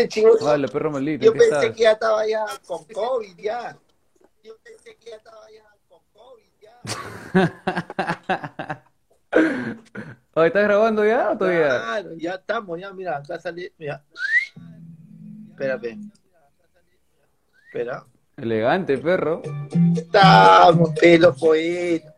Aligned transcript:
ese 0.00 0.08
chivo. 0.08 0.36
Yo 0.38 1.32
¿qué 1.32 1.38
pensé 1.38 1.44
estás? 1.44 1.64
que 1.70 1.82
ya 1.82 1.92
estaba 1.92 2.26
ya 2.26 2.44
con 2.66 2.84
COVID 2.84 3.36
ya. 3.36 3.76
Yo 4.42 4.56
pensé 4.62 4.96
que 4.96 5.10
ya 5.10 5.16
estaba 5.16 5.46
ya 5.50 5.64
con 5.88 6.00
COVID 6.12 6.50
ya. 6.60 6.80
Oye, 10.36 10.46
¿estás 10.48 10.64
grabando 10.64 11.04
ya 11.04 11.30
o 11.30 11.38
todavía? 11.38 11.68
Claro, 11.68 12.14
ya 12.16 12.34
estamos, 12.34 12.80
ya, 12.80 12.92
mira, 12.92 13.16
acá 13.18 13.38
sale, 13.38 13.72
mira. 13.78 14.04
Espérame. 15.50 16.10
Espera. 17.66 18.04
Elegante, 18.36 18.98
perro. 18.98 19.42
Estamos, 19.96 20.90
pelo 20.98 21.34
poeta. 21.34 22.14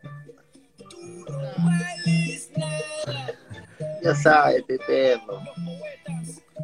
Ya 4.03 4.15
sabes, 4.15 4.63
pe 4.63 4.79
perro. 4.79 5.41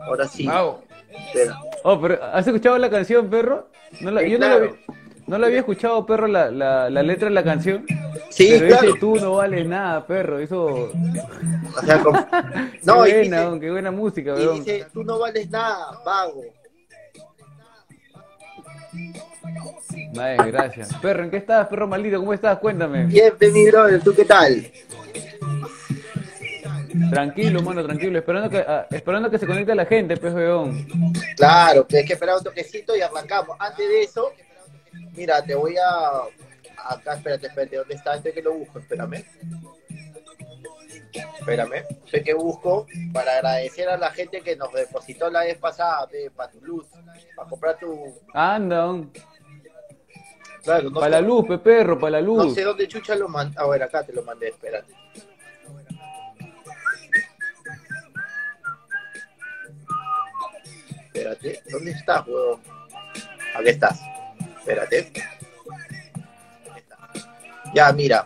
Ahora 0.01 0.27
sí. 0.27 0.47
Espera. 1.27 1.59
Oh, 1.83 1.99
pero 1.99 2.23
¿has 2.23 2.45
escuchado 2.47 2.77
la 2.77 2.89
canción, 2.89 3.29
perro? 3.29 3.67
No 4.01 4.11
la- 4.11 4.21
Sí, 4.21 4.31
yo 4.31 4.39
no, 4.39 4.47
la, 4.47 4.55
claro. 4.57 4.71
había- 4.71 4.97
no 5.27 5.37
la 5.37 5.47
había 5.47 5.59
escuchado, 5.59 6.05
perro, 6.05 6.27
la, 6.27 6.51
la, 6.51 6.89
la 6.89 7.03
letra 7.03 7.29
de 7.29 7.35
la 7.35 7.43
canción. 7.43 7.85
Sí, 8.29 8.47
pero 8.51 8.67
claro. 8.67 8.87
dice 8.87 8.99
tú 8.99 9.15
no 9.17 9.33
vales 9.35 9.67
nada, 9.67 10.05
perro. 10.07 10.39
Eso. 10.39 10.65
O 10.65 11.81
sea, 11.85 11.99
como- 12.01 12.19
No, 12.83 13.03
qué 13.03 13.11
buena, 13.11 13.21
dice- 13.21 13.29
weón, 13.47 13.59
qué 13.59 13.71
buena 13.71 13.91
música, 13.91 14.35
Y 14.37 14.47
dice, 14.59 14.85
tú 14.93 15.03
no 15.03 15.19
vales 15.19 15.49
nada, 15.49 15.99
vago. 16.05 16.41
Madre, 20.15 20.51
gracias. 20.51 20.93
Perro, 21.01 21.23
¿en 21.23 21.31
qué 21.31 21.37
estás, 21.37 21.67
perro 21.67 21.87
maldito? 21.87 22.19
¿Cómo 22.19 22.33
estás? 22.33 22.59
Cuéntame. 22.59 23.05
Bienvenido, 23.05 23.71
brother, 23.71 24.01
¿tú 24.03 24.13
qué 24.13 24.25
tal? 24.25 24.71
Tranquilo, 27.09 27.61
mano, 27.61 27.83
tranquilo. 27.83 28.19
Esperando 28.19 28.49
que, 28.49 28.57
ah, 28.59 28.87
esperando 28.91 29.29
que 29.29 29.37
se 29.37 29.47
conecte 29.47 29.73
la 29.75 29.85
gente, 29.85 30.17
pues, 30.17 30.33
weón. 30.33 30.85
Claro, 31.35 31.85
hay 31.91 32.05
que 32.05 32.13
esperar 32.13 32.37
un 32.37 32.43
toquecito 32.43 32.95
y 32.95 33.01
arrancamos. 33.01 33.55
Antes 33.59 33.87
de 33.87 34.01
eso, 34.03 34.31
mira, 35.15 35.43
te 35.43 35.55
voy 35.55 35.75
a... 35.77 36.21
Acá, 36.89 37.15
espérate, 37.15 37.47
espérate, 37.47 37.77
¿dónde 37.77 37.93
está? 37.95 38.15
Estoy 38.15 38.33
que 38.33 38.41
lo 38.41 38.53
busco, 38.53 38.79
espérame. 38.79 39.23
Espérame, 41.39 41.83
estoy 42.05 42.23
que 42.23 42.33
busco 42.33 42.87
para 43.13 43.33
agradecer 43.35 43.87
a 43.87 43.97
la 43.97 44.09
gente 44.11 44.41
que 44.41 44.55
nos 44.55 44.71
depositó 44.73 45.29
la 45.29 45.41
vez 45.41 45.57
pasada, 45.57 46.07
para 46.35 46.51
tu 46.51 46.59
luz, 46.61 46.87
para 47.35 47.49
comprar 47.49 47.77
tu... 47.77 48.15
Anda. 48.33 49.01
Claro, 50.63 50.89
no 50.89 50.99
Para 50.99 51.09
la 51.11 51.17
sé- 51.17 51.23
luz, 51.23 51.45
pe 51.47 51.57
perro, 51.57 51.99
para 51.99 52.21
la 52.21 52.21
No 52.21 52.43
luz. 52.45 52.53
sé 52.55 52.63
dónde 52.63 52.87
chucha 52.87 53.15
lo 53.15 53.27
mandé. 53.27 53.55
A 53.59 53.67
ver, 53.67 53.83
acá 53.83 54.01
te 54.03 54.13
lo 54.13 54.23
mandé, 54.23 54.47
espérate. 54.49 54.93
Espérate, 61.23 61.63
¿dónde 61.71 61.91
estás, 61.91 62.27
huevón? 62.27 62.59
Aquí 63.55 63.69
estás. 63.69 64.01
Espérate. 64.59 64.99
Está. 64.99 65.29
Ya, 67.73 67.93
mira. 67.93 68.25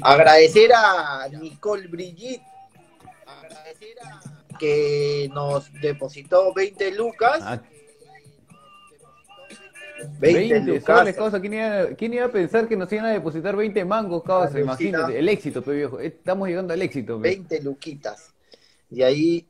Agradecer 0.00 0.70
a 0.72 1.28
Nicole 1.32 1.88
Brigitte. 1.88 2.44
Agradecer 3.26 3.96
a 4.04 4.20
que 4.56 5.28
nos 5.34 5.72
depositó 5.80 6.54
20 6.54 6.92
lucas. 6.92 7.40
Ah, 7.42 7.60
20, 10.20 10.60
20 10.60 10.60
lucas. 10.60 11.14
causa. 11.16 11.40
¿Quién 11.40 11.54
iba, 11.54 11.86
quién 11.96 12.14
iba 12.14 12.26
a 12.26 12.30
pensar 12.30 12.68
que 12.68 12.76
nos 12.76 12.92
iban 12.92 13.06
a 13.06 13.10
depositar 13.10 13.56
20 13.56 13.84
mangos, 13.84 14.22
causa? 14.22 14.60
Imagínate, 14.60 15.18
el 15.18 15.28
éxito, 15.28 15.60
pe 15.60 15.72
viejo. 15.72 15.98
Estamos 15.98 16.46
llegando 16.46 16.72
al 16.72 16.82
éxito, 16.82 17.20
pe. 17.20 17.30
20 17.30 17.62
luquitas. 17.62 18.32
Y 18.90 19.02
ahí, 19.02 19.47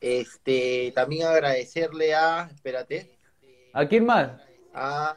este, 0.00 0.92
también 0.94 1.26
agradecerle 1.26 2.14
a, 2.14 2.48
espérate, 2.54 3.16
¿A 3.72 3.86
quién 3.86 4.04
más? 4.06 4.30
a 4.74 5.16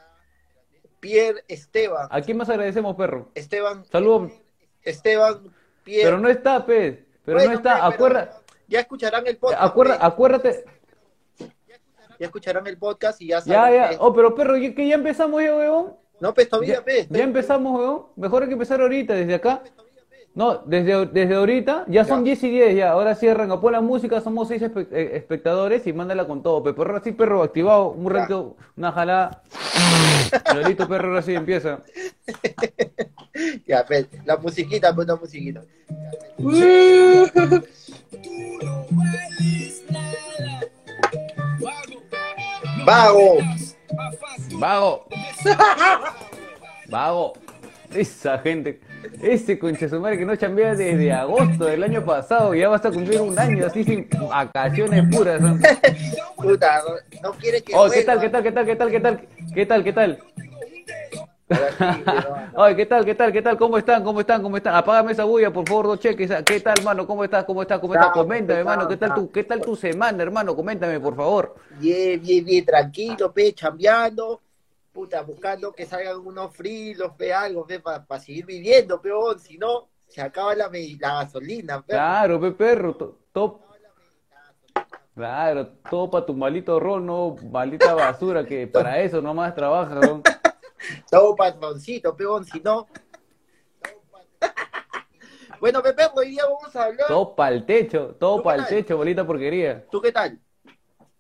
Pierre 1.00 1.44
Esteban. 1.48 2.08
¿A 2.12 2.22
quién 2.22 2.38
más 2.38 2.50
agradecemos, 2.50 2.96
perro? 2.96 3.30
Esteban, 3.36 3.86
Saludos. 3.86 4.32
Esteban 4.84 5.54
Pierre. 5.84 6.06
Pero 6.06 6.20
no 6.20 6.30
está, 6.30 6.66
pe. 6.66 7.06
Pero 7.24 7.38
Bueno, 7.38 7.52
no 7.52 7.58
está. 7.58 7.74
pero 7.76 7.86
Acuerda, 7.86 8.42
Ya 8.68 8.80
escucharán 8.82 9.26
el 9.28 9.38
podcast. 9.38 9.62
acuerda, 9.64 10.00
pe. 10.00 10.06
acuérdate. 10.06 10.66
Ya 12.20 12.26
escucharán 12.26 12.68
el 12.68 12.78
podcast 12.78 13.22
y 13.22 13.28
ya 13.28 13.40
Ya, 13.40 13.42
saben. 13.56 13.74
ya. 13.82 13.90
que- 13.92 13.98
Oh, 14.00 14.14
pero 14.14 14.36
perro, 14.36 14.58
¿ya- 14.58 14.76
que 14.76 14.88
ya 14.88 14.96
empezamos 14.96 15.42
ya, 15.42 15.56
weón. 15.56 15.96
No, 16.20 16.34
pues 16.34 16.50
todavía, 16.50 16.76
Ya, 16.76 16.84
pe. 16.84 17.08
ya 17.10 17.24
empezamos, 17.24 17.80
weón. 17.80 18.06
Mejor 18.18 18.42
hay 18.44 18.50
que 18.50 18.54
empezar 18.54 18.82
ahorita, 18.82 19.14
desde 19.14 19.36
acá. 19.36 19.64
No, 20.36 20.60
desde, 20.66 21.08
desde 21.08 21.36
ahorita, 21.36 21.86
ya 21.88 22.06
son 22.06 22.20
Ya. 22.20 22.26
10 22.36 22.44
y 22.44 22.50
10 22.52 22.76
ya. 22.76 22.92
Ahora 22.92 23.16
cierran, 23.16 23.60
pon 23.60 23.72
la 23.74 23.82
música, 23.82 24.22
somos 24.22 24.48
6 24.48 24.62
espectadores 24.92 25.86
y 25.88 25.94
mándala 25.94 26.28
con 26.28 26.42
todo. 26.44 26.64
pe. 26.64 26.74
Perro 26.74 26.98
así, 26.98 27.12
perro, 27.12 27.44
activado, 27.44 27.90
un 27.92 28.06
Ya. 28.06 28.10
rato, 28.22 28.56
una 28.78 28.92
jalada. 28.92 29.42
Pero 30.46 30.68
listo, 30.68 30.88
perro, 30.88 31.08
ahora 31.10 31.22
sí 31.22 31.34
empieza. 31.34 31.80
Ya, 33.68 33.86
pe, 33.86 34.08
la 34.26 34.38
musiquita, 34.38 34.94
pues 34.94 35.08
la 35.08 35.16
musiquita. 35.16 35.62
Vago. 42.86 43.38
Vago. 44.60 45.06
Vago. 46.90 47.34
Esa 47.94 48.38
gente, 48.40 48.82
ese 49.22 49.58
concha 49.58 49.90
su 49.90 50.00
madre 50.00 50.18
que 50.20 50.26
no 50.26 50.36
chambea 50.36 50.76
desde 50.76 51.12
agosto 51.12 51.66
del 51.66 51.84
año 51.84 52.06
pasado, 52.06 52.54
ya 52.54 52.70
vas 52.70 52.86
a 52.86 52.92
cumplir 52.92 53.20
un 53.22 53.38
año 53.38 53.66
así 53.66 53.84
sin 53.84 54.08
vacaciones 54.30 55.04
puras. 55.10 55.42
¿no? 55.42 55.58
Puta, 56.36 56.82
no, 57.24 57.32
quiere 57.34 57.62
que 57.62 57.74
Oh, 57.76 57.90
¿qué 57.90 58.04
tal, 58.04 58.20
qué 58.20 58.30
tal, 58.30 58.44
qué 58.44 58.52
tal, 58.52 58.66
qué 58.66 58.76
tal, 58.76 58.92
qué 58.92 59.00
tal, 59.00 59.22
qué 59.56 59.66
tal, 59.66 59.84
qué 59.84 59.94
tal? 59.94 60.20
Oye, 62.56 62.76
¿qué 62.76 62.86
tal, 62.86 63.06
qué 63.06 63.16
tal, 63.16 63.32
qué 63.32 63.42
tal? 63.42 63.58
¿Cómo 63.58 63.78
están? 63.78 64.04
¿Cómo 64.04 64.20
están? 64.20 64.44
¿Cómo 64.44 64.58
están? 64.58 64.76
Apágame 64.76 65.14
esa 65.14 65.24
bulla, 65.24 65.52
por 65.52 65.68
favor, 65.68 65.88
dos 65.88 66.00
cheques. 66.00 66.32
¿Qué 66.46 66.60
tal, 66.60 66.76
hermano? 66.78 67.08
¿Cómo 67.08 67.24
estás? 67.24 67.44
¿Cómo 67.46 67.64
estás? 67.64 67.80
¿Cómo 67.80 67.96
estás? 67.96 68.12
Coméntame, 68.12 68.60
hermano, 68.60 68.88
¿qué 68.88 68.98
tal 68.98 69.16
tu, 69.16 69.32
qué 69.32 69.44
tal 69.44 69.62
tu 69.62 69.76
semana, 69.76 70.22
hermano? 70.22 70.56
Coméntame, 70.56 71.00
por 71.00 71.16
favor. 71.16 71.56
Bien, 71.80 72.22
bien, 72.22 72.46
bien, 72.46 72.66
tranquilo, 72.66 73.32
pe, 73.32 73.54
chambeando, 73.54 74.42
puta, 75.00 75.22
buscando 75.22 75.72
que 75.72 75.86
salgan 75.86 76.18
unos 76.18 76.54
frilos, 76.54 77.14
pe, 77.18 77.34
algo, 77.34 77.66
pe, 77.66 77.80
para 77.80 78.20
seguir 78.20 78.46
viviendo, 78.46 79.02
peón, 79.02 79.40
si 79.40 79.58
no, 79.58 79.88
se 80.10 80.22
acaba 80.22 80.54
la, 80.56 80.70
la 81.00 81.14
gasolina, 81.24 81.82
pe. 81.82 81.94
Claro, 81.94 82.38
pe 82.42 82.52
perro, 82.52 82.94
to- 82.98 83.18
top. 83.32 83.62
Claro, 85.16 85.68
todo 85.90 86.12
para 86.12 86.26
tu 86.26 86.34
malito 86.34 86.82
rol, 86.82 87.06
no 87.06 87.38
maldita 87.50 87.94
basura, 87.96 88.46
que 88.46 88.68
para 88.74 89.00
eso 89.00 89.22
nomás 89.22 89.56
trabaja, 89.56 89.96
¿no? 89.96 90.22
Todo 91.10 91.34
patroncito, 91.36 92.14
peón, 92.16 92.44
si 92.44 92.60
no. 92.60 92.88
bueno, 95.62 95.82
Pepe, 95.82 96.04
hoy 96.14 96.32
día 96.32 96.44
vamos 96.46 96.76
a 96.76 96.84
hablar. 96.84 97.08
Todo 97.08 97.36
para 97.38 97.56
el 97.56 97.66
techo, 97.66 98.16
todo 98.20 98.38
¿Tú 98.38 98.44
para 98.44 98.64
el 98.64 98.68
techo, 98.68 98.98
bolita 98.98 99.26
porquería. 99.26 99.86
¿Tú 99.90 100.02
qué 100.02 100.12
tal? 100.12 100.40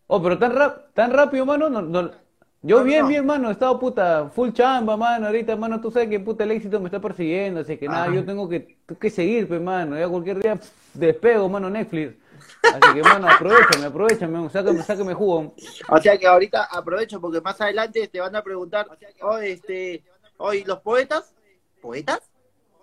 Oh, 0.07 0.21
pero 0.21 0.37
tan 0.37 0.53
rap, 0.53 0.93
tan 0.93 1.13
rápido, 1.13 1.45
mano, 1.45 1.69
no, 1.69 1.81
no- 1.81 2.28
Yo 2.61 2.79
No, 2.79 2.83
bien, 2.83 3.01
no. 3.03 3.07
bien, 3.07 3.25
mano, 3.25 3.49
he 3.49 3.53
estado 3.53 3.79
puta, 3.79 4.29
full 4.29 4.51
chamba, 4.51 4.97
mano, 4.97 5.27
ahorita, 5.27 5.55
mano, 5.55 5.79
tú 5.79 5.91
sabes 5.91 6.09
que 6.09 6.19
puta 6.19 6.43
el 6.43 6.51
éxito 6.51 6.77
me 6.79 6.87
está 6.87 6.99
persiguiendo, 6.99 7.61
así 7.61 7.77
que 7.77 7.87
nada, 7.87 8.13
yo 8.13 8.25
tengo 8.25 8.49
que, 8.49 8.77
que 8.99 9.09
seguir, 9.09 9.47
pues, 9.47 9.61
mano, 9.61 9.97
ya 9.97 10.09
cualquier 10.09 10.39
día 10.39 10.59
despego, 10.93 11.47
mano, 11.47 11.69
Netflix. 11.69 12.15
Así 12.61 12.93
que, 12.93 13.01
mano, 13.01 13.29
aprovechame, 13.29 13.85
aprovechame, 13.85 14.49
sácame, 14.49 14.83
sácame 14.83 15.13
jugo. 15.13 15.55
O 15.87 16.01
sea 16.01 16.17
que 16.17 16.27
ahorita 16.27 16.65
aprovecho 16.65 17.21
porque 17.21 17.39
más 17.39 17.59
adelante 17.61 18.07
te 18.09 18.19
van 18.19 18.35
a 18.35 18.43
preguntar, 18.43 18.87
oh, 19.21 19.37
este, 19.37 20.03
hoy 20.37 20.65
los 20.65 20.79
poetas, 20.81 21.33
¿poetas? 21.81 22.19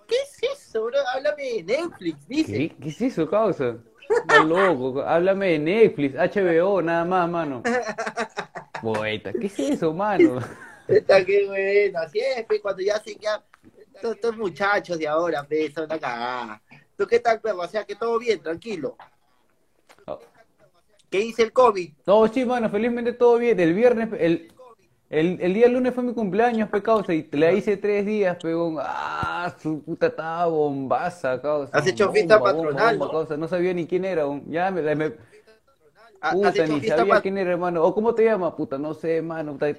¿Qué 0.06 0.14
es 0.14 0.58
eso, 0.58 0.84
bro? 0.84 0.98
Háblame 1.14 1.62
de 1.62 1.62
Netflix, 1.64 2.26
dice. 2.26 2.52
¿Qué, 2.52 2.76
¿Qué 2.80 2.88
es 2.88 3.00
eso, 3.02 3.28
causa? 3.28 3.76
Estás 4.08 4.44
loco, 4.46 5.02
háblame 5.02 5.48
de 5.52 5.58
Netflix, 5.58 6.14
HBO, 6.14 6.80
nada 6.80 7.04
más, 7.04 7.28
mano. 7.28 7.62
Poeta, 8.94 9.32
¿qué 9.32 9.46
es 9.46 9.58
eso, 9.58 9.92
mano? 9.92 10.38
Está 10.88 11.24
que 11.24 11.46
bueno, 11.46 11.98
así 11.98 12.20
es, 12.20 12.44
pe, 12.46 12.60
cuando 12.60 12.82
ya 12.82 12.98
se 13.00 13.16
ya, 13.16 13.42
estos, 13.94 14.14
estos 14.14 14.36
muchachos 14.36 14.98
de 14.98 15.08
ahora, 15.08 15.42
pe, 15.42 15.70
son 15.72 15.84
una 15.84 15.98
cagada. 15.98 16.62
¿Tú 16.96 17.06
qué 17.06 17.18
tal, 17.18 17.40
perro? 17.40 17.60
O 17.60 17.68
sea 17.68 17.84
que 17.84 17.96
todo 17.96 18.18
bien, 18.18 18.40
tranquilo. 18.40 18.96
¿Qué 21.10 21.18
dice 21.18 21.42
el 21.42 21.52
COVID? 21.52 21.92
No, 22.06 22.28
sí, 22.28 22.44
mano, 22.44 22.68
felizmente 22.70 23.12
todo 23.12 23.38
bien. 23.38 23.58
El 23.58 23.74
viernes, 23.74 24.08
el, 24.18 24.52
el, 25.10 25.38
el 25.40 25.54
día 25.54 25.68
lunes 25.68 25.94
fue 25.94 26.04
mi 26.04 26.14
cumpleaños, 26.14 26.68
pe, 26.68 26.82
causa, 26.82 27.12
y 27.14 27.22
te 27.22 27.36
la 27.36 27.52
hice 27.52 27.76
tres 27.76 28.06
días, 28.06 28.36
pegón. 28.40 28.76
Ah, 28.80 29.54
su 29.60 29.82
puta 29.82 30.06
estaba 30.08 30.46
bombaza, 30.46 31.40
causa. 31.42 31.76
Has 31.76 31.86
hecho 31.86 32.10
fiesta 32.12 32.38
Bomba, 32.38 32.52
bomba, 32.52 32.70
patronal, 32.70 32.98
bomba, 32.98 33.06
¿no? 33.06 33.12
causa. 33.20 33.36
No 33.36 33.48
sabía 33.48 33.74
ni 33.74 33.86
quién 33.86 34.04
era, 34.04 34.24
ya 34.48 34.70
me, 34.70 34.82
me- 34.94 35.04
¿Ha- 35.04 35.08
¿Has 35.08 35.35
puta, 36.32 36.66
ni 36.66 36.80
sabía 36.98 37.20
quién 37.20 37.38
era, 37.38 37.52
hermano. 37.52 37.84
O 37.84 37.94
cómo 37.94 38.14
te 38.14 38.24
llamas, 38.24 38.54
puta, 38.54 38.78
no 38.78 38.94
sé, 38.94 39.22
mano. 39.22 39.52
puta. 39.52 39.74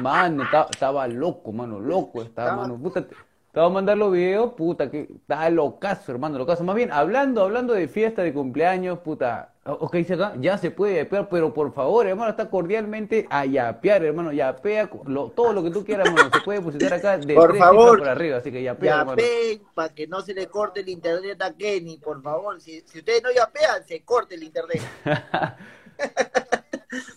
Mano, 0.00 0.44
ta- 0.50 0.68
estaba 0.70 1.06
loco, 1.08 1.52
mano, 1.52 1.80
loco 1.80 2.22
estaba, 2.22 2.50
Estaba- 2.50 2.62
mano. 2.68 2.78
Puta, 2.82 3.06
te- 3.06 3.16
te 3.56 3.60
voy 3.60 3.70
a 3.70 3.72
mandar 3.72 3.96
los 3.96 4.12
videos, 4.12 4.52
puta, 4.52 4.90
que 4.90 5.08
está 5.10 5.48
locazo, 5.48 6.12
hermano, 6.12 6.36
locazo. 6.36 6.62
Más 6.62 6.76
bien, 6.76 6.92
hablando, 6.92 7.40
hablando 7.40 7.72
de 7.72 7.88
fiesta 7.88 8.20
de 8.20 8.34
cumpleaños, 8.34 8.98
puta, 8.98 9.54
o- 9.64 9.90
¿qué 9.90 9.96
dice 9.96 10.12
acá? 10.12 10.34
Ya 10.38 10.58
se 10.58 10.70
puede 10.70 10.96
yapear, 10.96 11.30
pero 11.30 11.54
por 11.54 11.72
favor, 11.72 12.06
hermano, 12.06 12.28
está 12.28 12.50
cordialmente 12.50 13.26
a 13.30 13.46
yapear, 13.46 14.04
hermano, 14.04 14.30
yapea 14.30 14.90
lo- 15.06 15.30
todo 15.30 15.54
lo 15.54 15.62
que 15.62 15.70
tú 15.70 15.86
quieras, 15.86 16.06
hermano, 16.06 16.28
se 16.30 16.40
puede 16.42 16.58
depositar 16.58 16.92
acá 16.92 17.16
de 17.16 17.34
Por 17.34 17.48
tres 17.52 17.58
favor, 17.60 17.98
por 18.00 18.08
arriba, 18.10 18.36
así 18.36 18.52
que 18.52 18.62
yapea, 18.62 18.98
hermano. 19.00 19.16
Yapeen 19.22 19.62
para 19.72 19.94
que 19.94 20.06
no 20.06 20.20
se 20.20 20.34
le 20.34 20.48
corte 20.48 20.80
el 20.80 20.90
internet 20.90 21.40
a 21.40 21.50
Kenny, 21.54 21.96
por 21.96 22.20
favor. 22.20 22.60
Si, 22.60 22.82
si 22.82 22.98
ustedes 22.98 23.22
no 23.22 23.30
yapean, 23.32 23.82
se 23.86 24.02
corte 24.04 24.34
el 24.34 24.42
internet. 24.42 24.82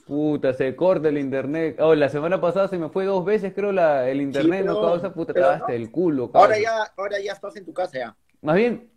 Puta, 0.08 0.54
se 0.54 0.76
corta 0.76 1.10
el 1.10 1.18
internet. 1.18 1.78
Oh, 1.80 1.96
la 1.96 2.10
semana 2.10 2.40
pasada 2.42 2.68
se 2.68 2.78
me 2.78 2.90
fue 2.90 3.06
dos 3.06 3.24
veces, 3.26 3.54
creo, 3.54 3.72
la, 3.72 4.10
el 4.10 4.22
internet, 4.22 4.66
no 4.66 4.76
pero- 4.76 4.88
causa, 4.88 5.14
puta, 5.14 5.31
estaba 5.34 5.58
no. 5.60 5.68
el 5.68 5.92
culo, 5.92 6.31
Ahora 6.34 6.56
causa. 6.56 6.62
ya, 6.62 6.94
ahora 6.98 7.20
ya 7.20 7.34
estás 7.34 7.56
en 7.56 7.66
tu 7.66 7.74
casa 7.74 7.98
ya. 7.98 8.16
Más 8.42 8.56
bien. 8.56 8.90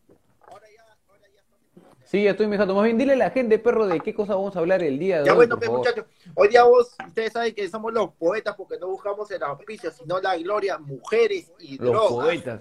Sí, 2.04 2.24
ya 2.24 2.32
estoy, 2.32 2.46
mi 2.46 2.58
jato. 2.58 2.74
Más 2.74 2.84
bien, 2.84 2.98
dile 2.98 3.14
a 3.14 3.16
la 3.16 3.30
gente, 3.30 3.58
perro, 3.58 3.86
de 3.86 3.98
qué 4.00 4.12
cosa 4.12 4.34
vamos 4.34 4.54
a 4.54 4.58
hablar 4.58 4.82
el 4.82 4.98
día 4.98 5.20
de 5.20 5.24
Ya 5.24 5.32
hoy, 5.32 5.36
bueno, 5.36 5.56
por 5.58 5.66
pues, 5.66 5.78
muchachos, 5.78 6.04
hoy 6.34 6.48
día 6.48 6.62
vos, 6.64 6.94
ustedes 7.06 7.32
saben 7.32 7.54
que 7.54 7.66
somos 7.70 7.90
los 7.90 8.12
poetas 8.16 8.54
porque 8.54 8.78
no 8.78 8.88
buscamos 8.88 9.30
el 9.30 9.42
auspicio, 9.42 9.90
sino 9.90 10.20
la 10.20 10.36
gloria, 10.36 10.76
mujeres 10.76 11.50
y 11.58 11.78
Los 11.78 11.90
drogas. 11.92 12.10
poetas. 12.26 12.60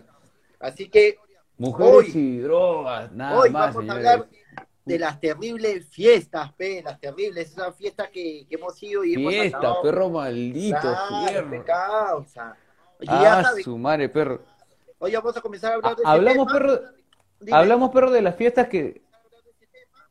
Así 0.59 0.87
que 0.89 1.17
Mujeres 1.57 1.93
Hoy- 1.93 2.11
y 2.15 2.37
drogas, 2.39 3.11
nada 3.11 3.37
hoy 3.39 3.49
más, 3.51 3.75
vamos 3.75 3.89
a 3.89 3.93
señores. 3.93 4.07
hablar 4.07 4.29
de 4.85 4.97
las 4.99 5.19
terribles 5.19 5.87
fiestas, 5.89 6.51
pe, 6.53 6.81
las 6.83 6.99
terribles, 6.99 7.51
esas 7.51 7.75
fiestas 7.75 8.09
que, 8.09 8.45
que 8.49 8.55
hemos 8.55 8.81
ido 8.81 9.03
y 9.03 9.13
hemos 9.13 9.31
Fiesta, 9.33 9.57
acabado. 9.59 9.81
perro 9.83 10.09
maldito, 10.09 10.77
Claro, 10.79 11.27
fierro. 11.29 11.49
pe, 11.51 11.63
causa. 11.63 12.55
Oye, 12.99 13.09
Ah, 13.11 13.53
su 13.63 13.77
madre, 13.77 14.09
perro. 14.09 14.41
hoy 14.99 15.13
vamos 15.13 15.37
a 15.37 15.41
comenzar 15.41 15.71
a 15.71 15.75
hablar 15.75 15.95
de 15.95 16.01
Ah, 16.05 16.15
este 16.15 16.19
Hablamos, 16.19 16.47
tema. 16.47 16.59
perro, 16.59 16.81
Dime. 17.39 17.57
hablamos, 17.57 17.89
perro, 17.91 18.11
de 18.11 18.21
las 18.21 18.35
fiestas 18.35 18.67
que... 18.67 19.01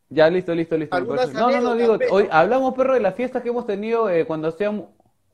Ya, 0.08 0.28
listo, 0.28 0.52
listo, 0.55 0.76
listo. 0.76 0.99
No, 1.00 1.50
no, 1.50 1.61
no, 1.61 1.75
digo, 1.76 1.96
hoy 2.11 2.26
hablamos, 2.31 2.75
perro, 2.75 2.94
de 2.94 3.00
las 3.00 3.14
fiestas 3.14 3.43
que 3.43 3.49
hemos 3.50 3.67
tenido 3.67 4.08
eh, 4.11 4.26
cuando 4.26 4.49
hacíamos... 4.49 4.87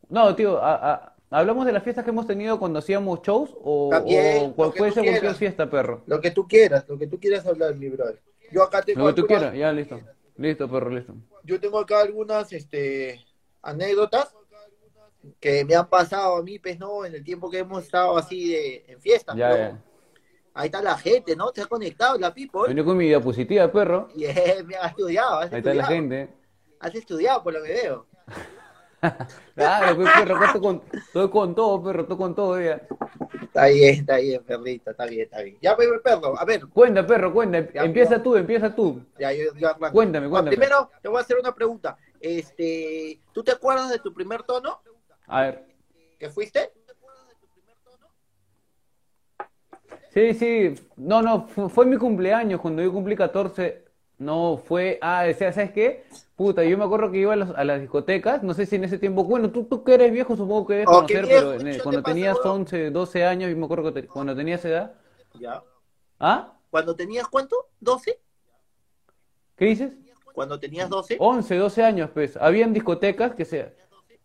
No, 0.08 0.34
tío, 0.36 0.62
a- 0.62 0.92
a- 0.92 1.12
hablamos 1.30 1.64
de 1.66 1.72
las 1.72 1.82
fiestas 1.82 2.04
que 2.04 2.10
hemos 2.10 2.26
tenido 2.26 2.58
cuando 2.58 2.78
hacíamos 2.78 3.20
shows 3.22 3.50
o, 3.62 3.88
También, 3.90 4.50
o 4.50 4.54
cualquier 4.54 4.92
quieras. 4.92 5.36
fiesta, 5.38 5.68
perro. 5.70 6.02
Lo 6.06 6.20
que 6.20 6.30
tú 6.30 6.46
quieras, 6.46 6.84
lo 6.88 6.98
que 6.98 7.06
tú 7.06 7.18
quieras 7.18 7.46
hablar, 7.46 7.74
mi 7.74 7.88
brother. 7.88 8.20
Yo 8.52 8.62
acá 8.62 8.82
tengo 8.82 9.00
Lo 9.00 9.06
que 9.08 9.12
tú 9.14 9.22
algunas- 9.22 9.50
quieras, 9.52 9.58
ya, 9.58 9.72
listo. 9.72 10.00
Listo, 10.36 10.70
perro, 10.70 10.90
listo. 10.90 11.14
yo 11.44 11.58
tengo 11.60 11.78
acá 11.78 12.00
algunas 12.00 12.52
este, 12.52 13.24
anécdotas 13.62 14.34
que 15.40 15.64
me 15.64 15.74
han 15.74 15.88
pasado 15.88 16.36
a 16.36 16.42
mí, 16.42 16.58
pues, 16.58 16.78
¿no? 16.78 17.04
En 17.04 17.14
el 17.14 17.24
tiempo 17.24 17.50
que 17.50 17.58
hemos 17.58 17.82
estado 17.84 18.16
así 18.16 18.50
de, 18.50 18.84
en 18.88 19.00
fiesta. 19.00 19.34
Ya, 19.36 19.48
¿no? 19.48 19.56
ya. 19.56 19.82
Ahí 20.54 20.66
está 20.66 20.82
la 20.82 20.96
gente, 20.96 21.36
¿no? 21.36 21.50
Se 21.54 21.62
ha 21.62 21.66
conectado 21.66 22.18
la 22.18 22.32
people. 22.32 22.62
Vení 22.68 22.82
con 22.84 22.96
mi 22.96 23.06
diapositiva, 23.06 23.70
perro. 23.70 24.08
Me 24.14 24.76
ha 24.76 24.86
estudiado, 24.88 25.38
has 25.40 25.52
Ahí 25.52 25.58
está 25.58 25.74
la 25.74 25.86
gente. 25.86 26.28
Has 26.80 26.94
estudiado 26.94 27.42
por 27.42 27.52
lo 27.54 27.62
que 27.62 27.72
veo. 27.72 28.06
Claro, 29.54 29.96
pues, 29.96 30.10
perro, 30.10 30.34
acá 30.34 30.44
estoy 30.46 30.60
con, 30.60 30.82
estoy 30.92 31.30
con 31.30 31.54
todo, 31.54 31.82
perro, 31.82 32.02
estoy 32.02 32.16
con 32.16 32.34
todo, 32.34 32.60
ya. 32.60 32.82
Está 33.42 33.66
bien, 33.66 33.94
está 34.00 34.16
bien, 34.18 34.42
perrito, 34.44 34.90
está 34.90 35.06
bien, 35.06 35.22
está 35.22 35.40
bien. 35.42 35.56
Ya, 35.62 35.74
pues, 35.76 35.88
perro, 36.04 36.38
a 36.38 36.44
ver, 36.44 36.66
Cuenta, 36.68 37.06
perro, 37.06 37.32
cuenta. 37.32 37.72
Ya, 37.72 37.82
Empieza 37.84 38.22
tú, 38.22 38.36
empieza 38.36 38.74
tú. 38.74 39.00
ya, 39.18 39.32
yo, 39.32 39.54
yo 39.56 39.68
arranco. 39.68 39.92
Cuéntame, 39.92 40.26
Ah, 40.26 40.30
cuéntame. 40.30 40.56
Primero, 40.56 40.90
te 41.00 41.08
voy 41.08 41.18
a 41.18 41.20
hacer 41.22 41.36
una 41.38 41.54
pregunta. 41.54 41.96
Este, 42.20 43.20
¿tú 43.32 43.42
te 43.42 43.52
acuerdas 43.52 43.90
de 43.90 43.98
tu 43.98 44.12
primer 44.12 44.42
tono 44.42 44.80
A 45.26 45.42
ver. 45.42 45.64
que 46.18 46.28
fuiste? 46.30 46.70
Sí, 50.10 50.32
sí. 50.34 50.74
No, 50.96 51.20
no, 51.22 51.46
fu- 51.46 51.68
fue, 51.68 51.84
mi 51.86 51.96
cumpleaños 51.98 52.60
cuando 52.60 52.82
yo 52.82 52.92
cumplí 52.92 53.14
14. 53.16 53.84
No, 54.18 54.56
fue. 54.56 54.98
Ah, 55.02 55.24
decía, 55.24 55.52
¿sabes 55.52 55.72
qué? 55.72 56.04
Puta, 56.36 56.64
yo 56.64 56.76
me 56.78 56.84
acuerdo 56.84 57.10
que 57.10 57.18
iba 57.18 57.32
a, 57.34 57.36
las- 57.36 57.50
a 57.50 57.64
las 57.64 57.80
discotecas. 57.80 58.42
No 58.42 58.54
sé 58.54 58.66
si 58.66 58.76
en 58.76 58.84
ese 58.84 58.98
tiempo. 58.98 59.24
Bueno, 59.24 59.50
tú, 59.50 59.64
tú 59.64 59.84
que 59.84 59.94
eres 59.94 60.12
viejo, 60.12 60.36
supongo 60.36 60.66
que 60.66 60.74
debes 60.74 60.88
Oh, 60.88 60.94
conocer, 60.96 61.26
viejo, 61.26 61.46
pero 61.50 61.68
en 61.68 61.80
cuando 61.80 62.00
te 62.00 62.02
pasa, 62.02 62.14
tenías 62.14 62.36
huevón. 62.38 62.60
11, 62.62 62.90
12 62.90 63.24
años, 63.24 63.50
yo 63.50 63.56
me 63.56 63.64
acuerdo 63.64 63.92
que 63.92 64.02
te- 64.02 64.08
cuando 64.08 64.34
tenías 64.34 64.64
edad. 64.64 64.94
Ya. 65.38 65.62
¿Ah? 66.18 66.52
¿Cuando 66.70 66.94
tenías 66.96 67.28
cuánto? 67.28 67.56
¿12? 67.80 68.18
¿Qué 69.56 69.64
dices? 69.66 69.92
Cuando 70.32 70.58
tenías 70.58 70.88
12. 70.90 71.16
11, 71.18 71.56
12 71.56 71.82
años, 71.82 72.10
pues. 72.12 72.36
Habían 72.36 72.72
discotecas 72.72 73.34
que 73.34 73.44
se... 73.44 73.74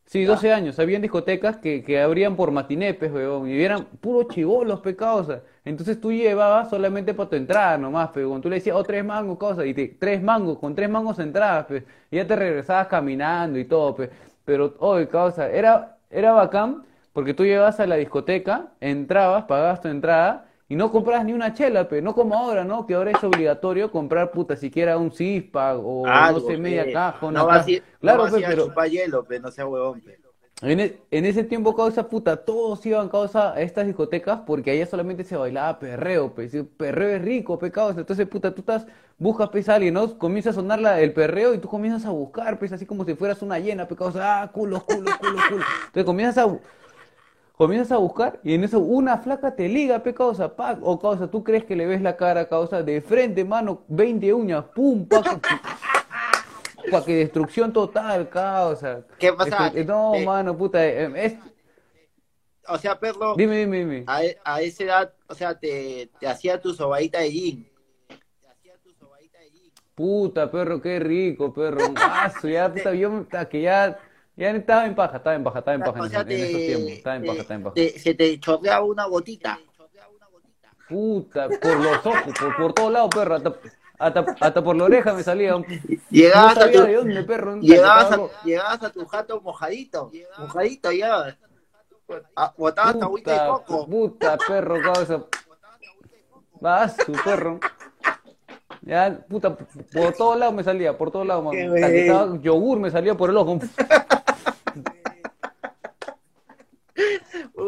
Sí, 0.06 0.26
12 0.26 0.52
años. 0.52 0.78
Habían 0.80 1.02
discotecas 1.02 1.58
que, 1.58 1.84
que 1.84 2.02
abrían 2.02 2.36
por 2.36 2.52
matiné, 2.52 2.94
pues, 2.94 3.12
weón. 3.14 3.48
Y 3.50 3.62
eran 3.62 3.86
puro 3.86 4.28
chivolos, 4.28 4.82
pe, 4.82 4.96
causa. 4.96 5.42
Entonces 5.64 6.00
tú 6.02 6.12
llevabas 6.12 6.70
solamente 6.70 7.14
para 7.14 7.30
tu 7.30 7.36
entrada 7.36 7.78
nomás, 7.78 8.10
pe, 8.10 8.26
weón. 8.26 8.42
Tú 8.42 8.50
le 8.50 8.56
decías, 8.56 8.76
oh, 8.76 8.84
tres 8.84 9.06
mangos, 9.06 9.38
causa. 9.38 9.66
Y 9.66 9.74
te, 9.74 9.88
tres 10.00 10.22
mangos, 10.22 10.58
con 10.60 10.74
tres 10.76 10.90
mangos 10.90 11.20
entrabas, 11.20 11.66
pe. 11.66 11.86
Y 12.10 12.18
ya 12.18 12.28
te 12.28 12.36
regresabas 12.36 12.88
caminando 12.88 13.60
y 13.60 13.66
todo, 13.66 13.96
pe. 13.96 14.10
Pero, 14.46 14.76
oye, 14.80 15.08
causa, 15.08 15.50
era, 15.50 15.98
era 16.10 16.32
bacán 16.34 16.84
porque 17.14 17.34
tú 17.34 17.44
llevabas 17.46 17.80
a 17.80 17.86
la 17.88 17.96
discoteca, 17.96 18.72
entrabas, 18.80 19.44
pagabas 19.46 19.82
tu 19.82 19.88
entrada 19.90 20.46
y 20.70 20.76
no 20.76 20.92
comprabas 20.92 21.26
ni 21.26 21.34
una 21.34 21.54
chela, 21.54 21.88
pe. 21.88 22.02
No 22.02 22.16
como 22.16 22.36
ahora, 22.38 22.64
¿no? 22.64 22.86
Que 22.88 22.96
ahora 22.96 23.12
es 23.12 23.24
obligatorio 23.24 23.92
comprar, 23.92 24.32
puta, 24.32 24.56
siquiera 24.56 24.98
un 24.98 25.12
cispa 25.12 25.76
o 25.78 26.26
no 26.26 26.40
Algo, 26.40 26.40
sé, 26.40 26.58
media 26.58 26.86
pe. 26.86 26.92
caja, 26.92 27.26
una 27.28 27.42
No 27.42 27.46
vas 27.48 27.68
caja. 27.68 27.68
a 27.68 27.82
Claro, 28.00 28.20
no 28.20 28.22
vas 28.24 28.34
pe, 28.34 28.38
a 28.38 28.42
pero 28.44 28.76
hielo, 28.86 29.24
pe, 29.26 29.40
no 29.40 29.52
sea 29.52 29.68
huevón, 29.68 30.02
pe. 30.02 30.21
En, 30.62 30.80
e- 30.80 31.02
en 31.10 31.26
ese 31.26 31.44
tiempo, 31.44 31.76
causa 31.76 32.08
puta, 32.08 32.38
todos 32.38 32.86
iban 32.86 33.10
causa 33.10 33.54
a 33.54 33.62
estas 33.62 33.88
discotecas 33.88 34.42
porque 34.46 34.72
allá 34.72 34.86
solamente 34.86 35.24
se 35.24 35.36
bailaba 35.36 35.80
perreo, 35.80 36.34
pues, 36.34 36.56
perreo 36.78 37.10
es 37.16 37.22
rico, 37.22 37.58
pe, 37.58 37.72
causa. 37.72 38.00
Entonces, 38.02 38.28
puta, 38.28 38.54
tú 38.54 38.62
estás, 38.62 38.86
buscas, 39.18 39.50
pues, 39.50 39.68
a 39.70 39.76
alguien, 39.76 39.96
¿no? 39.96 40.18
Comienza 40.18 40.52
a 40.52 40.54
sonar 40.54 40.80
la- 40.80 41.02
el 41.02 41.14
perreo 41.14 41.54
y 41.54 41.58
tú 41.58 41.68
comienzas 41.68 42.06
a 42.06 42.12
buscar, 42.12 42.60
pues, 42.60 42.72
así 42.72 42.86
como 42.86 43.06
si 43.06 43.16
fueras 43.16 43.42
una 43.42 43.58
hiena, 43.60 43.88
pe, 43.88 43.96
causa, 43.96 44.44
ah, 44.44 44.52
culo, 44.52 44.84
culo, 44.86 45.12
culo, 45.20 45.40
culo. 45.50 45.64
Entonces 45.88 46.06
comienzas 46.06 46.46
a, 46.46 46.58
comienzas 47.58 47.92
a 47.92 47.98
buscar 47.98 48.40
y 48.44 48.54
en 48.54 48.64
eso 48.64 48.80
una 48.80 49.18
flaca 49.18 49.56
te 49.56 49.68
liga, 49.68 50.00
pe, 50.04 50.14
causa, 50.14 50.56
pa, 50.56 50.78
o 50.82 51.00
causa, 51.00 51.30
tú 51.30 51.44
crees 51.44 51.64
que 51.66 51.76
le 51.76 51.86
ves 51.86 52.02
la 52.02 52.18
cara, 52.18 52.48
causa, 52.48 52.84
de 52.84 53.02
frente, 53.02 53.44
mano, 53.46 53.82
20 53.88 54.34
uñas, 54.34 54.66
pum, 54.76 55.06
pa, 55.06 55.22
que 57.06 57.16
destrucción 57.16 57.72
total, 57.74 58.30
causa. 58.30 59.06
¿Qué 59.20 59.34
pasa? 59.34 59.68
Este, 59.68 59.86
no, 59.86 60.16
Eh, 60.16 60.26
mano, 60.26 60.58
puta, 60.58 60.86
eh, 60.86 61.12
es... 61.16 61.36
O 62.68 62.78
sea, 62.78 63.00
perro, 63.00 63.36
Dime, 63.36 63.58
dime, 63.58 63.80
dime. 63.80 64.04
a, 64.08 64.24
e- 64.24 64.38
a 64.44 64.62
esa 64.62 64.84
edad, 64.84 65.14
o 65.28 65.34
sea, 65.34 65.58
te, 65.60 66.10
te 66.20 66.28
hacía 66.28 66.62
tu 66.62 66.74
sobadita 66.74 67.20
de 67.20 67.32
gin. 67.32 67.72
Puta, 69.96 70.50
perro, 70.50 70.82
qué 70.82 71.00
rico, 71.00 71.54
perro. 71.54 71.88
Un 71.88 71.94
vaso, 71.94 72.48
ya, 72.48 72.72
puta, 72.72 72.94
yo 72.94 73.28
que 73.50 73.62
ya, 73.62 74.00
ya 74.36 74.50
estaba 74.52 74.86
en 74.86 74.96
paja, 74.96 75.18
estaba 75.18 75.36
en 75.36 75.44
paja, 75.44 75.60
estaba 75.60 75.76
en 75.76 75.82
paja 75.82 76.00
en, 76.00 76.06
O 76.06 76.10
sea, 76.10 76.22
esos- 76.22 76.32
en 76.32 76.40
esos 76.44 76.60
tiempos, 76.66 76.92
estaba 76.92 77.16
en 77.16 77.22
te, 77.24 77.32
estaba 77.42 77.56
en 77.56 77.64
paja. 77.64 77.74
te- 77.76 78.00
se 78.00 78.14
te 78.14 78.40
chorreaba 78.40 78.86
una 78.86 79.06
gotita. 79.06 79.60
Puta, 80.88 81.48
por 81.62 81.80
los 81.80 82.06
ojos, 82.06 82.34
por, 82.40 82.56
por 82.58 82.74
todos 82.74 82.92
lados, 82.92 83.10
perro, 83.14 83.38
hasta, 84.02 84.26
hasta, 84.40 84.64
por 84.64 84.76
la 84.76 84.86
oreja 84.86 85.14
me 85.14 85.24
salía. 85.24 85.56
Llegabas 86.10 86.58
no 86.58 86.64
a 86.64 86.72
tu, 86.72 86.82
de 86.82 86.94
dónde, 86.96 87.24
perro. 87.24 87.60
llegabas 87.60 88.12
a, 88.12 88.20
llegabas 88.44 88.84
a 88.84 88.92
tu 88.92 89.06
jato 89.06 89.40
mojadito, 89.42 90.12
mojadito 90.40 90.92
ya. 90.92 91.38
Ah, 92.36 92.54
Botabas 92.58 93.02
agüita 93.02 93.32
de 93.32 93.38
Puta, 93.38 93.66
coco. 93.66 93.86
puta, 93.86 94.38
perro, 94.48 94.82
causa. 94.82 95.24
Vas, 96.60 96.98
su 96.98 97.12
perro. 97.24 97.60
Ya, 98.82 99.24
puta, 99.30 99.56
por 99.56 100.14
todos 100.14 100.38
lados 100.38 100.56
me 100.56 100.64
salía, 100.64 100.98
por 100.98 101.12
todos 101.12 101.26
lados, 101.28 101.54
estaba- 101.54 102.38
yogur 102.42 102.80
me 102.80 102.90
salía 102.90 103.16
por 103.16 103.30
el 103.30 103.38
ojo. 103.38 103.60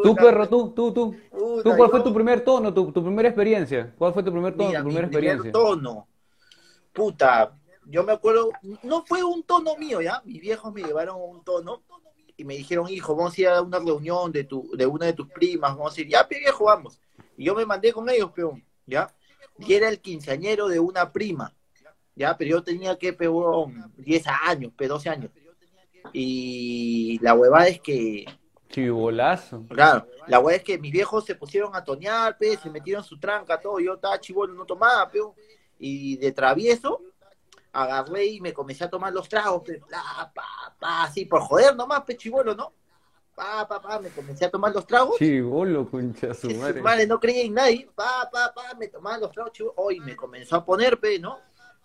Tú, 0.02 0.14
perro, 0.14 0.48
tú, 0.48 0.70
tú, 0.70 0.92
tú. 0.92 1.16
puta, 1.30 1.62
¿Tú 1.62 1.76
cuál 1.76 1.90
fue 1.90 2.02
tu 2.02 2.12
primer 2.12 2.42
tono, 2.42 2.74
tu, 2.74 2.92
tu 2.92 3.02
primera 3.02 3.28
experiencia? 3.28 3.92
¿Cuál 3.96 4.12
fue 4.12 4.22
tu 4.22 4.30
primer 4.30 4.54
tono, 4.54 4.68
Mira, 4.68 4.80
tu 4.80 4.84
mi 4.88 4.94
primera 4.94 5.08
primer 5.08 5.32
experiencia? 5.32 5.52
tono. 5.52 6.06
Puta, 6.94 7.52
yo 7.86 8.04
me 8.04 8.12
acuerdo, 8.12 8.50
no 8.82 9.04
fue 9.04 9.22
un 9.22 9.42
tono 9.42 9.76
mío, 9.76 10.00
¿ya? 10.00 10.22
Mis 10.24 10.40
viejos 10.40 10.72
me 10.72 10.82
llevaron 10.82 11.16
un 11.20 11.44
tono 11.44 11.82
y 12.36 12.44
me 12.44 12.54
dijeron, 12.56 12.88
hijo, 12.88 13.14
vamos 13.14 13.36
a 13.36 13.40
ir 13.40 13.48
a 13.48 13.62
una 13.62 13.78
reunión 13.78 14.32
de 14.32 14.44
tu, 14.44 14.70
de 14.76 14.86
una 14.86 15.06
de 15.06 15.12
tus 15.12 15.28
primas, 15.28 15.76
vamos 15.76 15.96
a 15.96 16.00
ir, 16.00 16.08
ya, 16.08 16.26
pe 16.26 16.38
viejo, 16.38 16.64
vamos. 16.64 17.00
Y 17.36 17.44
yo 17.44 17.54
me 17.54 17.66
mandé 17.66 17.92
con 17.92 18.08
ellos, 18.08 18.30
peón, 18.32 18.64
¿ya? 18.86 19.12
Y 19.58 19.74
era 19.74 19.88
el 19.88 20.00
quinceañero 20.00 20.68
de 20.68 20.80
una 20.80 21.12
prima, 21.12 21.52
¿ya? 22.14 22.36
Pero 22.36 22.50
yo 22.52 22.62
tenía 22.62 22.96
que, 22.96 23.12
peón, 23.12 23.92
10 23.96 24.24
años, 24.46 24.72
pe, 24.76 24.88
12 24.88 25.08
años. 25.08 25.30
Y 26.12 27.18
la 27.22 27.34
huevada 27.34 27.68
es 27.68 27.80
que, 27.80 28.24
Chivolazo. 28.74 29.64
Claro, 29.68 30.08
la 30.26 30.40
weá 30.40 30.56
es 30.56 30.64
que 30.64 30.76
mis 30.78 30.90
viejos 30.90 31.24
se 31.24 31.36
pusieron 31.36 31.76
a 31.76 31.84
tonear, 31.84 32.36
pe, 32.36 32.56
se 32.56 32.68
metieron 32.70 33.04
su 33.04 33.20
tranca, 33.20 33.60
todo, 33.60 33.78
yo 33.78 33.94
estaba 33.94 34.18
chivolo, 34.18 34.52
no 34.52 34.64
tomaba, 34.64 35.08
pe, 35.08 35.20
y 35.86 36.16
de 36.16 36.32
travieso 36.32 37.02
agarré 37.72 38.24
y 38.26 38.40
me 38.40 38.54
comencé 38.54 38.84
a 38.84 38.90
tomar 38.90 39.12
los 39.12 39.28
tragos, 39.28 39.64
bla, 39.64 40.32
pa, 40.34 40.76
pa, 40.78 41.02
así, 41.04 41.26
por 41.26 41.40
joder 41.40 41.76
nomás, 41.76 42.02
pe, 42.04 42.16
chivolo, 42.16 42.54
¿no? 42.54 42.72
Pa, 43.34 43.66
pa, 43.68 43.82
pa, 43.82 43.98
me 43.98 44.08
comencé 44.10 44.46
a 44.46 44.50
tomar 44.50 44.72
los 44.72 44.86
tragos. 44.86 45.18
Chivolo, 45.18 45.90
concha 45.90 46.32
su 46.32 46.48
madre. 46.52 46.80
madre 46.80 47.06
no 47.06 47.18
creía 47.18 47.42
en 47.42 47.54
nadie. 47.54 47.88
Pa, 47.94 48.30
pa, 48.32 48.54
pa, 48.54 48.74
me 48.78 48.88
tomaba 48.88 49.18
los 49.18 49.32
tragos, 49.32 49.52
chivo. 49.52 49.74
Hoy 49.76 49.98
me 50.00 50.14
comenzó 50.14 50.56
a 50.56 50.64
poner, 50.64 50.98
pe, 51.00 51.18
¿no? 51.18 51.40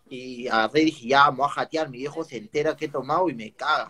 Y 0.07 0.47
agarré 0.47 0.81
y 0.81 0.85
dije, 0.85 1.07
ya, 1.07 1.29
voy 1.29 1.45
a 1.45 1.49
jatear. 1.49 1.89
Mi 1.89 1.97
viejo 1.97 2.23
se 2.23 2.37
entera 2.37 2.77
que 2.77 2.85
he 2.85 2.89
tomado 2.89 3.27
y 3.29 3.33
me 3.33 3.51
caga. 3.53 3.89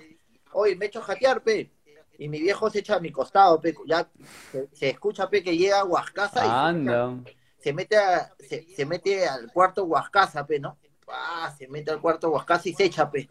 Hoy 0.54 0.76
me 0.78 0.86
echo 0.86 1.00
a 1.00 1.04
jatear, 1.04 1.44
pe. 1.44 1.70
Y 2.18 2.30
mi 2.30 2.40
viejo 2.40 2.70
se 2.70 2.80
echa 2.80 2.96
a 2.96 3.00
mi 3.00 3.12
costado, 3.12 3.60
pe. 3.60 3.76
Ya 3.86 4.10
se, 4.52 4.70
se 4.72 4.90
escucha, 4.90 5.30
pe, 5.30 5.44
que 5.44 5.58
llega 5.58 5.82
a 5.82 5.86
Huascaza 5.86 6.46
y 6.46 6.50
Anda. 6.50 7.14
Se 7.60 7.74
mete, 7.74 7.98
a- 7.98 8.34
se, 8.40 8.64
se 8.76 8.86
mete 8.86 9.28
al 9.28 9.52
cuarto 9.52 9.84
Huascaza, 9.86 10.46
pe, 10.46 10.60
¿no? 10.60 10.78
Pa, 11.06 11.54
se 11.58 11.68
mete 11.68 11.92
al 11.92 12.02
cuarto 12.02 12.30
Huascaza 12.30 12.70
y 12.70 12.74
se 12.74 12.86
echa, 12.86 13.10
pe. 13.10 13.30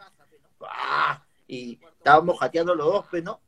Pa, 0.59 1.27
y 1.47 1.81
estábamos 1.99 2.39
jateando 2.39 2.75
los 2.75 2.87
dos, 2.87 3.07
pe, 3.07 3.23
¿no? 3.23 3.41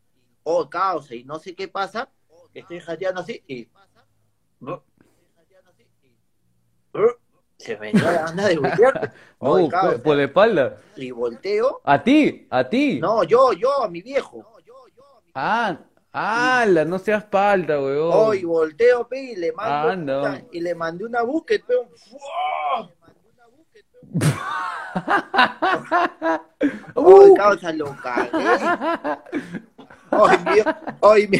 Oh, 0.42 0.68
caos, 0.70 1.10
y 1.12 1.25
no 1.25 1.38
sé 1.38 1.54
qué 1.54 1.68
pasa, 1.68 2.08
que 2.52 2.60
estoy 2.60 2.80
jateando 2.80 3.20
así 3.20 3.42
y... 3.46 3.68
Se 7.58 7.76
me 7.76 7.92
dio 7.92 8.10
la 8.10 8.12
gana 8.22 8.49
de 8.49 8.58
voltear. 8.58 9.12
Oh, 9.42 9.68
caos, 9.68 10.00
por 10.02 10.16
la 10.16 10.25
espalda. 10.25 10.76
y 10.96 11.10
volteo. 11.12 11.80
A 11.84 12.02
ti, 12.02 12.46
a 12.50 12.68
ti. 12.68 12.99
No, 13.00 13.25
yo, 13.25 13.54
yo, 13.54 13.82
a 13.82 13.88
mi 13.88 14.02
viejo. 14.02 14.46
Ah, 15.34 15.78
ala, 16.12 16.85
no 16.85 16.99
seas 16.99 17.25
palta, 17.25 17.81
weón. 17.81 18.11
Oh, 18.12 18.35
y 18.35 18.45
volteo, 18.45 19.07
pe, 19.09 19.19
y 19.21 19.37
le 19.37 19.52
mando, 19.52 19.88
Anda. 19.90 20.19
puta, 20.19 20.43
y 20.52 20.61
le 20.61 20.75
mandé 20.75 21.05
una 21.05 21.23
búsqueda, 21.23 21.64
pe, 21.67 21.75
¡fua! 21.97 22.90
Hoy, 26.95 27.31
Uh. 27.31 27.35
causa, 27.37 27.73
lo 27.73 27.97
cagué. 28.02 28.31
Hoy, 30.11 30.37
mi, 30.45 30.59
hoy, 31.00 31.29
mi, 31.29 31.38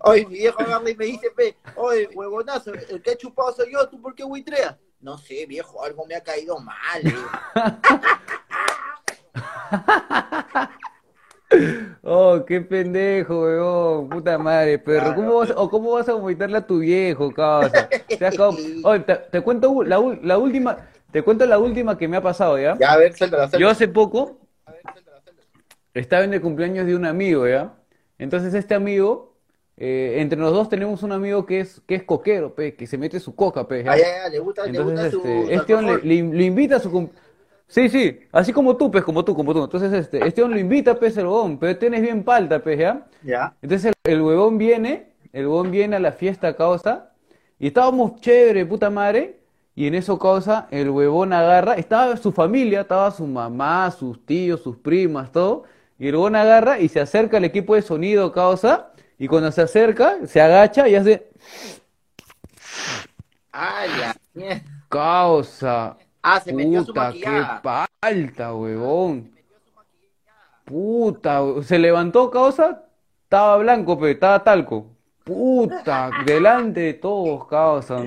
hoy 0.00 0.26
mi 0.26 0.34
viejo 0.38 0.60
agarra 0.60 0.90
y 0.90 0.96
me 0.96 1.04
dice, 1.04 1.30
pe, 1.36 1.56
oye, 1.76 2.08
huevonazo, 2.14 2.72
el 2.74 3.00
que 3.02 3.12
ha 3.12 3.16
chupado 3.16 3.52
soy 3.52 3.72
yo, 3.72 3.88
¿tú 3.88 4.00
por 4.02 4.14
qué 4.16 4.24
buitreas? 4.24 4.76
No 5.00 5.16
sé, 5.16 5.46
viejo, 5.46 5.82
algo 5.84 6.04
me 6.06 6.16
ha 6.16 6.22
caído 6.22 6.58
mal. 6.58 7.02
digo. 7.02 7.22
Oh, 12.02 12.44
qué 12.46 12.60
pendejo, 12.60 13.42
weón. 13.42 14.08
Puta 14.08 14.36
madre, 14.38 14.78
perro. 14.78 15.00
Claro, 15.00 15.14
¿Cómo 15.16 15.34
vas, 15.38 15.52
o 15.56 15.70
cómo 15.70 15.92
vas 15.92 16.08
a 16.08 16.14
vomitarle 16.14 16.58
a 16.58 16.66
tu 16.66 16.78
viejo, 16.80 17.32
causa? 17.32 17.88
Te 17.88 18.26
has 18.26 18.34
cagado- 18.36 18.56
Oye, 18.84 19.00
te, 19.00 19.14
te 19.16 19.40
cuento 19.40 19.82
la, 19.84 19.98
última, 19.98 20.76
te 21.10 21.22
cuento 21.22 21.46
la 21.46 21.58
última 21.58 21.96
que 21.96 22.06
me 22.08 22.16
ha 22.16 22.22
pasado, 22.22 22.58
¿ya? 22.58 22.76
Ya, 22.78 22.92
a 22.92 22.96
ver, 22.98 23.14
suéltala, 23.14 23.44
Yo 23.44 23.48
suéltala. 23.50 23.70
hace 23.72 23.88
poco 23.88 24.38
estaba 25.94 26.24
en 26.24 26.34
el 26.34 26.40
cumpleaños 26.40 26.86
de 26.86 26.94
un 26.94 27.04
amigo, 27.06 27.46
¿ya? 27.48 27.74
Entonces 28.18 28.54
este 28.54 28.74
amigo, 28.74 29.36
eh, 29.76 30.16
entre 30.18 30.38
los 30.38 30.52
dos 30.52 30.68
tenemos 30.68 31.02
un 31.02 31.12
amigo 31.12 31.46
que 31.46 31.60
es, 31.60 31.80
que 31.86 31.94
es 31.96 32.02
coquero, 32.02 32.54
pe, 32.54 32.74
que 32.74 32.86
se 32.86 32.98
mete 32.98 33.20
su 33.20 33.34
coca, 33.34 33.66
pe, 33.66 33.84
¿ya? 33.84 33.92
Ah, 33.92 33.96
ya, 33.98 34.04
ya, 34.24 34.28
le 34.28 34.38
gusta, 34.38 34.62
le 34.64 34.70
Entonces, 34.70 34.94
gusta 34.96 35.10
su, 35.10 35.18
este, 35.28 35.44
su 35.54 35.60
este 35.60 35.74
hombre 35.74 36.00
le 36.04 36.44
invita 36.44 36.76
a 36.76 36.80
su 36.80 36.90
cum- 36.90 37.10
Sí, 37.68 37.88
sí, 37.90 38.20
así 38.32 38.52
como 38.52 38.76
tú, 38.76 38.90
pues, 38.90 39.04
como 39.04 39.24
tú, 39.24 39.34
como 39.34 39.52
tú. 39.52 39.62
Entonces, 39.64 39.92
este, 39.92 40.26
este 40.26 40.42
hombre 40.42 40.58
lo 40.58 40.62
invita, 40.62 40.98
pues, 40.98 41.16
el 41.18 41.26
huevón, 41.26 41.58
pero 41.58 41.76
tienes 41.78 42.00
bien 42.02 42.24
palta, 42.24 42.60
pues, 42.62 42.78
¿ya? 42.78 43.06
Ya. 43.22 43.54
Entonces 43.62 43.92
el, 44.04 44.12
el 44.14 44.22
huevón 44.22 44.56
viene, 44.58 45.12
el 45.32 45.46
huevón 45.46 45.70
viene 45.70 45.96
a 45.96 46.00
la 46.00 46.12
fiesta 46.12 46.56
causa, 46.56 47.12
y 47.58 47.66
estábamos 47.68 48.20
chévere, 48.20 48.64
puta 48.66 48.88
madre, 48.90 49.40
y 49.74 49.86
en 49.86 49.94
eso 49.94 50.18
causa, 50.18 50.66
el 50.70 50.90
huevón 50.90 51.32
agarra, 51.32 51.74
estaba 51.74 52.16
su 52.16 52.32
familia, 52.32 52.82
estaba 52.82 53.10
su 53.10 53.26
mamá, 53.26 53.90
sus 53.90 54.24
tíos, 54.24 54.62
sus 54.62 54.76
primas, 54.78 55.30
todo, 55.32 55.64
y 55.98 56.08
el 56.08 56.14
huevón 56.16 56.36
agarra 56.36 56.80
y 56.80 56.88
se 56.88 57.00
acerca 57.00 57.36
al 57.38 57.44
equipo 57.44 57.74
de 57.74 57.82
sonido 57.82 58.32
causa, 58.32 58.92
y 59.18 59.28
cuando 59.28 59.52
se 59.52 59.62
acerca, 59.62 60.26
se 60.26 60.40
agacha 60.40 60.88
y 60.88 60.94
hace 60.94 61.28
Ah, 63.52 63.84
ya. 63.86 64.14
mierda. 64.34 64.62
causa. 64.88 65.96
Ah, 66.30 66.40
se 66.40 66.52
metió 66.52 66.84
su 66.84 66.92
Puta, 66.92 67.12
qué 67.12 67.42
palta, 67.62 68.54
huevón. 68.54 69.30
Puta, 70.64 71.40
se 71.62 71.78
levantó 71.78 72.30
causa, 72.30 72.84
estaba 73.22 73.56
blanco, 73.56 73.98
pero 73.98 74.12
estaba 74.12 74.44
talco. 74.44 74.86
Puta, 75.24 76.10
delante 76.26 76.80
de 76.80 76.94
todos, 76.94 77.46
causa. 77.46 78.02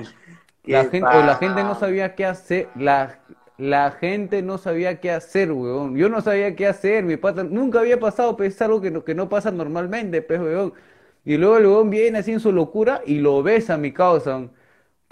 La 0.64 0.84
gente, 0.84 1.08
o 1.08 1.22
la 1.24 1.34
gente 1.34 1.64
no 1.64 1.74
sabía 1.74 2.14
qué 2.14 2.24
hacer, 2.24 2.68
la, 2.76 3.18
la 3.58 3.90
gente 3.90 4.42
no 4.42 4.56
sabía 4.58 5.00
qué 5.00 5.10
hacer, 5.10 5.50
huevón. 5.50 5.96
Yo 5.96 6.08
no 6.08 6.20
sabía 6.20 6.54
qué 6.54 6.68
hacer, 6.68 7.02
mi 7.02 7.16
pata, 7.16 7.42
nunca 7.42 7.80
había 7.80 7.98
pasado, 7.98 8.36
pues 8.36 8.54
es 8.54 8.62
algo 8.62 8.80
que 8.80 8.92
no, 8.92 9.02
que 9.02 9.16
no 9.16 9.28
pasa 9.28 9.50
normalmente, 9.50 10.22
pues, 10.22 10.40
huevón. 10.40 10.74
Y 11.24 11.36
luego 11.38 11.56
el 11.56 11.66
huevón 11.66 11.90
viene 11.90 12.18
así 12.18 12.32
en 12.32 12.40
su 12.40 12.52
locura 12.52 13.02
y 13.04 13.18
lo 13.18 13.42
besa, 13.42 13.76
mi 13.76 13.92
causa. 13.92 14.48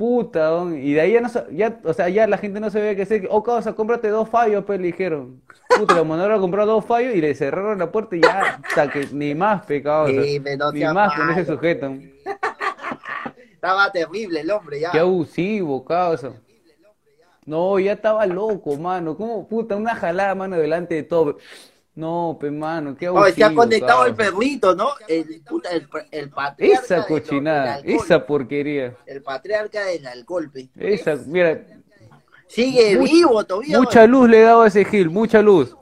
Puta, 0.00 0.50
huevón. 0.54 0.78
y 0.78 0.94
de 0.94 1.00
ahí 1.02 1.12
ya 1.12 1.20
no, 1.20 1.28
sa- 1.28 1.44
ya, 1.50 1.78
o 1.84 1.92
sea, 1.92 2.08
ya 2.08 2.26
la 2.26 2.38
gente 2.38 2.58
no 2.58 2.70
sabía 2.70 2.96
qué 2.96 3.02
hacer. 3.02 3.28
Oh, 3.30 3.42
causa, 3.42 3.74
cómprate 3.74 4.08
dos 4.08 4.30
fallos, 4.30 4.64
pues, 4.64 4.80
le 4.80 4.86
dijeron. 4.86 5.42
Puta, 5.76 5.94
lo 5.94 6.06
mandaron 6.06 6.38
a 6.38 6.40
comprar 6.40 6.64
dos 6.64 6.86
fallos 6.86 7.14
y 7.14 7.20
le 7.20 7.34
cerraron 7.34 7.78
la 7.78 7.92
puerta 7.92 8.16
y 8.16 8.22
ya, 8.22 8.62
hasta 8.66 8.90
que 8.90 9.08
ni 9.12 9.34
más, 9.34 9.66
pe, 9.66 9.82
causa. 9.82 10.22
Sí, 10.22 10.40
no 10.58 10.72
Ni 10.72 10.84
más 10.84 11.14
con 11.14 11.28
ese 11.28 11.44
sujeto. 11.44 11.92
Estaba 13.52 13.92
terrible 13.92 14.40
el 14.40 14.50
hombre, 14.50 14.80
ya. 14.80 14.90
Qué 14.90 15.00
abusivo, 15.00 15.84
causa. 15.84 16.32
No, 17.44 17.78
ya 17.78 17.92
estaba 17.92 18.24
loco, 18.24 18.78
mano. 18.78 19.18
¿Cómo, 19.18 19.46
puta, 19.46 19.76
una 19.76 19.94
jalada, 19.94 20.34
mano, 20.34 20.56
delante 20.56 20.94
de 20.94 21.02
todo? 21.02 21.36
No, 22.00 22.38
pe, 22.40 22.50
mano, 22.50 22.96
qué 22.96 23.08
Oye, 23.10 23.32
se 23.32 23.42
ha 23.42 23.46
abusivo, 23.48 23.62
conectado 23.62 24.06
el 24.06 24.14
perrito, 24.14 24.74
¿no? 24.74 24.88
El, 25.06 25.42
puta, 25.42 25.68
el, 25.70 25.86
el 26.10 26.30
patriarca 26.30 26.84
Esa 26.96 27.06
cochinada, 27.06 27.76
del 27.76 27.84
alcohol. 27.90 28.04
esa 28.06 28.26
porquería. 28.26 28.96
El 29.04 29.22
patriarca 29.22 29.84
del 29.84 30.06
alcohol, 30.06 30.50
pe. 30.50 30.70
Esa, 30.78 31.16
mira, 31.26 31.60
Sigue 32.48 32.96
vivo 32.96 33.44
todavía. 33.44 33.78
mucha 33.78 34.06
luz 34.06 34.28
le 34.28 34.38
he 34.38 34.42
dado 34.42 34.62
a 34.62 34.66
ese 34.68 34.84
Gil, 34.84 35.10
mucha 35.10 35.42
luz. 35.42 35.76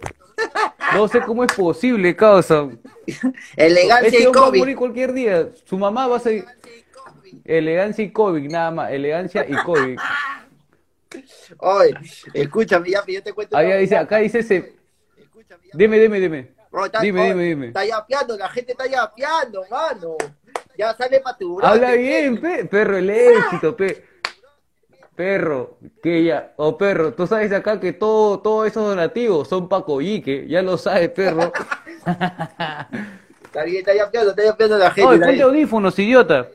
No 0.94 1.06
sé 1.08 1.20
cómo 1.20 1.44
es 1.44 1.52
posible, 1.52 2.14
causa. 2.16 2.68
Elegancia 3.56 4.08
Ese 4.08 4.22
y 4.22 4.26
hombre 4.26 4.40
va 4.40 4.46
a 4.46 4.48
COVID. 4.50 4.58
morir 4.58 4.76
cualquier 4.76 5.12
día. 5.12 5.48
Su 5.64 5.78
mamá 5.78 6.06
va 6.08 6.16
a 6.16 6.20
ser 6.20 6.44
elegancia 7.44 8.04
y 8.04 8.10
COVID, 8.10 8.50
nada 8.50 8.70
más. 8.70 8.90
Elegancia 8.90 9.46
y 9.48 9.54
COVID. 9.54 9.98
Oye, 11.58 11.94
escúchame, 12.34 12.90
ya, 12.90 13.02
yo 13.06 13.22
te 13.22 13.32
cuento. 13.32 13.56
Una 13.56 13.76
dice, 13.76 13.96
acá 13.96 14.18
dice 14.18 14.40
ese. 14.40 14.77
Dime, 15.74 15.98
dime, 15.98 16.20
dime. 16.20 16.52
Está- 16.84 17.00
Dime, 17.00 17.26
dime, 17.28 17.44
dime. 17.44 17.66
Está 17.68 17.84
yapeando, 17.84 18.36
la 18.36 18.48
gente 18.50 18.72
está 18.72 18.86
yapeando, 18.86 19.64
mano. 19.70 20.16
Ya 20.76 20.94
sale 20.94 21.20
para 21.20 21.36
tu 21.36 21.58
Habla 21.60 21.92
bien, 21.92 22.40
pe- 22.40 22.64
perro, 22.66 22.98
el 22.98 23.10
éxito, 23.10 23.74
pe. 23.76 24.04
Perro, 25.16 25.78
que 26.00 26.22
ya, 26.24 26.52
o 26.56 26.78
perro, 26.78 27.12
tú 27.12 27.26
sabes 27.26 27.50
acá 27.52 27.80
que 27.80 27.92
todo, 27.92 28.38
todos 28.38 28.68
esos 28.68 28.84
donativos 28.86 29.48
son 29.48 29.68
pa' 29.68 29.84
Coyique, 29.84 30.46
ya 30.46 30.62
lo 30.62 30.78
sabes, 30.78 31.08
perro. 31.10 31.52
Está 33.44 33.64
bien, 33.64 33.78
está 33.78 33.94
yapeando, 33.94 34.30
está 34.30 34.44
yapeando 34.44 34.78
la 34.78 34.90
gente. 34.90 35.08
Oye, 35.08 35.18
ponte 35.24 35.42
audífonos, 35.42 35.98
idiota. 35.98 36.48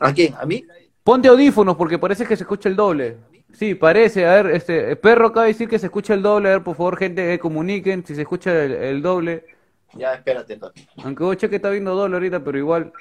¿A 0.00 0.12
quién? 0.14 0.34
¿A 0.38 0.46
mí? 0.46 0.64
Ponte 1.02 1.28
audífonos 1.28 1.76
porque 1.76 1.98
parece 1.98 2.24
que 2.24 2.36
se 2.36 2.44
escucha 2.44 2.68
el 2.70 2.76
doble. 2.76 3.18
Sí, 3.54 3.74
parece, 3.74 4.26
a 4.26 4.42
ver, 4.42 4.54
este, 4.54 4.90
el 4.90 4.98
perro 4.98 5.28
acaba 5.28 5.46
de 5.46 5.52
decir 5.52 5.68
que 5.68 5.78
se 5.78 5.86
escucha 5.86 6.12
el 6.14 6.22
doble, 6.22 6.48
a 6.48 6.52
ver, 6.52 6.62
por 6.62 6.76
favor, 6.76 6.96
gente, 6.96 7.32
eh, 7.32 7.38
comuniquen 7.38 8.04
si 8.04 8.14
se 8.14 8.22
escucha 8.22 8.50
el, 8.64 8.72
el 8.72 9.02
doble. 9.02 9.46
Ya, 9.94 10.14
espérate 10.14 10.54
entonces. 10.54 10.86
Aunque 11.04 11.22
vos 11.22 11.36
que 11.36 11.54
está 11.54 11.70
viendo 11.70 11.94
doble 11.94 12.16
ahorita, 12.16 12.40
pero 12.40 12.58
igual, 12.58 12.92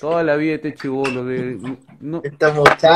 toda 0.00 0.24
la 0.24 0.34
vida 0.34 0.56
este 0.56 0.74
chivolo, 0.74 1.24
de, 1.24 1.58
no, 2.00 2.20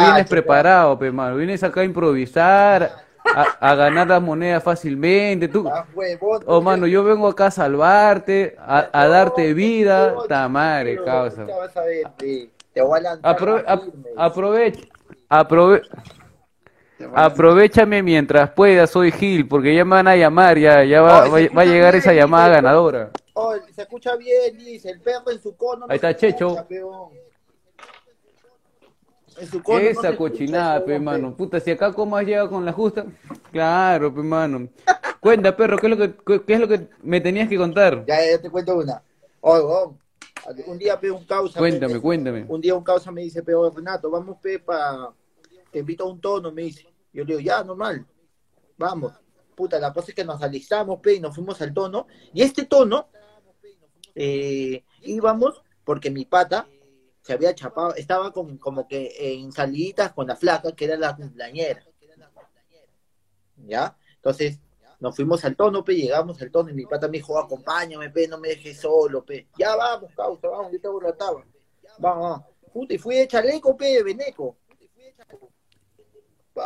vienes 0.07 0.29
preparado, 0.29 0.99
pe, 0.99 1.13
mano. 1.13 1.37
Vienes 1.37 1.63
acá 1.63 1.83
a 1.83 1.85
improvisar, 1.85 2.91
a, 3.25 3.43
a 3.61 3.75
ganar 3.77 4.09
las 4.09 4.21
monedas 4.21 4.65
fácilmente. 4.65 5.47
Tú, 5.47 5.63
oh, 6.47 6.61
mano, 6.61 6.87
yo 6.89 7.05
vengo 7.05 7.29
acá 7.29 7.47
a 7.47 7.51
salvarte, 7.53 8.57
a, 8.59 8.89
a 8.93 9.07
darte 9.07 9.55
vida. 9.55 10.15
Ta 10.29 10.49
madre, 10.49 10.97
causa. 11.05 11.47
Aprove- 13.23 13.63
la 13.65 13.73
ap- 13.73 13.85
firme. 13.85 14.11
aprove- 14.17 14.89
aprove- 15.29 15.83
Te 15.83 15.95
voy 15.95 16.01
a- 16.01 16.19
aprovechame 17.15 18.03
mientras 18.03 18.51
puedas, 18.51 18.91
soy 18.91 19.13
Gil, 19.13 19.47
porque 19.47 19.75
ya 19.75 19.85
me 19.85 19.93
van 19.93 20.09
a 20.09 20.17
llamar, 20.17 20.59
ya, 20.59 20.85
ya 20.85 21.01
va, 21.01 21.25
a 21.25 21.65
llegar 21.65 21.95
esa 21.95 22.13
llamada 22.13 22.49
dice, 22.49 22.63
ganadora. 22.63 23.11
Oh, 23.35 23.55
se 23.75 23.83
escucha 23.83 24.17
bien, 24.17 24.57
dice, 24.59 24.91
el 24.91 25.01
perro 25.01 25.31
en 25.31 25.41
su 25.41 25.57
cono. 25.57 25.87
no 25.87 25.93
Ahí 25.93 25.97
está 25.97 26.17
Checho. 26.17 26.57
escucha. 26.57 26.67
En 29.41 29.47
su 29.47 29.63
cono 29.63 29.79
Esa 29.79 30.17
cochinada, 30.17 30.85
pe, 30.85 30.99
mano. 30.99 31.37
Puta, 31.37 31.61
si 31.61 31.71
acá 31.71 31.93
como 31.93 32.17
has 32.17 32.27
llegado 32.27 32.51
con 32.51 32.65
la 32.65 32.73
justa. 32.73 33.07
Claro, 33.53 34.13
pe, 34.13 34.23
mano. 34.23 34.69
Cuenta, 35.21 35.57
perro, 35.57 35.79
¿qué 35.79 35.87
es 35.87 35.91
lo 35.91 35.97
que, 35.97 36.45
qué 36.45 36.55
es 36.55 36.61
lo 36.61 36.67
que 36.67 36.89
me 37.03 37.21
tenías 37.21 37.49
que 37.49 37.57
contar? 37.57 38.05
Ya, 38.07 38.19
ya 38.29 38.41
te 38.41 38.51
cuento 38.51 38.77
una. 38.77 39.01
Huevón, 39.41 39.97
un 40.67 40.79
día 40.79 40.99
pe 40.99 41.11
un 41.11 41.25
causa. 41.25 41.59
Cuéntame, 41.59 41.95
pe, 41.95 42.01
cuéntame. 42.01 42.45
Un 42.49 42.61
día 42.61 42.75
un 42.75 42.83
causa 42.83 43.13
me 43.13 43.23
dice, 43.23 43.43
pero 43.43 43.71
Renato, 43.71 44.11
vamos 44.11 44.39
pe 44.43 44.59
pa 44.59 45.13
te 45.71 45.81
invito 45.81 46.05
a 46.05 46.09
un 46.09 46.21
tono, 46.21 46.51
me 46.53 46.63
dice. 46.63 46.88
Yo 47.13 47.25
le 47.25 47.37
digo, 47.37 47.41
ya, 47.41 47.63
normal. 47.65 48.07
Vamos. 48.77 49.13
Puta, 49.55 49.79
la 49.81 49.93
cosa 49.93 50.11
es 50.11 50.15
que 50.15 50.25
nos 50.25 50.41
alistamos, 50.41 51.01
pe, 51.01 51.15
y 51.15 51.21
nos 51.21 51.35
fuimos 51.35 51.61
al 51.61 51.75
tono. 51.75 52.07
Y 52.33 52.43
este 52.43 52.67
tono, 52.67 53.09
eh, 54.15 54.85
íbamos 55.03 55.63
porque 55.85 56.11
mi 56.11 56.25
pata 56.25 56.69
se 57.23 57.33
había 57.33 57.55
chapado, 57.55 57.95
estaba 57.95 58.33
con, 58.33 58.57
como 58.59 58.87
que 58.87 59.13
en 59.19 59.53
saliditas 59.53 60.13
con 60.13 60.27
la 60.27 60.37
flaca, 60.37 60.73
que 60.73 60.85
era 60.85 60.97
la 60.97 61.17
cumpleañera. 61.17 61.85
¿Ya? 63.57 63.97
Entonces, 64.17 64.61
nos 65.01 65.15
fuimos 65.15 65.45
al 65.45 65.57
tono, 65.57 65.85
pe, 65.85 65.95
llegamos 65.95 66.41
al 66.41 66.51
tono 66.51 66.71
y 66.71 66.75
mi 66.75 66.87
pata 66.87 67.07
me 67.07 67.19
dijo, 67.19 67.39
acompáñame, 67.39 68.11
pe, 68.11 68.27
no 68.29 68.39
me 68.39 68.49
dejes 68.49 68.81
solo, 68.81 69.25
pe. 69.25 69.49
Ya 69.59 69.77
vamos, 69.77 70.13
causa, 70.15 70.49
vamos, 70.49 70.73
yo 70.73 70.81
te 70.81 70.89
borrataba. 70.89 71.45
Vamos, 71.99 72.23
vamos. 72.23 72.47
Puta, 72.73 72.95
y 72.95 72.99
fui 72.99 73.17
de 73.17 73.29
chaleco, 73.29 73.77
pe, 73.77 73.87
de 73.87 74.03
veneco. 74.03 74.57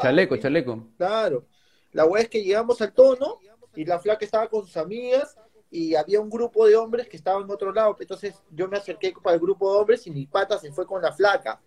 Chaleco, 0.00 0.36
chaleco. 0.36 0.88
Claro. 0.96 1.46
La 1.92 2.04
weá 2.06 2.22
es 2.22 2.28
que 2.28 2.42
llegamos 2.42 2.80
al 2.80 2.92
tono 2.92 3.38
y 3.74 3.84
la 3.84 3.98
flaca 3.98 4.24
estaba 4.24 4.48
con 4.48 4.64
sus 4.64 4.76
amigas 4.76 5.36
y 5.70 5.94
había 5.94 6.20
un 6.20 6.30
grupo 6.30 6.66
de 6.66 6.76
hombres 6.76 7.08
que 7.08 7.16
estaban 7.16 7.42
en 7.42 7.50
otro 7.50 7.72
lado. 7.72 7.96
Entonces 7.98 8.34
yo 8.50 8.68
me 8.68 8.76
acerqué 8.76 9.12
para 9.22 9.34
el 9.34 9.40
grupo 9.40 9.72
de 9.72 9.80
hombres 9.80 10.06
y 10.06 10.10
mi 10.10 10.26
pata 10.26 10.58
se 10.58 10.72
fue 10.72 10.86
con 10.86 11.02
la 11.02 11.12
flaca. 11.12 11.60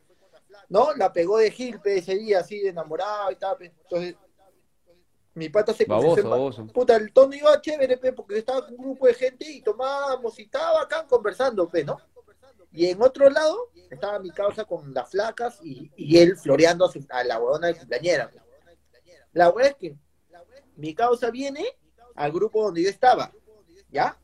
¿No? 0.69 0.93
La 0.95 1.11
pegó 1.11 1.37
de 1.37 1.51
Gil, 1.51 1.79
pe, 1.79 1.97
ese 1.97 2.15
día, 2.15 2.39
así, 2.39 2.59
de 2.59 2.69
enamorado 2.69 3.31
y 3.31 3.35
tal. 3.35 3.57
Entonces, 3.59 4.15
mi 5.35 5.49
pata 5.49 5.73
se 5.73 5.85
Baboso. 5.85 6.65
Puta, 6.67 6.95
el 6.95 7.11
tono 7.11 7.35
iba 7.35 7.59
chévere, 7.59 7.97
pe, 7.97 8.13
porque 8.13 8.37
estaba 8.37 8.65
con 8.65 8.75
un 8.75 8.85
grupo 8.85 9.05
de 9.05 9.13
gente 9.13 9.51
y 9.51 9.61
tomábamos 9.61 10.39
y 10.39 10.43
estaba 10.43 10.81
acá 10.81 11.05
conversando, 11.05 11.67
pe, 11.67 11.83
¿no? 11.83 11.97
Y 12.75 12.87
en 12.87 13.01
otro 13.01 13.29
lado 13.29 13.69
estaba 13.89 14.19
mi 14.19 14.31
causa 14.31 14.65
con 14.65 14.93
las 14.93 15.09
flacas 15.09 15.59
y, 15.63 15.91
y 15.95 16.17
él 16.17 16.35
floreando 16.37 16.85
a, 16.85 16.91
su- 16.91 17.05
a 17.09 17.23
la 17.23 17.39
huevona 17.39 17.67
de 17.67 17.75
cumpleañera. 17.75 18.29
La 19.33 19.49
hueá 19.49 19.67
es 19.67 19.75
que 19.75 19.95
mi 20.75 20.93
causa 20.93 21.29
viene 21.31 21.65
al 22.15 22.31
grupo 22.31 22.63
donde 22.63 22.83
yo 22.83 22.89
estaba, 22.89 23.31
¿ya? 23.89 24.17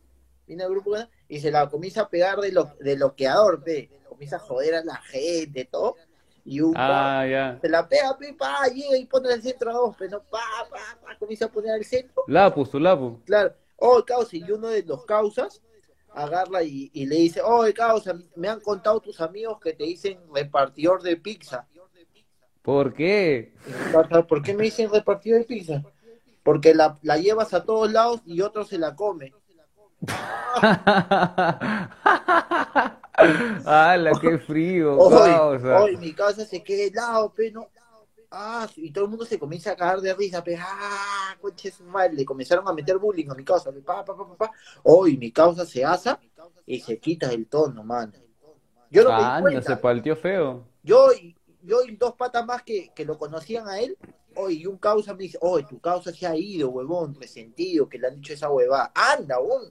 Viene 0.47 0.63
al 0.63 0.69
grupo 0.71 0.95
y 1.27 1.39
se 1.39 1.51
la 1.51 1.69
comienza 1.69 2.01
a 2.01 2.09
pegar 2.09 2.39
de, 2.39 2.51
lo, 2.51 2.65
de 2.79 2.97
loqueador, 2.97 3.63
pe. 3.63 3.89
Comienza 4.07 4.35
a 4.35 4.39
joder 4.39 4.75
a 4.75 4.83
la 4.83 4.97
gente, 4.97 5.65
todo. 5.65 5.95
Y 6.43 6.59
un 6.59 6.73
Ah, 6.75 7.57
se 7.61 7.69
la 7.69 7.87
pega, 7.87 8.17
pe, 8.17 8.33
pa, 8.33 8.67
llega 8.67 8.97
y 8.97 9.05
pone 9.05 9.31
al 9.31 9.41
centro 9.41 9.69
a 9.69 9.73
dos, 9.73 9.95
pero 9.97 10.11
no, 10.17 10.23
pa, 10.23 10.39
pa, 10.69 10.99
pa, 11.01 11.17
comienza 11.17 11.45
a 11.45 11.51
poner 11.51 11.71
al 11.71 11.85
centro. 11.85 12.23
Lapus, 12.27 12.71
tu 12.71 12.79
lapus. 12.79 13.19
Claro, 13.25 13.53
oh, 13.77 14.03
causa, 14.03 14.35
y 14.35 14.51
uno 14.51 14.67
de 14.67 14.83
los 14.83 15.05
causas 15.05 15.61
agarra 16.13 16.63
y, 16.63 16.89
y 16.93 17.05
le 17.05 17.15
dice, 17.15 17.41
oh, 17.43 17.65
causa, 17.75 18.13
me 18.35 18.47
han 18.47 18.59
contado 18.59 18.99
tus 18.99 19.21
amigos 19.21 19.59
que 19.59 19.73
te 19.73 19.85
dicen 19.85 20.19
repartidor 20.33 21.01
de 21.01 21.17
pizza. 21.17 21.67
¿Por 22.61 22.93
qué? 22.93 23.53
¿Por 24.27 24.41
qué 24.43 24.53
me 24.53 24.65
dicen 24.65 24.91
repartidor 24.91 25.39
de 25.39 25.45
pizza? 25.45 25.83
Porque 26.43 26.73
la, 26.73 26.97
la 27.01 27.17
llevas 27.17 27.53
a 27.53 27.63
todos 27.63 27.91
lados 27.91 28.21
y 28.25 28.41
otro 28.41 28.63
se 28.63 28.77
la 28.77 28.95
come. 28.95 29.33
¡Hala, 33.65 34.11
qué 34.19 34.39
frío, 34.39 34.97
Hoy, 34.97 35.59
hoy 35.63 35.97
mi 35.97 36.13
causa 36.13 36.43
se 36.45 36.63
queda 36.63 36.83
helado, 36.83 37.31
pe, 37.33 37.51
no. 37.51 37.67
Ah, 38.33 38.65
y 38.77 38.91
todo 38.91 39.03
el 39.03 39.09
mundo 39.09 39.25
se 39.25 39.37
comienza 39.37 39.71
a 39.71 39.75
cagar 39.75 39.99
de 39.99 40.13
risa, 40.13 40.41
pe, 40.41 40.57
ah, 40.57 41.35
conche 41.41 41.69
su 41.69 41.83
madre, 41.83 42.13
le 42.13 42.23
comenzaron 42.23 42.65
a 42.65 42.71
meter 42.71 42.97
bullying 42.97 43.29
a 43.29 43.35
mi 43.35 43.43
causa, 43.43 43.73
pe, 43.73 43.81
pa, 43.81 44.05
pa, 44.05 44.15
pa, 44.15 44.25
pa, 44.25 44.35
pa. 44.37 44.51
Hoy 44.83 45.17
mi 45.17 45.33
causa 45.33 45.65
se 45.65 45.83
asa 45.83 46.17
y 46.65 46.79
se 46.79 46.97
quita 46.97 47.29
el 47.31 47.47
tono, 47.47 47.83
mano. 47.83 48.13
Yo 48.89 49.03
no 49.03 49.09
di 49.09 49.23
Anda, 49.23 49.41
cuenta. 49.41 49.61
se 49.75 49.75
palteó 49.75 50.15
feo. 50.15 50.65
Yo 50.81 51.11
y, 51.11 51.35
yo 51.61 51.83
y 51.83 51.97
dos 51.97 52.15
patas 52.15 52.45
más 52.45 52.63
que, 52.63 52.91
que 52.95 53.03
lo 53.03 53.17
conocían 53.17 53.67
a 53.67 53.81
él, 53.81 53.97
hoy 54.35 54.61
y 54.61 54.65
un 54.65 54.77
causa 54.77 55.13
me 55.13 55.23
dice, 55.23 55.37
oye, 55.41 55.65
tu 55.69 55.81
causa 55.81 56.13
se 56.13 56.25
ha 56.25 56.33
ido, 56.33 56.69
huevón, 56.69 57.13
resentido, 57.19 57.89
que 57.89 57.99
le 57.99 58.07
han 58.07 58.15
dicho 58.15 58.31
esa 58.31 58.49
huevada. 58.49 58.93
Anda, 58.95 59.39
huevón. 59.39 59.69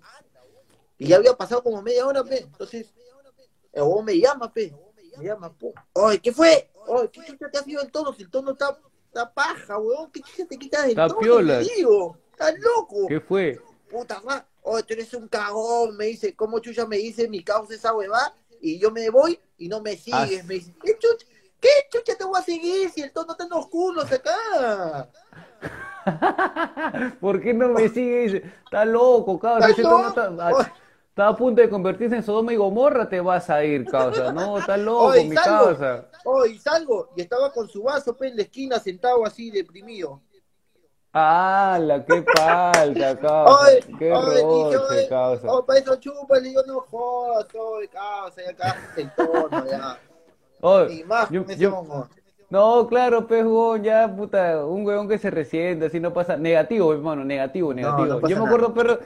Y 0.99 1.07
ya 1.09 1.17
había 1.17 1.33
pasado 1.33 1.62
como 1.62 1.81
media 1.81 2.07
hora, 2.07 2.23
pe. 2.23 2.40
Entonces, 2.40 2.93
el 3.73 3.83
huevón 3.83 4.05
me 4.05 4.19
llama, 4.19 4.52
pe. 4.52 4.75
Me 5.17 5.25
llama, 5.25 5.52
pum. 5.52 5.73
Oye, 5.95 6.19
¿qué 6.21 6.31
fue? 6.31 6.69
Oye, 6.87 7.10
¿qué 7.10 7.20
chucha 7.25 7.50
te 7.50 7.58
ha 7.58 7.62
sido 7.62 7.82
el 7.82 7.90
tono? 7.90 8.12
Si 8.12 8.22
el 8.22 8.30
tono 8.30 8.52
está, 8.52 8.78
está 9.06 9.32
paja, 9.32 9.78
huevón. 9.78 10.11
¿Qué 10.11 10.20
chucha 10.20 10.46
te 10.46 10.59
quitas 10.59 10.87
del 10.87 10.96
tono? 10.96 11.18
piola. 11.18 11.59
digo? 11.59 12.16
¿Estás 12.33 12.55
loco? 12.59 13.07
¿Qué 13.09 13.20
fue? 13.20 13.61
puta 13.90 14.20
ma, 14.24 14.46
oye, 14.62 14.83
tú 14.85 14.94
eres 14.94 15.12
un 15.14 15.28
cagón, 15.28 15.96
me 15.96 16.07
dice, 16.07 16.35
¿cómo 16.35 16.61
chucha 16.61 16.87
me 16.87 16.96
dice 16.96 17.28
mi 17.28 17.42
causa 17.42 17.74
esa 17.74 17.94
huevada? 17.94 18.35
Y 18.61 18.78
yo 18.78 18.90
me 18.90 19.11
voy 19.11 19.38
y 19.59 19.68
no 19.68 19.81
me 19.81 19.96
sigues, 19.96 20.44
me 20.44 20.55
dice, 20.55 20.72
¿qué 20.83 20.96
chucha, 20.98 21.26
¿qué 21.61 21.68
chucha 21.90 22.16
te 22.16 22.24
voy 22.24 22.38
a 22.38 22.42
seguir 22.42 22.90
si 22.90 23.02
el 23.02 23.12
tono 23.12 23.33
está 23.33 23.44
en 23.44 23.50
los 23.50 23.66
culos 23.68 24.11
acá? 24.12 25.09
¿Por 27.20 27.40
qué 27.42 27.52
no 27.52 27.68
me 27.68 27.88
sigue? 27.88 28.22
Dice, 28.22 28.52
Está 28.64 28.85
loco, 28.85 29.40
ah, 29.42 30.72
está 31.20 31.28
a 31.28 31.37
punto 31.37 31.61
de 31.61 31.68
convertirse 31.68 32.16
en 32.16 32.22
Sodoma 32.22 32.52
y 32.52 32.56
Gomorra, 32.56 33.06
te 33.09 33.20
vas 33.20 33.50
a 33.50 33.62
ir, 33.62 33.85
causa. 33.85 34.33
No, 34.33 34.59
está 34.59 34.76
loco, 34.78 35.12
mi 35.12 35.35
salgo, 35.37 35.66
causa. 35.66 36.09
oye, 36.24 36.59
salgo, 36.59 37.11
y 37.14 37.20
estaba 37.20 37.52
con 37.52 37.68
su 37.68 37.83
vaso 37.83 38.16
pe, 38.16 38.28
en 38.28 38.37
la 38.37 38.42
esquina 38.42 38.78
sentado 38.78 39.24
así 39.26 39.50
deprimido. 39.50 40.22
¡Hala, 41.12 42.04
qué 42.06 42.22
falta, 42.22 43.18
causa! 43.20 43.66
Oye, 43.66 43.80
¡Qué 43.98 44.12
oye, 44.12 44.78
roche, 44.78 45.09
causa! 45.09 45.52
oye, 45.52 45.64
para 45.66 45.78
eso 45.80 45.96
chupa, 45.96 46.38
le 46.38 46.48
digo, 46.48 46.62
no 46.66 46.80
jodas, 46.80 47.46
oye, 47.54 47.88
causa, 47.88 48.42
ya 48.42 48.56
cagaste 48.56 49.02
el 49.02 49.11
tono, 49.14 49.66
ya. 49.66 49.98
Oye, 50.62 50.94
Ni 50.94 51.04
más 51.04 51.28
yo-. 51.30 52.09
No, 52.48 52.87
claro, 52.88 53.26
huevón, 53.28 53.83
ya, 53.85 54.12
puta, 54.14 54.64
un 54.64 54.85
huevón 54.87 55.09
que 55.09 55.18
se 55.18 55.30
resiente, 55.30 55.87
así 55.87 56.00
no 56.00 56.12
pasa. 56.12 56.37
Negativo, 56.37 56.92
hermano, 56.92 57.24
negativo, 57.24 57.72
negativo. 57.74 58.06
no 58.06 58.20
yo 58.22 58.28
me 58.28 58.35
nada. 58.35 58.46
acuerdo, 58.46 58.74
perro, 58.74 58.98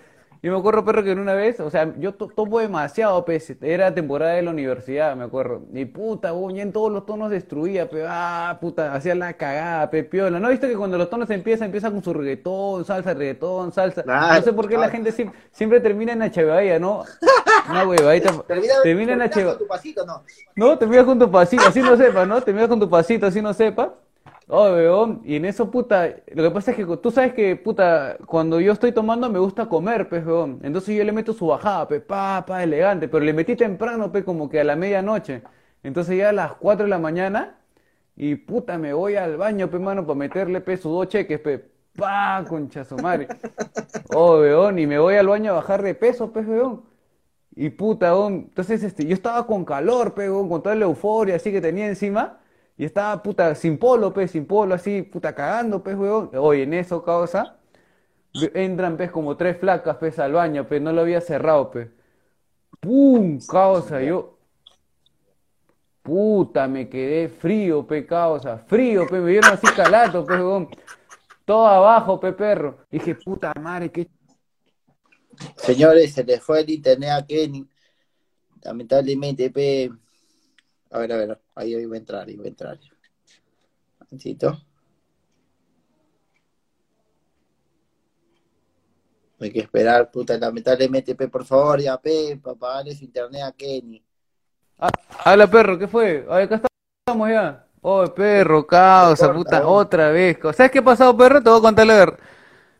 yo 0.44 0.52
me 0.52 0.58
acuerdo, 0.58 0.84
perro, 0.84 1.02
que 1.02 1.12
en 1.12 1.18
una 1.20 1.32
vez, 1.32 1.58
o 1.60 1.70
sea, 1.70 1.94
yo 1.98 2.12
to- 2.14 2.28
tomo 2.28 2.58
demasiado, 2.58 3.24
pues, 3.24 3.50
era 3.62 3.94
temporada 3.94 4.32
de 4.34 4.42
la 4.42 4.50
universidad, 4.50 5.16
me 5.16 5.24
acuerdo. 5.24 5.62
Y 5.72 5.86
puta, 5.86 6.32
ya 6.54 6.62
en 6.62 6.70
todos 6.70 6.92
los 6.92 7.06
tonos 7.06 7.30
destruía, 7.30 7.88
pe, 7.88 8.04
ah, 8.06 8.58
puta, 8.60 8.94
hacía 8.94 9.14
la 9.14 9.32
cagada, 9.32 9.88
pe, 9.88 10.04
piola. 10.04 10.38
¿No 10.38 10.50
viste 10.50 10.68
que 10.68 10.76
cuando 10.76 10.98
los 10.98 11.08
tonos 11.08 11.30
empiezan, 11.30 11.66
empiezan 11.66 11.92
con 11.92 12.04
su 12.04 12.12
reggaetón, 12.12 12.84
salsa, 12.84 13.14
reggaetón, 13.14 13.72
salsa? 13.72 14.02
No 14.06 14.42
sé 14.42 14.52
por 14.52 14.68
qué 14.68 14.76
la 14.76 14.90
gente 14.90 15.12
siempre, 15.12 15.38
siempre 15.50 15.80
termina 15.80 16.12
en 16.12 16.20
H 16.20 16.78
¿no? 16.78 17.04
Una 17.70 17.84
huevadita. 17.88 18.30
Termina, 18.46 18.74
Termina 18.82 19.12
en 19.14 19.22
H 19.22 19.44
con 19.44 19.58
tu 19.58 19.66
pasito, 19.66 20.04
no. 20.04 20.22
no, 20.56 20.76
te 20.78 20.86
miras 20.86 21.06
con 21.06 21.18
tu 21.18 21.30
pasito, 21.30 21.62
así 21.66 21.80
no 21.80 21.96
sepa, 21.96 22.26
¿no? 22.26 22.42
Te 22.42 22.52
miras 22.52 22.68
con 22.68 22.78
tu 22.78 22.90
pasito, 22.90 23.26
así 23.26 23.40
no 23.40 23.54
sepa. 23.54 23.94
Oh, 24.46 24.64
weón, 24.74 25.22
y 25.24 25.36
en 25.36 25.46
eso, 25.46 25.70
puta, 25.70 26.06
lo 26.34 26.42
que 26.42 26.50
pasa 26.50 26.70
es 26.72 26.76
que 26.76 26.84
tú 26.98 27.10
sabes 27.10 27.32
que, 27.32 27.56
puta, 27.56 28.18
cuando 28.26 28.60
yo 28.60 28.72
estoy 28.72 28.92
tomando 28.92 29.30
me 29.30 29.38
gusta 29.38 29.66
comer, 29.70 30.06
pues, 30.08 30.24
weón. 30.26 30.60
Entonces 30.62 30.94
yo 30.94 31.02
le 31.02 31.12
meto 31.12 31.32
su 31.32 31.46
bajada, 31.46 31.88
pe, 31.88 32.00
pa, 32.00 32.44
pa, 32.46 32.62
elegante, 32.62 33.08
pero 33.08 33.24
le 33.24 33.32
metí 33.32 33.56
temprano, 33.56 34.12
pe, 34.12 34.22
como 34.22 34.50
que 34.50 34.60
a 34.60 34.64
la 34.64 34.76
medianoche. 34.76 35.42
Entonces 35.82 36.18
ya 36.18 36.28
a 36.28 36.32
las 36.32 36.54
4 36.56 36.84
de 36.84 36.90
la 36.90 36.98
mañana, 36.98 37.58
y 38.16 38.34
puta, 38.36 38.78
me 38.78 38.92
voy 38.92 39.16
al 39.16 39.36
baño, 39.38 39.70
pe, 39.70 39.78
mano, 39.78 40.06
para 40.06 40.18
meterle, 40.18 40.60
pe, 40.60 40.76
sus 40.76 40.92
dos 40.92 41.08
cheques, 41.08 41.40
pe, 41.40 41.58
pa, 41.96 42.44
concha 42.48 42.84
madre. 43.02 43.28
Oh, 44.14 44.40
weón, 44.40 44.78
y 44.78 44.86
me 44.86 44.98
voy 44.98 45.16
al 45.16 45.26
baño 45.28 45.52
a 45.52 45.54
bajar 45.56 45.82
de 45.82 45.94
peso, 45.94 46.32
pues, 46.32 46.46
weón. 46.46 46.84
Y 47.56 47.70
puta, 47.70 48.14
weón, 48.14 48.34
entonces 48.48 48.82
este, 48.82 49.06
yo 49.06 49.14
estaba 49.14 49.46
con 49.46 49.64
calor, 49.64 50.14
weón, 50.16 50.48
con 50.48 50.62
toda 50.62 50.74
la 50.74 50.84
euforia 50.86 51.36
así 51.36 51.52
que 51.52 51.60
tenía 51.60 51.86
encima, 51.86 52.40
y 52.76 52.84
estaba 52.84 53.22
puta 53.22 53.54
sin 53.54 53.78
polo, 53.78 54.12
pe, 54.12 54.26
sin 54.28 54.46
polo, 54.46 54.74
así, 54.74 55.02
puta 55.02 55.34
cagando, 55.34 55.82
pues, 55.82 55.96
weón. 55.96 56.30
Oye, 56.36 56.64
en 56.64 56.74
eso, 56.74 57.02
causa, 57.04 57.58
entran, 58.54 58.96
pues, 58.96 59.10
como 59.10 59.36
tres 59.36 59.58
flacas, 59.58 59.96
pues, 59.98 60.18
al 60.18 60.32
baño, 60.32 60.66
pe, 60.68 60.80
no 60.80 60.92
lo 60.92 61.02
había 61.02 61.20
cerrado, 61.20 61.70
pe. 61.70 61.90
¡Pum! 62.80 63.38
Causa, 63.48 64.02
yo, 64.02 64.38
puta, 66.02 66.66
me 66.68 66.88
quedé 66.88 67.28
frío, 67.28 67.86
pe, 67.86 68.06
causa, 68.06 68.58
frío, 68.58 69.06
pe, 69.08 69.20
me 69.20 69.30
dieron 69.30 69.52
así 69.52 69.66
calato, 69.68 70.24
pe, 70.26 70.34
weón. 70.34 70.68
Todo 71.44 71.66
abajo, 71.66 72.18
pe, 72.20 72.32
perro. 72.32 72.78
Dije, 72.90 73.14
puta 73.14 73.52
madre, 73.60 73.90
qué 73.90 74.08
Señores, 75.56 76.14
se 76.14 76.24
le 76.24 76.40
fue 76.40 76.60
el 76.60 76.70
internet 76.70 77.10
a 77.10 77.26
Kenny. 77.26 77.66
Lamentablemente, 78.62 79.50
pe. 79.50 79.90
A 80.94 80.98
ver, 80.98 81.12
a 81.12 81.16
ver, 81.16 81.40
ahí 81.56 81.74
iba 81.74 81.96
a 81.96 81.98
entrar, 81.98 82.30
iba 82.30 82.44
a 82.44 82.46
entrar. 82.46 82.78
Un 82.78 84.06
momentito. 84.06 84.56
Hay 89.40 89.50
que 89.50 89.58
esperar, 89.58 90.08
puta, 90.08 90.38
lamentablemente, 90.38 91.16
pe, 91.16 91.26
por 91.26 91.44
favor, 91.44 91.80
ya, 91.80 92.00
pe, 92.00 92.38
para 92.40 92.54
pagarle 92.54 92.94
su 92.94 93.02
internet 93.02 93.42
a 93.42 93.50
Kenny. 93.50 94.04
Ah, 94.78 94.88
habla 95.24 95.50
perro, 95.50 95.76
¿qué 95.76 95.88
fue? 95.88 96.24
Ay, 96.30 96.44
acá 96.44 96.60
estamos 97.04 97.28
ya. 97.28 97.66
Oh, 97.80 98.04
perro, 98.14 98.64
causa, 98.64 99.34
puta, 99.34 99.66
otra 99.66 100.12
vez. 100.12 100.38
¿Sabes 100.54 100.70
qué 100.70 100.78
ha 100.78 100.84
pasado, 100.84 101.16
perro? 101.16 101.42
Te 101.42 101.50
voy 101.50 101.58
a 101.58 101.62
contar 101.62 101.86
la 101.88 101.94
verdad. 101.96 102.18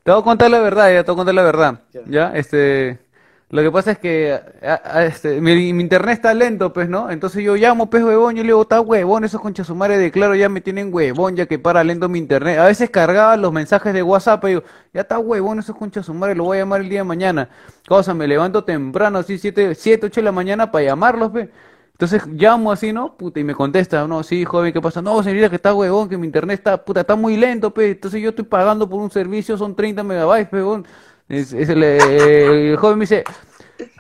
Te 0.05 0.13
voy 0.13 0.21
a 0.21 0.25
contar 0.25 0.51
la 0.53 0.61
verdad, 0.61 0.93
ya 0.93 1.03
te 1.03 1.11
voy 1.11 1.17
a 1.17 1.19
contar 1.19 1.35
la 1.35 1.43
verdad. 1.43 1.81
Ya, 2.07 2.33
este. 2.37 3.04
Lo 3.51 3.63
que 3.63 3.71
pasa 3.71 3.93
es 3.93 3.99
que 3.99 4.33
a- 4.63 5.05
este, 5.05 5.41
mi, 5.41 5.53
internet 5.69 6.15
está 6.15 6.35
lento, 6.35 6.73
pues, 6.73 6.89
¿no? 6.89 7.11
Entonces 7.11 7.45
yo 7.45 7.55
llamo, 7.57 7.89
pues, 7.89 8.03
huevón, 8.03 8.35
yo 8.35 8.43
le 8.43 8.49
digo, 8.49 8.63
está 8.63 8.81
huevón, 8.81 9.23
esos 9.25 9.41
conchas 9.41 9.67
su 9.69 9.75
madre 9.77 9.97
de 9.99 10.11
claro 10.11 10.35
ya 10.35 10.49
me 10.49 10.61
tienen 10.61 10.93
huevón, 10.93 11.37
ya 11.37 11.47
que 11.47 11.59
para 11.59 11.85
lento 11.85 12.09
mi 12.09 12.19
internet. 12.19 12.59
A 12.59 12.65
veces 12.65 12.91
cargaba 12.91 13.37
los 13.37 13.53
mensajes 13.53 13.95
de 13.95 14.03
WhatsApp 14.03 14.43
y 14.45 14.49
digo, 14.49 14.63
ya 14.93 15.03
está 15.03 15.19
huevón, 15.19 15.61
esos 15.61 15.77
conchas 15.77 16.07
su 16.07 16.15
madre, 16.15 16.35
lo 16.35 16.45
voy 16.45 16.57
a 16.59 16.61
llamar 16.63 16.81
el 16.81 16.89
día 16.89 17.01
de 17.01 17.05
mañana. 17.05 17.49
Cosa, 17.87 18.13
me 18.15 18.27
levanto 18.27 18.65
temprano, 18.65 19.19
así, 19.19 19.39
7, 19.39 19.75
7, 19.75 20.07
8 20.07 20.21
de 20.21 20.25
la 20.25 20.33
mañana 20.33 20.71
para 20.73 20.85
llamarlos, 20.87 21.31
pues. 21.31 21.49
Entonces 21.93 22.27
llamo 22.27 22.73
así, 22.73 22.93
¿no? 22.93 23.17
Puta, 23.17 23.39
y 23.39 23.45
me 23.45 23.55
contesta, 23.55 24.07
no, 24.09 24.23
sí, 24.25 24.45
joven, 24.45 24.73
¿qué 24.73 24.81
pasa? 24.81 25.01
No, 25.01 25.23
señorita, 25.23 25.49
que 25.49 25.57
está 25.57 25.73
huevón, 25.73 26.09
que 26.09 26.19
mi 26.19 26.27
internet 26.27 26.59
está, 26.59 26.85
puta, 26.85 27.01
está 27.03 27.15
muy 27.15 27.37
lento, 27.37 27.73
pe. 27.73 27.91
Entonces 27.93 28.21
yo 28.21 28.31
estoy 28.31 28.45
pagando 28.45 28.89
por 28.89 29.01
un 29.01 29.11
servicio, 29.13 29.57
son 29.57 29.77
30 29.77 30.03
megabytes, 30.03 30.53
huevón. 30.53 30.85
Eh, 31.29 32.71
el 32.71 32.77
joven 32.77 32.99
me 32.99 33.03
dice, 33.05 33.25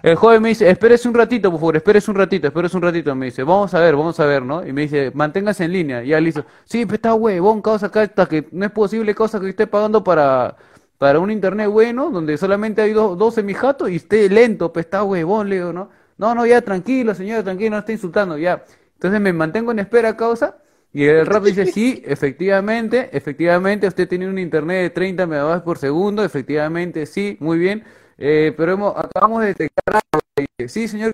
el 0.02 0.16
joven 0.16 0.42
me 0.42 0.50
dice, 0.50 0.68
espérese 0.68 1.08
un 1.08 1.14
ratito, 1.14 1.50
por 1.50 1.60
favor, 1.60 1.76
espérese 1.76 2.10
un 2.10 2.16
ratito, 2.16 2.46
espérese 2.46 2.76
un 2.76 2.82
ratito, 2.82 3.14
me 3.14 3.26
dice, 3.26 3.42
vamos 3.42 3.72
a 3.74 3.80
ver, 3.80 3.96
vamos 3.96 4.20
a 4.20 4.26
ver, 4.26 4.42
¿no? 4.42 4.66
Y 4.66 4.72
me 4.72 4.82
dice, 4.82 5.10
manténgase 5.14 5.64
en 5.64 5.72
línea, 5.72 6.02
ya 6.02 6.20
listo. 6.20 6.44
Sí, 6.64 6.84
pero 6.84 6.96
está 6.96 7.14
huevón, 7.14 7.62
causa 7.62 7.86
acá, 7.86 8.02
está 8.02 8.26
que 8.26 8.46
no 8.52 8.66
es 8.66 8.72
posible, 8.72 9.14
causa 9.14 9.40
que 9.40 9.48
esté 9.48 9.66
pagando 9.66 10.04
para, 10.04 10.56
para 10.98 11.18
un 11.18 11.30
internet 11.30 11.68
bueno, 11.68 12.10
donde 12.10 12.36
solamente 12.36 12.82
hay 12.82 12.92
dos, 12.92 13.16
12 13.16 13.42
mi 13.42 13.54
jato 13.54 13.88
y 13.88 13.96
esté 13.96 14.28
lento, 14.28 14.72
pues 14.72 14.86
está 14.86 15.02
huevón, 15.02 15.48
le 15.48 15.56
digo, 15.56 15.72
¿no? 15.72 15.90
No, 16.18 16.34
no, 16.34 16.46
ya 16.46 16.60
tranquilo, 16.62 17.14
señora, 17.14 17.42
tranquilo, 17.42 17.70
no 17.70 17.78
está 17.78 17.92
insultando, 17.92 18.38
ya. 18.38 18.62
Entonces 18.94 19.20
me 19.20 19.32
mantengo 19.32 19.72
en 19.72 19.80
espera, 19.80 20.16
causa, 20.16 20.56
y 20.94 21.06
el 21.06 21.26
rap 21.26 21.42
dice, 21.42 21.66
sí, 21.66 22.04
efectivamente, 22.06 23.10
efectivamente, 23.12 23.88
usted 23.88 24.08
tiene 24.08 24.28
un 24.28 24.38
internet 24.38 24.80
de 24.80 24.90
30 24.90 25.26
megabytes 25.26 25.62
por 25.64 25.76
segundo, 25.76 26.22
efectivamente, 26.22 27.04
sí, 27.04 27.36
muy 27.40 27.58
bien, 27.58 27.84
eh, 28.16 28.54
pero 28.56 28.74
hemos, 28.74 28.96
acabamos 28.96 29.40
de 29.40 29.48
detectar 29.48 29.96
algo, 29.96 30.24
le 30.36 30.46
dije, 30.56 30.68
sí, 30.68 30.86
señor, 30.86 31.12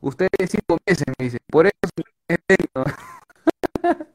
usted 0.00 0.26
es 0.36 0.50
cinco 0.50 0.76
meses, 0.84 1.04
me 1.16 1.24
dice, 1.24 1.38
por 1.46 1.66
eso 1.66 1.76
es 2.26 2.38
lento. 2.48 2.84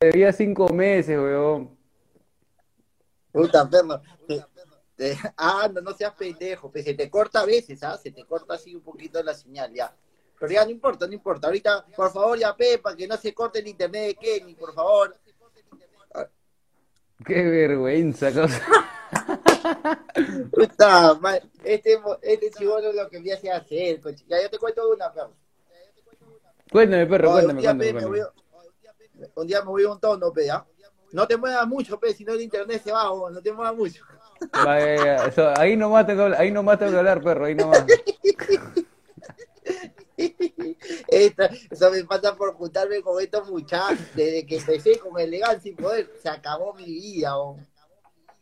Debía 0.00 0.34
cinco 0.34 0.68
meses, 0.68 1.18
weón. 1.18 1.70
Puta, 3.32 3.66
perro. 3.70 4.02
Ah, 5.38 5.66
no, 5.72 5.80
no 5.80 5.94
seas 5.94 6.12
pendejo, 6.12 6.70
pues 6.70 6.84
se 6.84 6.92
te 6.92 7.08
corta 7.08 7.40
a 7.40 7.46
veces, 7.46 7.82
¿ah? 7.84 7.96
Se 7.96 8.10
te 8.10 8.22
corta 8.24 8.52
así 8.52 8.74
un 8.74 8.82
poquito 8.82 9.22
la 9.22 9.32
señal, 9.32 9.72
ya. 9.72 9.94
Pero 10.40 10.52
ya 10.54 10.64
no 10.64 10.70
importa, 10.70 11.06
no 11.06 11.12
importa. 11.12 11.48
Ahorita, 11.48 11.84
por 11.94 12.10
favor, 12.10 12.38
ya 12.38 12.56
Pepa, 12.56 12.96
que 12.96 13.06
no 13.06 13.14
se 13.18 13.34
corte 13.34 13.58
el 13.58 13.68
internet 13.68 14.06
de 14.06 14.14
Kenny, 14.14 14.54
por 14.54 14.72
favor. 14.72 15.14
Qué 17.26 17.42
vergüenza. 17.42 18.30
Puta, 20.50 21.12
ma- 21.20 21.36
este, 21.62 22.00
este 22.22 22.50
chivolo 22.52 22.88
es 22.88 22.94
lo 22.96 23.06
que 23.10 23.20
me 23.20 23.34
hace 23.34 23.50
hacer, 23.50 24.00
coche. 24.00 24.24
Ya 24.26 24.40
yo 24.40 24.48
te 24.48 24.56
cuento 24.58 24.90
una, 24.90 25.12
perro. 25.12 25.34
Cuéntame, 26.72 27.06
perro, 27.06 27.32
Oye, 27.32 27.46
un 27.46 27.56
cuéntame, 27.56 27.60
día, 27.60 27.76
cuéntame, 27.76 27.92
pe, 27.92 28.00
me 28.00 28.06
voy, 28.06 28.20
cuéntame. 28.20 29.32
un 29.34 29.46
día 29.46 29.60
me 29.60 29.68
voy 29.68 29.84
a 29.84 29.90
un 29.90 30.00
tono, 30.00 30.32
pe, 30.32 30.46
¿ya? 30.46 30.64
No 31.12 31.28
te 31.28 31.36
muevas 31.36 31.68
mucho, 31.68 32.00
pe, 32.00 32.14
si 32.14 32.24
no 32.24 32.32
el 32.32 32.40
internet 32.40 32.82
se 32.82 32.92
va, 32.92 33.10
o 33.10 33.28
no 33.28 33.42
te 33.42 33.52
muevas 33.52 33.76
mucho. 33.76 34.02
Vaya, 34.52 34.96
ya, 34.96 35.04
ya. 35.04 35.26
Eso, 35.26 35.52
ahí 35.58 35.76
nomás 35.76 36.06
tengo, 36.06 36.30
ahí 36.34 36.50
nomás 36.50 36.78
tengo 36.78 36.92
que 36.92 36.98
hablar, 36.98 37.22
perro, 37.22 37.44
ahí 37.44 37.54
nomás. 37.54 37.84
Esta- 41.08 41.50
eso 41.70 41.90
me 41.90 42.04
pasa 42.04 42.36
por 42.36 42.54
juntarme 42.54 43.00
con 43.02 43.20
estos 43.22 43.50
muchachos. 43.50 43.98
Desde 44.14 44.46
que 44.46 44.56
empecé 44.58 44.98
con 44.98 45.18
elegancia 45.20 45.70
y 45.70 45.74
poder, 45.74 46.10
se 46.22 46.28
acabó 46.28 46.74
mi 46.74 46.84
vida. 46.84 47.36
oh. 47.38 47.58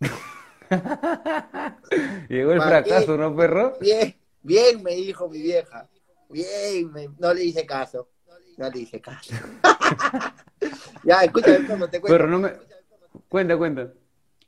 Llegó 2.28 2.52
el 2.52 2.62
fracaso, 2.62 3.16
¿no, 3.16 3.34
perro? 3.34 3.76
Bien, 3.80 4.14
bien, 4.42 4.82
me 4.82 4.94
dijo 4.94 5.28
mi 5.28 5.40
vieja. 5.40 5.88
Bien, 6.28 6.92
me- 6.92 7.08
no 7.18 7.32
le 7.32 7.44
hice 7.44 7.64
caso. 7.64 8.08
No 8.56 8.68
le 8.70 8.80
hice 8.80 9.00
caso. 9.00 9.32
ya, 11.04 11.22
escúchame, 11.22 11.60
perro, 11.60 11.88
te 11.88 12.00
cuento. 12.00 12.18
Perro, 12.18 12.28
no 12.28 12.38
me... 12.40 12.52
Cuenta, 13.28 13.56
cuenta. 13.56 13.92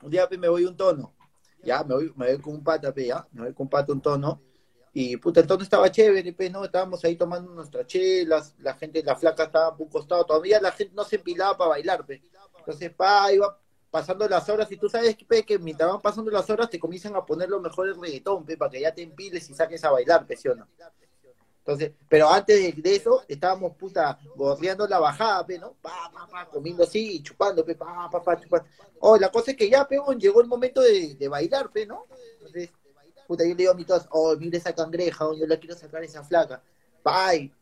Un 0.02 0.10
día 0.10 0.28
pe, 0.28 0.36
me 0.38 0.48
voy 0.48 0.64
un 0.64 0.76
tono. 0.76 1.14
Ya, 1.62 1.84
me 1.84 1.94
voy, 1.94 2.12
me 2.16 2.32
voy 2.32 2.40
con 2.42 2.54
un 2.54 2.64
pata, 2.64 2.92
pe, 2.92 3.06
ya. 3.06 3.26
Me 3.32 3.42
voy 3.44 3.54
con 3.54 3.66
un 3.66 3.70
pata 3.70 3.92
un 3.92 4.00
tono. 4.00 4.42
Y 4.92 5.16
puta, 5.18 5.40
el 5.40 5.46
tono 5.46 5.62
estaba 5.62 5.90
chévere, 5.90 6.32
pe, 6.32 6.50
¿no? 6.50 6.64
Estábamos 6.64 7.04
ahí 7.04 7.14
tomando 7.14 7.52
nuestras 7.52 7.86
chelas, 7.86 8.54
la 8.58 8.74
gente, 8.74 9.02
la 9.04 9.14
flaca 9.14 9.44
estaba 9.44 9.76
por 9.76 9.86
un 9.86 9.92
costado, 9.92 10.24
todavía 10.24 10.60
la 10.60 10.72
gente 10.72 10.94
no 10.94 11.04
se 11.04 11.16
empilaba 11.16 11.56
para 11.56 11.70
bailar, 11.70 12.04
pe. 12.04 12.20
Entonces, 12.58 12.92
pa, 12.92 13.32
iba 13.32 13.56
pasando 13.90 14.28
las 14.28 14.48
horas, 14.48 14.70
y 14.70 14.76
tú 14.76 14.88
sabes 14.88 15.16
pe, 15.28 15.44
que 15.44 15.58
mientras 15.58 15.90
van 15.90 16.00
pasando 16.00 16.30
las 16.30 16.48
horas 16.50 16.70
te 16.70 16.78
comienzan 16.78 17.14
a 17.14 17.24
poner 17.24 17.48
lo 17.48 17.60
mejor 17.60 17.88
el 17.88 18.00
reggaetón, 18.00 18.44
pe, 18.44 18.56
para 18.56 18.70
que 18.70 18.80
ya 18.80 18.92
te 18.92 19.02
empiles 19.02 19.48
y 19.48 19.54
saques 19.54 19.82
a 19.84 19.90
bailar, 19.90 20.26
pe, 20.26 20.36
¿sí 20.36 20.48
o 20.48 20.54
no? 20.56 20.66
Entonces, 21.58 21.92
pero 22.08 22.28
antes 22.28 22.82
de, 22.82 22.94
eso, 22.96 23.22
estábamos, 23.28 23.76
puta, 23.76 24.18
bordeando 24.34 24.88
la 24.88 24.98
bajada, 24.98 25.46
pe, 25.46 25.58
¿no? 25.58 25.74
Pa, 25.80 26.10
pa, 26.12 26.26
pa, 26.26 26.46
comiendo 26.46 26.82
así, 26.82 27.16
y 27.16 27.22
chupando, 27.22 27.64
pe, 27.64 27.76
pa, 27.76 28.08
pa, 28.10 28.22
pa, 28.22 28.40
chupando. 28.40 28.66
Oh, 28.98 29.16
la 29.16 29.30
cosa 29.30 29.52
es 29.52 29.56
que 29.56 29.70
ya, 29.70 29.86
pe, 29.86 29.98
llegó 30.18 30.40
el 30.40 30.48
momento 30.48 30.80
de, 30.80 31.14
de 31.14 31.28
bailar, 31.28 31.70
pe, 31.70 31.86
¿no? 31.86 32.06
Entonces, 32.38 32.70
puta, 33.30 33.44
yo 33.44 33.50
le 33.50 33.54
digo 33.54 33.70
a 33.70 33.74
mi 33.74 33.84
tos, 33.84 34.08
oh, 34.10 34.34
mira 34.36 34.58
esa 34.58 34.74
cangreja, 34.74 35.24
oh, 35.24 35.36
yo 35.36 35.46
la 35.46 35.56
quiero 35.56 35.76
sacar 35.76 36.02
esa 36.02 36.24
flaca. 36.24 36.60
Pay, 37.00 37.54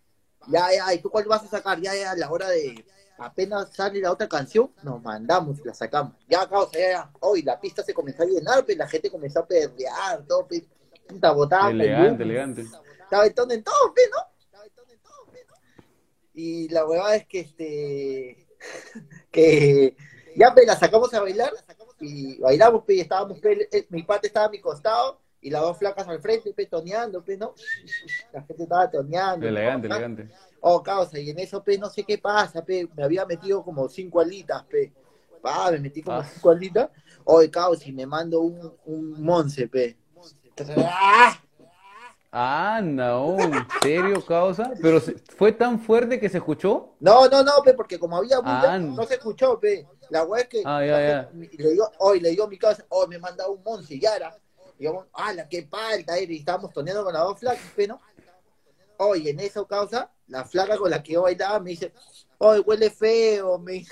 ya, 0.46 0.72
ya, 0.74 0.94
¿y 0.94 1.02
tú 1.02 1.10
cuál 1.10 1.26
vas 1.26 1.44
a 1.44 1.48
sacar? 1.48 1.78
Ya, 1.78 1.94
ya, 1.94 2.12
a 2.12 2.16
la 2.16 2.30
hora 2.30 2.48
de, 2.48 2.86
apenas 3.18 3.68
sale 3.74 4.00
la 4.00 4.10
otra 4.10 4.26
canción, 4.26 4.72
nos 4.82 5.02
mandamos 5.02 5.58
y 5.58 5.64
la 5.64 5.74
sacamos. 5.74 6.14
Ya, 6.26 6.48
causa, 6.48 6.78
ya, 6.78 6.90
ya. 6.90 7.10
Oh, 7.20 7.36
y 7.36 7.42
la 7.42 7.60
pista 7.60 7.82
se 7.82 7.92
comenzó 7.92 8.22
a 8.22 8.26
llenar, 8.26 8.64
pe, 8.64 8.76
la 8.76 8.88
gente 8.88 9.10
comenzó 9.10 9.40
a 9.40 9.46
perrear, 9.46 10.24
todo, 10.26 10.48
pe, 10.48 10.66
puta, 11.06 11.32
botaba. 11.32 11.70
Elegante, 11.70 12.22
elegante. 12.22 12.62
Estaba 13.02 13.26
el 13.26 13.34
tono 13.34 13.52
en 13.52 13.62
todo, 13.62 13.92
pe, 13.94 14.02
¿no? 14.10 14.26
Y 16.32 16.68
la 16.70 16.86
huevada 16.86 17.14
es 17.16 17.26
que 17.26 17.40
este 17.40 18.46
que 19.30 19.94
ya 20.34 20.54
pe, 20.54 20.64
la 20.64 20.78
sacamos 20.78 21.12
a 21.12 21.20
bailar 21.20 21.52
y 22.00 22.40
bailamos, 22.40 22.84
pe, 22.84 22.94
y 22.94 23.00
estábamos, 23.00 23.38
pe, 23.38 23.68
eh, 23.70 23.86
mi 23.90 24.02
pata 24.04 24.28
estaba 24.28 24.46
a 24.46 24.50
mi 24.50 24.62
costado 24.62 25.27
y 25.40 25.50
las 25.50 25.62
dos 25.62 25.78
flacas 25.78 26.06
al 26.08 26.20
frente, 26.20 26.52
pe, 26.52 26.66
toneando, 26.66 27.22
pe, 27.24 27.36
¿no? 27.36 27.54
La 28.32 28.42
gente 28.42 28.62
estaba 28.64 28.90
toneando. 28.90 29.46
Elegante, 29.46 29.88
¿no? 29.88 29.94
elegante. 29.94 30.28
Oh, 30.60 30.82
causa, 30.82 31.18
y 31.18 31.30
en 31.30 31.38
eso, 31.38 31.62
pe, 31.62 31.78
no 31.78 31.88
sé 31.88 32.04
qué 32.04 32.18
pasa, 32.18 32.64
pe, 32.64 32.88
me 32.96 33.04
había 33.04 33.24
metido 33.24 33.62
como 33.62 33.88
cinco 33.88 34.20
alitas, 34.20 34.64
pe. 34.64 34.92
Pa, 35.40 35.70
me 35.70 35.78
metí 35.78 36.02
como 36.02 36.20
Ah. 36.20 36.24
cinco 36.24 36.50
alitas. 36.50 36.90
Oye, 37.24 37.50
causa, 37.50 37.88
y 37.88 37.92
me 37.92 38.06
mando 38.06 38.40
un, 38.40 38.74
un 38.86 39.22
monce, 39.22 39.68
pe. 39.68 39.96
Entonces, 40.44 40.76
¡ah! 40.78 41.38
Oh, 42.32 43.38
¿en 43.44 43.66
serio, 43.80 44.24
causa? 44.24 44.70
Pero 44.82 45.00
fue 45.36 45.52
tan 45.52 45.80
fuerte 45.80 46.20
que 46.20 46.28
se 46.28 46.38
escuchó. 46.38 46.94
No, 47.00 47.28
no, 47.28 47.42
no, 47.42 47.52
pe, 47.64 47.74
porque 47.74 47.98
como 47.98 48.16
había 48.16 48.38
bulla, 48.40 48.74
Ah, 48.74 48.78
no 48.78 49.04
se 49.04 49.14
escuchó, 49.14 49.58
pe. 49.58 49.86
La 50.10 50.24
weá 50.24 50.42
es 50.42 50.48
que 50.48 50.62
Ah, 50.64 50.84
ya, 50.84 51.00
ya. 51.00 51.30
le 51.34 51.72
dio, 51.72 51.90
hoy 51.98 52.20
le 52.20 52.30
dio 52.30 52.44
a 52.44 52.48
mi 52.48 52.58
casa, 52.58 52.84
hoy 52.90 53.08
me 53.08 53.18
manda 53.18 53.48
un 53.48 53.62
monce, 53.62 53.98
ya 53.98 54.16
era. 54.16 54.36
Yo, 54.78 55.06
ala, 55.12 55.48
qué 55.48 55.62
palta, 55.64 56.18
y 56.20 56.36
estábamos 56.36 56.72
toneando 56.72 57.04
con 57.04 57.12
las 57.12 57.22
dos 57.22 57.38
flacas, 57.40 57.64
pe, 57.74 57.88
¿no? 57.88 58.00
Oye, 58.98 59.30
en 59.30 59.40
eso 59.40 59.66
causa, 59.66 60.10
la 60.28 60.44
flaca 60.44 60.76
con 60.76 60.90
la 60.90 61.02
que 61.02 61.12
yo 61.14 61.22
bailaba 61.22 61.58
me 61.60 61.70
dice, 61.70 61.92
oye, 62.38 62.60
huele 62.60 62.90
feo, 62.90 63.58
me. 63.58 63.84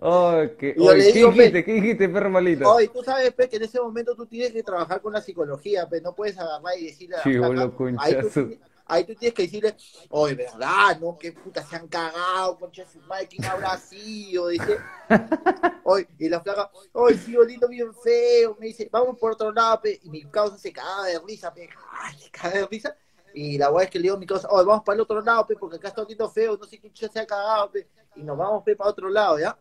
Oh, 0.00 0.42
que... 0.58 0.74
Y 0.76 0.84
yo 0.84 0.90
Oye, 0.92 0.98
le 0.98 1.04
¿qué 1.04 1.12
digo, 1.12 1.30
pe- 1.30 1.36
dijiste? 1.36 1.64
¿Qué 1.64 1.72
dijiste, 1.72 2.08
perro 2.08 2.30
malito? 2.30 2.72
Oye, 2.72 2.88
tú 2.88 3.02
sabes, 3.02 3.32
pe, 3.32 3.48
que 3.48 3.56
en 3.56 3.64
ese 3.64 3.80
momento 3.80 4.14
tú 4.14 4.26
tienes 4.26 4.52
que 4.52 4.62
trabajar 4.62 5.00
con 5.00 5.12
la 5.12 5.20
psicología, 5.20 5.88
pe, 5.88 6.00
no 6.00 6.14
puedes 6.14 6.38
agarrar 6.38 6.78
y 6.78 6.86
decirle 6.86 7.16
a 7.16 7.18
la 7.18 7.24
Chibolo 7.24 7.72
flaca, 7.72 8.02
ahí 8.04 8.16
tú, 8.20 8.58
ahí 8.88 9.04
tú 9.04 9.14
tienes 9.14 9.34
que 9.34 9.42
decirle, 9.42 9.76
oye, 10.10 10.34
¿verdad? 10.34 10.98
¿No? 10.98 11.16
¿Qué 11.18 11.32
puta 11.32 11.62
se 11.62 11.76
han 11.76 11.86
cagado, 11.86 12.58
concha 12.58 12.84
su 12.86 12.98
madre? 13.00 13.28
¿Quién 13.28 13.44
habrá 13.44 13.76
sido? 13.78 14.48
Dice, 14.48 14.78
oye, 15.84 16.08
y 16.18 16.28
la 16.28 16.40
flaca, 16.40 16.70
oye, 16.92 17.18
sigo 17.18 17.44
lindo 17.44 17.68
bien 17.68 17.94
feo, 17.94 18.56
me 18.58 18.66
dice, 18.66 18.88
vamos 18.90 19.18
por 19.18 19.32
otro 19.32 19.52
lado, 19.52 19.82
pe, 19.82 20.00
y 20.02 20.10
mi 20.10 20.24
causa 20.24 20.58
se 20.58 20.72
cagaba 20.72 21.06
de 21.06 21.20
risa, 21.20 21.52
pe, 21.52 21.68
ay, 22.00 22.18
se 22.18 22.30
cagaba 22.30 22.60
de 22.60 22.66
risa, 22.66 22.96
y 23.34 23.58
la 23.58 23.70
weá 23.70 23.84
es 23.84 23.90
que 23.90 23.98
le 23.98 24.04
digo 24.04 24.16
a 24.16 24.18
mi 24.18 24.26
causa, 24.26 24.48
oye, 24.50 24.66
vamos 24.66 24.82
para 24.84 24.94
el 24.96 25.02
otro 25.02 25.20
lado, 25.20 25.46
pe, 25.46 25.54
porque 25.54 25.76
acá 25.76 25.88
está 25.88 26.02
lindo 26.04 26.28
feo, 26.30 26.56
no 26.56 26.64
sé 26.64 26.80
quién 26.80 26.92
chucha 26.92 27.12
se 27.12 27.20
ha 27.20 27.26
cagado, 27.26 27.70
pe, 27.70 27.86
y 28.16 28.22
nos 28.22 28.36
vamos, 28.36 28.62
pe, 28.64 28.74
para 28.74 28.90
otro 28.90 29.08
lado, 29.08 29.38
¿ya? 29.38 29.56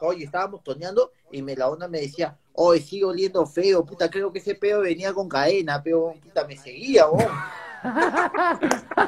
Oye, 0.00 0.24
estábamos 0.24 0.62
toneando 0.62 1.10
y 1.32 1.42
me 1.42 1.56
la 1.56 1.68
onda 1.68 1.88
me 1.88 2.00
decía, 2.00 2.38
oye, 2.52 2.80
sigue 2.80 3.04
oliendo 3.04 3.44
feo, 3.46 3.84
puta, 3.84 4.08
creo 4.08 4.32
que 4.32 4.38
ese 4.38 4.54
pedo 4.54 4.82
venía 4.82 5.12
con 5.12 5.28
cadena, 5.28 5.82
pero 5.82 6.14
puta, 6.22 6.46
me 6.46 6.56
seguía, 6.56 7.06
vos. 7.06 7.24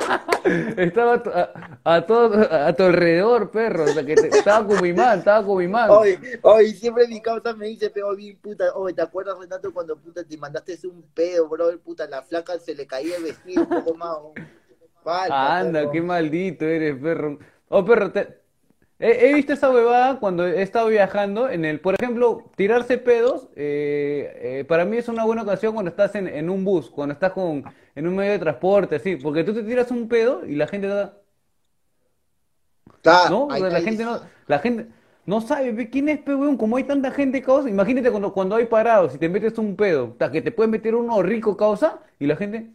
Estaba 0.76 1.14
a, 1.14 1.22
tu- 1.22 1.30
a, 1.30 1.50
a 1.84 2.06
todo, 2.06 2.48
a 2.50 2.72
tu 2.72 2.82
alrededor, 2.84 3.50
perro. 3.50 3.84
O 3.84 3.88
sea, 3.88 4.04
que 4.04 4.14
te- 4.14 4.28
estaba 4.28 4.66
como 4.66 4.84
imán, 4.86 5.18
estaba 5.18 5.44
como 5.44 5.60
imán. 5.60 5.90
Oye, 5.90 6.18
oye, 6.42 6.72
siempre 6.74 7.06
mi 7.08 7.20
causa 7.20 7.54
me 7.54 7.66
dice, 7.66 7.90
pero 7.90 8.14
bien, 8.16 8.38
puta, 8.38 8.72
oye, 8.74 8.94
¿te 8.94 9.02
acuerdas, 9.02 9.38
Renato, 9.38 9.72
cuando 9.72 9.96
puta 9.96 10.24
te 10.24 10.36
mandaste 10.36 10.78
un 10.86 11.02
pedo, 11.14 11.48
bro? 11.48 11.76
Puta, 11.78 12.06
la 12.06 12.22
flaca 12.22 12.58
se 12.58 12.74
le 12.74 12.86
caía 12.86 13.16
el 13.16 13.24
vestido 13.24 13.62
un 13.64 13.68
poco 13.68 13.94
más. 13.94 14.16
Falta, 15.02 15.58
Anda, 15.58 15.80
perro. 15.80 15.92
qué 15.92 16.02
maldito 16.02 16.64
eres, 16.66 16.96
perro. 17.00 17.38
Oh, 17.68 17.84
perro, 17.84 18.10
te, 18.12 18.38
He, 18.98 19.30
he 19.30 19.34
visto 19.34 19.54
esa 19.54 19.70
huevada 19.70 20.20
cuando 20.20 20.46
he 20.46 20.60
estado 20.60 20.88
viajando 20.88 21.48
en 21.48 21.64
el, 21.64 21.80
por 21.80 21.94
ejemplo, 21.98 22.50
tirarse 22.54 22.98
pedos, 22.98 23.48
eh, 23.56 24.58
eh, 24.60 24.64
para 24.68 24.84
mí 24.84 24.98
es 24.98 25.08
una 25.08 25.24
buena 25.24 25.42
ocasión 25.42 25.72
cuando 25.72 25.88
estás 25.90 26.14
en, 26.16 26.28
en 26.28 26.50
un 26.50 26.64
bus, 26.64 26.90
cuando 26.90 27.14
estás 27.14 27.32
con, 27.32 27.64
en 27.94 28.06
un 28.08 28.16
medio 28.16 28.32
de 28.32 28.38
transporte, 28.38 28.96
así, 28.96 29.16
porque 29.16 29.44
tú 29.44 29.54
te 29.54 29.62
tiras 29.62 29.90
un 29.90 30.08
pedo 30.08 30.44
y 30.46 30.54
la 30.56 30.66
gente 30.68 30.86
da, 30.88 31.18
¿no? 33.22 33.52
O 33.52 33.56
ahí, 33.56 33.58
sea, 33.58 33.70
la 33.70 33.80
gente 33.80 34.04
no, 34.04 34.20
la 34.46 34.58
gente 34.58 34.88
no 35.26 35.40
sabe 35.40 35.72
pe, 35.74 35.90
quién 35.90 36.08
es, 36.08 36.20
pe, 36.20 36.34
weón, 36.34 36.56
como 36.56 36.76
hay 36.76 36.84
tanta 36.84 37.10
gente, 37.10 37.42
causa, 37.42 37.68
imagínate 37.68 38.10
cuando, 38.10 38.32
cuando 38.32 38.56
hay 38.56 38.66
parados, 38.66 39.12
si 39.12 39.18
te 39.18 39.28
metes 39.28 39.58
un 39.58 39.76
pedo, 39.76 40.14
ta, 40.18 40.30
que 40.30 40.42
te 40.42 40.52
puedes 40.52 40.70
meter 40.70 40.94
uno 40.94 41.22
rico, 41.22 41.56
causa, 41.56 42.00
y 42.18 42.26
la 42.26 42.36
gente, 42.36 42.70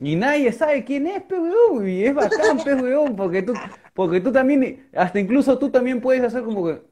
y 0.00 0.14
nadie 0.16 0.52
sabe 0.52 0.84
quién 0.84 1.06
es, 1.08 1.22
pe, 1.24 1.38
weón, 1.38 1.88
y 1.88 2.04
es 2.04 2.14
bacán, 2.14 2.62
pe, 2.62 2.74
weón, 2.74 3.16
porque 3.16 3.42
tú, 3.42 3.60
porque 3.94 4.20
tú 4.20 4.30
también, 4.32 4.88
hasta 4.94 5.18
incluso 5.20 5.58
tú 5.58 5.70
también 5.70 6.00
puedes 6.00 6.22
hacer 6.22 6.42
como 6.44 6.64
que, 6.66 6.82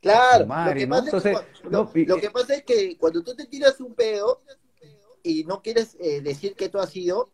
Claro, 0.00 0.54
lo 0.60 0.74
madre, 0.74 0.76
que 0.76 0.86
¿no? 0.86 1.00
pasa 1.00 1.10
es 1.10 1.16
que, 1.16 1.26
Entonces, 1.26 1.28
cua- 1.28 1.44
no, 1.68 1.90
lo, 1.90 1.90
lo 2.04 2.20
que 2.20 2.30
pasa 2.30 2.54
es 2.54 2.64
que 2.64 2.96
cuando 2.98 3.22
tú 3.22 3.34
te 3.34 3.46
tiras 3.46 3.80
un 3.80 3.94
pedo 3.94 4.42
y 5.22 5.44
no 5.44 5.62
quieres 5.62 5.96
eh, 6.00 6.20
decir 6.20 6.54
que 6.54 6.68
tú 6.68 6.78
has 6.78 6.90
sido, 6.90 7.30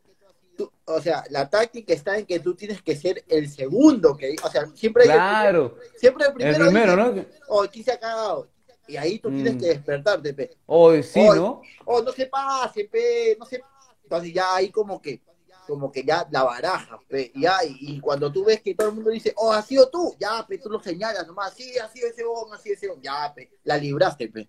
tú- 0.57 0.71
o 0.87 1.01
sea, 1.01 1.25
la 1.31 1.49
táctica 1.51 1.93
está 1.93 2.19
en 2.19 2.27
que 2.27 2.41
tú 2.41 2.55
tienes 2.55 2.83
que 2.83 2.97
ser 2.97 3.25
el 3.29 3.49
segundo, 3.51 4.17
que, 4.17 4.37
o 4.43 4.51
sea, 4.51 4.67
siempre 4.75 5.05
hay 5.05 5.11
el 5.11 5.15
primero, 5.25 5.41
claro, 5.73 5.79
siempre 5.97 6.25
el 6.25 6.31
el 6.31 6.35
primero 6.35 6.65
primero, 6.67 7.11
dice, 7.13 7.27
¿no? 7.31 7.47
oh, 7.49 7.63
aquí 7.63 7.83
se 7.83 7.93
ha 7.93 7.99
cagado, 8.01 8.49
y 8.87 8.97
ahí 8.97 9.19
tú 9.19 9.31
tienes 9.31 9.55
Mm. 9.57 9.59
que 9.59 9.67
despertarte, 9.67 10.35
pe. 10.35 10.57
Hoy 10.67 11.03
sí, 11.03 11.21
Oh, 11.21 11.35
¿no? 11.35 11.63
oh, 11.87 12.03
no 12.03 12.13
se 12.13 12.27
pase, 12.27 12.85
pe, 12.85 13.37
no 13.39 13.47
se 13.47 13.63
entonces 14.03 14.35
ya 14.35 14.55
ahí 14.57 14.71
como 14.71 15.01
que, 15.01 15.23
como 15.67 15.91
que 15.91 16.05
ya 16.05 16.29
la 16.31 16.43
baraja, 16.45 16.99
pe, 17.09 17.33
ya, 17.35 17.65
y, 17.65 17.97
y 17.97 18.01
cuando 18.01 18.31
tú 18.31 18.45
ves 18.45 18.61
que 18.61 18.75
todo 18.75 18.91
el 18.91 18.95
mundo 18.97 19.11
dice, 19.11 19.33
oh, 19.37 19.51
has 19.51 19.67
sido 19.67 19.89
tú, 19.89 20.15
ya, 20.21 20.45
pe, 20.47 20.59
tú 20.59 20.69
lo 20.69 20.79
señalas 20.79 21.27
nomás, 21.27 21.55
sí, 21.55 21.79
ha 21.79 21.89
sido 21.89 22.07
ese 22.09 22.23
bon, 22.23 22.53
ha 22.53 22.59
sido 22.59 22.75
ese 22.75 22.89
bon, 22.89 23.01
ya, 23.01 23.33
pe, 23.35 23.51
la 23.65 23.79
libraste, 23.79 24.29
pe. 24.29 24.47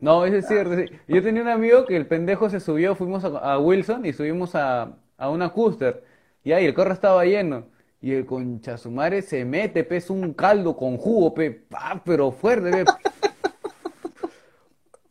No, 0.00 0.24
eso 0.24 0.36
es 0.36 0.48
cierto. 0.48 0.74
Yo 1.06 1.22
tenía 1.22 1.42
un 1.42 1.48
amigo 1.48 1.84
que 1.84 1.96
el 1.96 2.06
pendejo 2.06 2.48
se 2.50 2.60
subió, 2.60 2.94
fuimos 2.94 3.24
a, 3.24 3.58
Wilson 3.58 4.06
y 4.06 4.12
subimos 4.12 4.54
a, 4.54 4.96
a 5.16 5.30
una 5.30 5.50
Custer. 5.50 6.02
Y 6.44 6.52
ahí 6.52 6.66
el 6.66 6.74
carro 6.74 6.92
estaba 6.92 7.24
lleno. 7.24 7.66
Y 8.00 8.12
el 8.12 8.26
concha 8.26 8.76
su 8.78 8.90
madre 8.90 9.22
se 9.22 9.44
mete, 9.44 9.82
pe, 9.82 10.02
un 10.10 10.32
caldo 10.32 10.76
con 10.76 10.96
jugo, 10.96 11.34
pe, 11.34 11.50
pa, 11.50 12.00
pero 12.04 12.30
fuerte, 12.30 12.70
pe. 12.70 12.84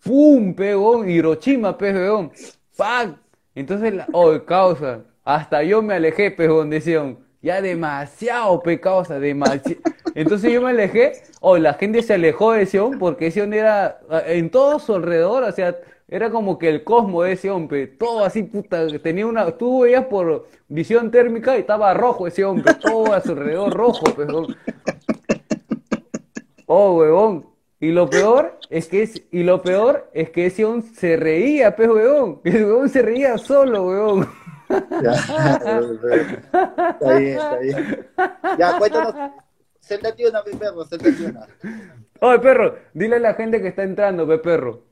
¡Pum! 0.04 0.54
Pe, 0.56 0.76
weón, 0.76 1.10
Hiroshima, 1.10 1.78
pe, 1.78 1.91
weón. 1.91 2.32
¡Pac! 2.78 3.17
Entonces, 3.54 3.93
oh, 4.13 4.39
causa, 4.46 5.04
hasta 5.26 5.63
yo 5.63 5.82
me 5.82 5.96
alejé, 5.96 6.32
pe, 6.32 6.48
weón, 6.48 6.70
decían. 6.70 7.27
Ya 7.48 7.62
demasiado, 7.62 8.62
pe, 8.62 8.78
causa, 8.78 9.22
demasiado. 9.22 9.80
Entonces 10.16 10.52
yo 10.52 10.62
me 10.62 10.72
alejé, 10.72 11.14
oh, 11.40 11.58
la 11.58 11.76
gente 11.76 12.04
se 12.04 12.16
alejó 12.16 12.52
de 12.52 12.66
Sion 12.66 13.00
porque 13.00 13.32
Sion 13.32 13.54
era 13.54 14.02
ah, 14.10 14.22
en 14.28 14.50
todo 14.50 14.80
su 14.80 14.94
alrededor, 14.94 15.44
o 15.44 15.52
sea, 15.54 15.78
era 16.10 16.30
como 16.30 16.58
que 16.60 16.68
el 16.68 16.84
cosmos 16.84 17.26
de 17.26 17.38
Sion, 17.38 17.70
pe, 17.70 17.88
todo 17.88 18.26
así, 18.26 18.44
puta, 18.44 18.86
tenía 19.02 19.26
una, 19.26 19.50
tú 19.52 19.84
veías 19.84 20.04
por 20.08 20.46
visión 20.68 21.10
térmica 21.10 21.56
y 21.56 21.62
estaba 21.62 21.94
rojo 21.94 22.28
ese 22.28 22.44
hombre, 22.44 22.74
todo 22.74 23.14
a 23.14 23.22
su 23.22 23.32
alrededor 23.32 23.74
rojo, 23.74 24.04
pe, 24.14 24.26
weón. 24.26 24.58
Oh, 26.66 26.98
huevón. 26.98 27.46
Y 27.80 27.92
lo 27.92 28.10
peor 28.10 28.60
es 28.70 28.90
que 28.90 29.04
es, 29.04 29.22
y 29.32 29.44
lo 29.44 29.62
peor 29.62 30.10
es 30.14 30.32
que 30.32 30.48
ese 30.48 30.66
huevón 30.66 30.84
se 30.84 31.16
reía, 31.16 31.78
pues, 31.78 31.88
huevón. 31.88 32.42
El 32.44 32.66
huevón 32.66 32.90
se 32.90 33.04
reía 33.04 33.38
solo, 33.38 33.88
huevón. 33.88 34.28
Ya, 35.04 35.12
está 36.90 37.18
bien, 37.18 37.38
está 37.38 37.58
bien. 37.58 38.08
Ya, 38.58 38.78
cuéntanos, 38.78 39.14
séntate 39.80 40.28
una, 40.28 40.44
pe, 40.44 40.56
perro, 40.58 40.86
séntate 40.86 41.26
una. 41.26 41.48
Oye, 42.22 42.40
perro, 42.40 42.76
dile 42.94 43.16
a 43.18 43.20
la 43.20 43.34
gente 43.36 43.62
que 43.62 43.68
está 43.70 43.84
entrando, 43.84 44.28
pe, 44.28 44.38
perro. 44.40 44.84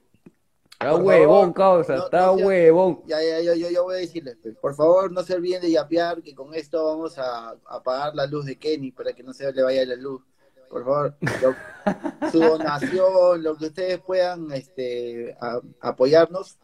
Está 0.72 0.92
Por 0.92 1.04
huevón, 1.04 1.54
favor, 1.54 1.54
causa, 1.54 1.96
no- 1.96 2.04
está 2.06 2.26
no 2.28 2.38
sea- 2.38 2.46
huevón. 2.48 3.02
Ya, 3.06 3.22
ya, 3.22 3.40
yo, 3.42 3.54
yo, 3.56 3.70
yo 3.70 3.84
voy 3.84 3.96
a 3.96 4.00
decirles, 4.00 4.38
por 4.62 4.76
favor, 4.76 5.12
no 5.12 5.24
se 5.24 5.34
olviden 5.34 5.62
de 5.62 5.72
yapear, 5.72 6.22
que 6.22 6.36
con 6.36 6.54
esto 6.54 6.86
vamos 6.86 7.18
a 7.18 7.50
a 7.52 7.56
apagar 7.70 8.14
la 8.14 8.26
luz 8.28 8.46
de 8.46 8.58
Kenny 8.58 8.92
para 8.92 9.14
que 9.14 9.24
no 9.24 9.34
se 9.34 9.52
le 9.52 9.64
vaya 9.64 9.86
la 9.86 9.96
luz. 9.96 10.22
Por 10.70 10.84
favor, 10.84 11.16
lo- 11.42 12.30
su 12.32 12.40
donación, 12.40 13.42
lo 13.44 13.56
que 13.56 13.66
ustedes 13.68 14.00
puedan 14.00 14.52
este, 14.52 15.36
a- 15.40 15.62
apoyarnos 15.80 16.58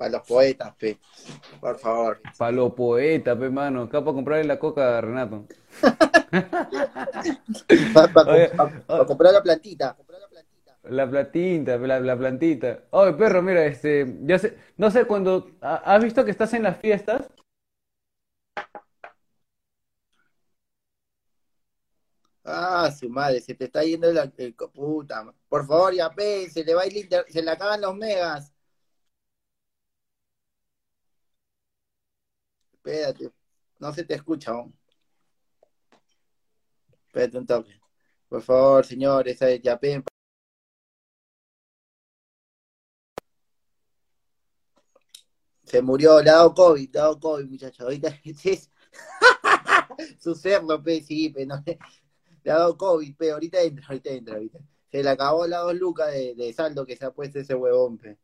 para 0.00 0.12
los 0.12 0.26
poetas, 0.26 0.74
pe. 0.76 0.98
por 1.60 1.78
favor. 1.78 2.22
Pa' 2.38 2.50
los 2.50 2.72
poetas, 2.72 3.36
pe, 3.36 3.50
mano. 3.50 3.82
Acá 3.82 4.02
para 4.02 4.14
comprarle 4.14 4.44
la 4.44 4.58
coca 4.58 4.96
a 4.96 5.00
Renato. 5.02 5.44
Para 7.92 8.32
Oye, 8.32 8.50
oye. 8.88 9.06
comprar 9.06 9.34
la 9.34 9.42
plantita. 9.42 9.94
La 10.84 11.10
platita, 11.10 11.76
la, 11.76 12.00
la 12.00 12.16
plantita. 12.16 12.84
Oye, 12.92 13.12
perro, 13.12 13.42
mira, 13.42 13.66
este, 13.66 14.16
ya 14.22 14.38
sé, 14.38 14.56
no 14.78 14.90
sé, 14.90 15.04
cuando, 15.04 15.50
¿ha- 15.60 15.82
¿has 15.94 16.02
visto 16.02 16.24
que 16.24 16.30
estás 16.30 16.54
en 16.54 16.62
las 16.62 16.78
fiestas? 16.78 17.28
Ah, 22.42 22.90
su 22.90 23.10
madre, 23.10 23.40
se 23.42 23.54
te 23.54 23.66
está 23.66 23.82
yendo 23.84 24.10
la, 24.12 24.32
el 24.38 24.54
puta. 24.54 25.30
Por 25.48 25.66
favor, 25.66 25.92
ya 25.94 26.08
pe, 26.10 26.48
se 26.48 26.64
le 26.64 26.74
va 26.74 26.84
el 26.84 26.96
inter- 26.96 27.26
se 27.28 27.42
le 27.42 27.50
acaban 27.50 27.82
los 27.82 27.94
megas. 27.94 28.50
Espérate, 32.82 33.30
no 33.78 33.92
se 33.92 34.04
te 34.04 34.14
escucha 34.14 34.52
aún. 34.52 34.74
Espérate 37.06 37.38
un 37.38 37.46
toque. 37.46 37.80
Por 38.28 38.42
favor, 38.42 38.86
señores, 38.86 39.38
ya 39.62 39.78
pe. 39.78 40.02
Se 45.64 45.82
murió, 45.82 46.20
le 46.22 46.30
ha 46.30 46.34
dado 46.34 46.54
COVID, 46.54 46.90
le 46.92 46.98
ha 46.98 47.02
dado 47.02 47.20
COVID, 47.20 47.46
muchachos. 47.46 47.80
Ahorita 47.80 48.08
es 48.24 48.70
su 50.20 50.34
cerdo, 50.34 50.82
pe, 50.82 51.02
sí, 51.02 51.28
pe, 51.30 51.46
no, 51.46 51.62
le 52.44 52.50
ha 52.50 52.58
dado 52.58 52.76
COVID, 52.78 53.16
pe, 53.16 53.30
ahorita 53.32 53.60
entra, 53.60 53.86
ahorita 53.88 54.10
entra, 54.10 54.34
ahorita. 54.36 54.58
Se 54.90 55.02
le 55.02 55.10
acabó 55.10 55.46
las 55.46 55.62
dos 55.62 55.74
lucas 55.76 56.12
de, 56.12 56.34
de 56.34 56.52
saldo 56.52 56.86
que 56.86 56.96
se 56.96 57.04
ha 57.04 57.12
puesto 57.12 57.38
ese 57.40 57.54
huevón, 57.54 57.98
pe. 57.98 58.18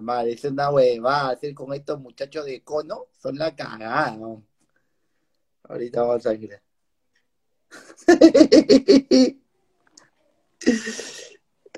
Mal, 0.00 0.28
es 0.28 0.44
una 0.44 0.70
huevada 0.70 1.30
hacer 1.30 1.52
con 1.54 1.74
estos 1.74 2.00
muchachos 2.00 2.46
de 2.46 2.62
cono, 2.62 3.08
son 3.20 3.36
la 3.36 3.54
cagada, 3.54 4.16
¿no? 4.16 4.42
Ahorita 5.64 6.02
vamos 6.02 6.24
a 6.26 6.32
ir. 6.34 6.58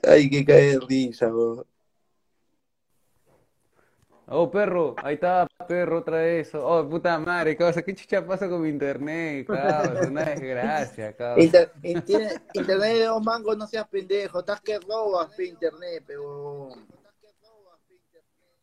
Ay, 0.03 0.31
que 0.31 0.44
cae 0.44 0.79
de 0.79 0.81
risa, 0.81 1.27
weón. 1.29 1.66
Oh, 4.31 4.51
perro, 4.51 4.94
ahí 5.03 5.14
está, 5.14 5.48
perro, 5.66 6.01
otra 6.01 6.18
vez. 6.18 6.55
Oh, 6.55 6.87
puta 6.88 7.18
madre, 7.18 7.57
causa, 7.57 7.83
¿qué 7.83 7.94
chucha 7.94 8.24
pasa 8.24 8.46
con 8.48 8.61
mi 8.61 8.68
internet? 8.68 9.46
Causa, 9.46 10.07
una 10.07 10.24
desgracia, 10.24 11.16
causa. 11.16 11.40
Inter- 11.40 11.72
tiene- 12.05 12.35
internet 12.53 12.92
de 12.92 13.05
dos 13.07 13.22
mangos, 13.24 13.57
no 13.57 13.66
seas 13.66 13.88
pendejo, 13.88 14.40
estás 14.40 14.61
que 14.61 14.79
robas, 14.79 15.35
pe, 15.35 15.46
internet, 15.46 16.05
pero... 16.07 16.68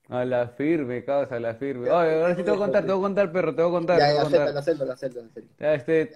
A 0.09 0.23
la 0.23 0.47
firme, 0.49 1.03
causa, 1.03 1.35
a 1.35 1.39
la 1.39 1.55
firme. 1.55 1.89
Oye, 1.89 2.21
ahora 2.21 2.35
sí 2.35 2.43
te 2.43 2.51
voy 2.51 2.59
a 2.59 2.63
contar, 2.63 2.85
te 2.85 2.91
voy 2.91 2.99
a 2.99 3.01
contar, 3.01 3.31
perro, 3.31 3.55
te 3.55 3.61
voy 3.63 3.71
a 3.71 3.73
contar, 3.73 3.99
Ya, 3.99 4.13
ya, 4.13 4.21
acéptalo, 4.21 4.59
acéptalo, 4.59 4.91
acéptalo, 4.93 5.29
Este, 5.57 6.15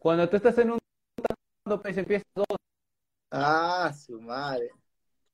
cuando 0.00 0.28
tú 0.28 0.36
estás 0.36 0.58
en 0.58 0.72
un 0.72 0.78
pues 1.80 1.96
empieza 1.96 2.24
dos. 2.34 2.46
Ah, 3.30 3.92
su 3.94 4.20
madre. 4.20 4.70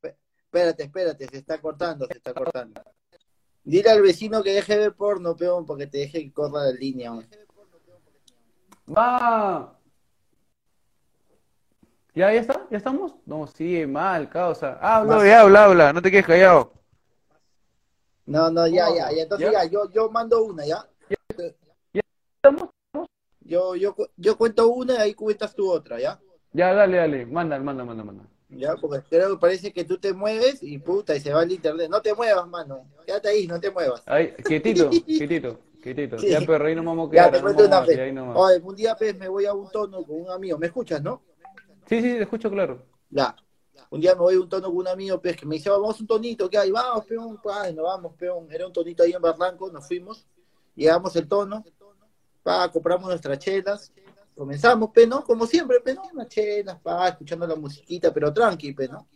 Espérate, 0.02 0.82
espérate, 0.84 1.26
se 1.26 1.38
está 1.38 1.60
cortando, 1.60 2.06
se 2.06 2.18
está 2.18 2.34
cortando. 2.34 2.82
Dile 3.64 3.90
al 3.90 4.02
vecino 4.02 4.42
que 4.42 4.52
deje 4.52 4.74
de 4.74 4.78
ver 4.80 4.94
porno, 4.94 5.36
peón, 5.36 5.64
porque 5.64 5.86
te 5.86 5.98
deje 5.98 6.22
que 6.24 6.32
corra 6.32 6.64
la 6.64 6.72
línea. 6.72 7.12
weón. 7.12 7.28
¡Va! 8.88 9.78
¿Ya, 12.14 12.32
ya 12.32 12.40
está? 12.40 12.66
¿Ya 12.70 12.78
estamos? 12.78 13.14
No, 13.26 13.46
sigue 13.46 13.86
mal, 13.86 14.28
causa. 14.28 14.78
Habla, 14.80 15.16
Más- 15.16 15.26
ya 15.26 15.40
habla, 15.40 15.64
habla, 15.64 15.92
no 15.92 16.02
te 16.02 16.10
quedes 16.10 16.26
callado. 16.26 16.79
No, 18.30 18.48
no, 18.48 18.64
ya, 18.68 18.86
ya, 18.94 19.10
ya. 19.10 19.22
Entonces 19.24 19.50
¿ya? 19.50 19.64
ya, 19.64 19.70
yo, 19.70 19.90
yo 19.90 20.08
mando 20.08 20.44
una, 20.44 20.64
¿ya? 20.64 20.86
¿Estamos? 22.36 22.68
Yo, 23.40 23.74
yo, 23.74 23.96
yo 24.16 24.38
cuento 24.38 24.68
una 24.68 24.94
y 24.94 24.98
ahí 24.98 25.14
cuentas 25.14 25.52
tú 25.52 25.68
otra, 25.68 25.98
¿ya? 25.98 26.20
Ya, 26.52 26.72
dale, 26.72 26.98
dale, 26.98 27.26
manda, 27.26 27.58
manda, 27.58 27.84
manda, 27.84 28.04
manda. 28.04 28.24
Ya, 28.48 28.76
porque 28.76 29.02
creo 29.08 29.30
que 29.30 29.40
parece 29.40 29.72
que 29.72 29.84
tú 29.84 29.98
te 29.98 30.12
mueves 30.12 30.62
y 30.62 30.78
puta, 30.78 31.16
y 31.16 31.20
se 31.20 31.32
va 31.32 31.42
el 31.42 31.50
internet. 31.50 31.88
No 31.90 32.00
te 32.00 32.14
muevas, 32.14 32.46
mano. 32.46 32.86
Quédate 33.04 33.30
ahí, 33.30 33.48
no 33.48 33.58
te 33.58 33.72
muevas. 33.72 34.02
Ahí, 34.06 34.32
quietito, 34.44 34.88
quietito, 35.06 35.58
quietito. 35.82 36.18
Sí. 36.20 36.28
Ya, 36.28 36.40
perro, 36.40 36.66
ahí 36.68 36.76
no 36.76 36.84
vamos 36.84 37.10
a 37.10 37.16
Ya, 37.16 37.30
quedar, 37.30 37.32
te 37.32 37.38
no 37.38 37.42
cuento 37.44 37.66
una 37.66 37.80
vez. 37.80 37.98
Oye, 38.36 38.60
un 38.62 38.76
día, 38.76 38.94
pues, 38.96 39.18
me 39.18 39.26
voy 39.26 39.46
a 39.46 39.54
un 39.54 39.68
tono 39.70 40.04
con 40.04 40.20
un 40.20 40.30
amigo. 40.30 40.56
¿Me 40.56 40.66
escuchas, 40.66 41.02
no? 41.02 41.22
Sí, 41.88 42.00
sí, 42.00 42.12
te 42.14 42.22
escucho 42.22 42.48
claro. 42.48 42.80
Ya. 43.10 43.34
Un 43.90 44.00
día 44.00 44.14
me 44.14 44.20
voy 44.20 44.34
a 44.34 44.40
un 44.40 44.48
tono 44.48 44.68
con 44.68 44.76
un 44.76 44.88
amigo, 44.88 45.20
pues, 45.20 45.36
que 45.36 45.46
me 45.46 45.56
dice, 45.56 45.70
vamos 45.70 46.00
un 46.00 46.06
tonito, 46.06 46.48
¿qué 46.48 46.58
hay? 46.58 46.70
Vamos, 46.70 47.04
peón, 47.06 47.40
pa, 47.42 47.70
nos 47.72 47.84
vamos, 47.84 48.14
peón. 48.14 48.46
Era 48.50 48.66
un 48.66 48.72
tonito 48.72 49.02
ahí 49.02 49.12
en 49.12 49.22
Barranco, 49.22 49.70
nos 49.70 49.86
fuimos, 49.86 50.26
llegamos 50.76 51.16
el 51.16 51.26
tono, 51.26 51.64
pa, 52.42 52.70
compramos 52.70 53.08
nuestras 53.08 53.38
chelas, 53.38 53.92
comenzamos, 54.36 54.90
pe, 54.90 55.06
¿no? 55.06 55.24
Como 55.24 55.46
siempre, 55.46 55.80
pe, 55.80 55.94
¿no? 55.94 56.02
Unas 56.12 56.28
chelas, 56.28 56.78
pa, 56.80 57.08
escuchando 57.08 57.46
la 57.46 57.56
musiquita, 57.56 58.12
pero 58.12 58.32
tranqui, 58.32 58.72
pe, 58.72 58.88
¿no? 58.88 59.06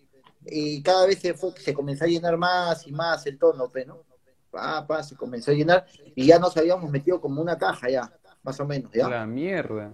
Y 0.46 0.82
cada 0.82 1.06
vez 1.06 1.20
se, 1.20 1.34
fue, 1.34 1.52
se 1.52 1.72
comenzó 1.72 2.04
a 2.04 2.08
llenar 2.08 2.36
más 2.36 2.86
y 2.86 2.92
más 2.92 3.24
el 3.26 3.38
tono, 3.38 3.68
pe, 3.68 3.84
¿no? 3.84 4.02
Pa, 4.50 4.86
pa, 4.86 5.02
se 5.02 5.16
comenzó 5.16 5.50
a 5.50 5.54
llenar 5.54 5.86
y 6.14 6.26
ya 6.26 6.38
nos 6.38 6.56
habíamos 6.56 6.90
metido 6.90 7.20
como 7.20 7.40
una 7.40 7.56
caja 7.56 7.88
ya, 7.88 8.12
más 8.42 8.58
o 8.60 8.66
menos, 8.66 8.92
¿ya? 8.92 9.08
La 9.08 9.26
mierda. 9.26 9.92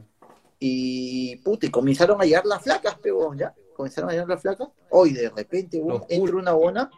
Y, 0.58 1.36
puta, 1.36 1.66
y 1.66 1.70
comenzaron 1.70 2.20
a 2.20 2.24
llegar 2.24 2.44
las 2.44 2.62
flacas, 2.62 2.98
pe, 2.98 3.12
huevón, 3.12 3.38
¿ya? 3.38 3.54
Comenzaron 3.80 4.10
a 4.10 4.12
llegar 4.12 4.28
las 4.28 4.42
flacas. 4.42 4.68
Hoy, 4.90 5.14
de 5.14 5.30
repente, 5.30 5.82
Los 5.82 6.02
entra 6.10 6.36
una 6.36 6.52
bona, 6.52 6.90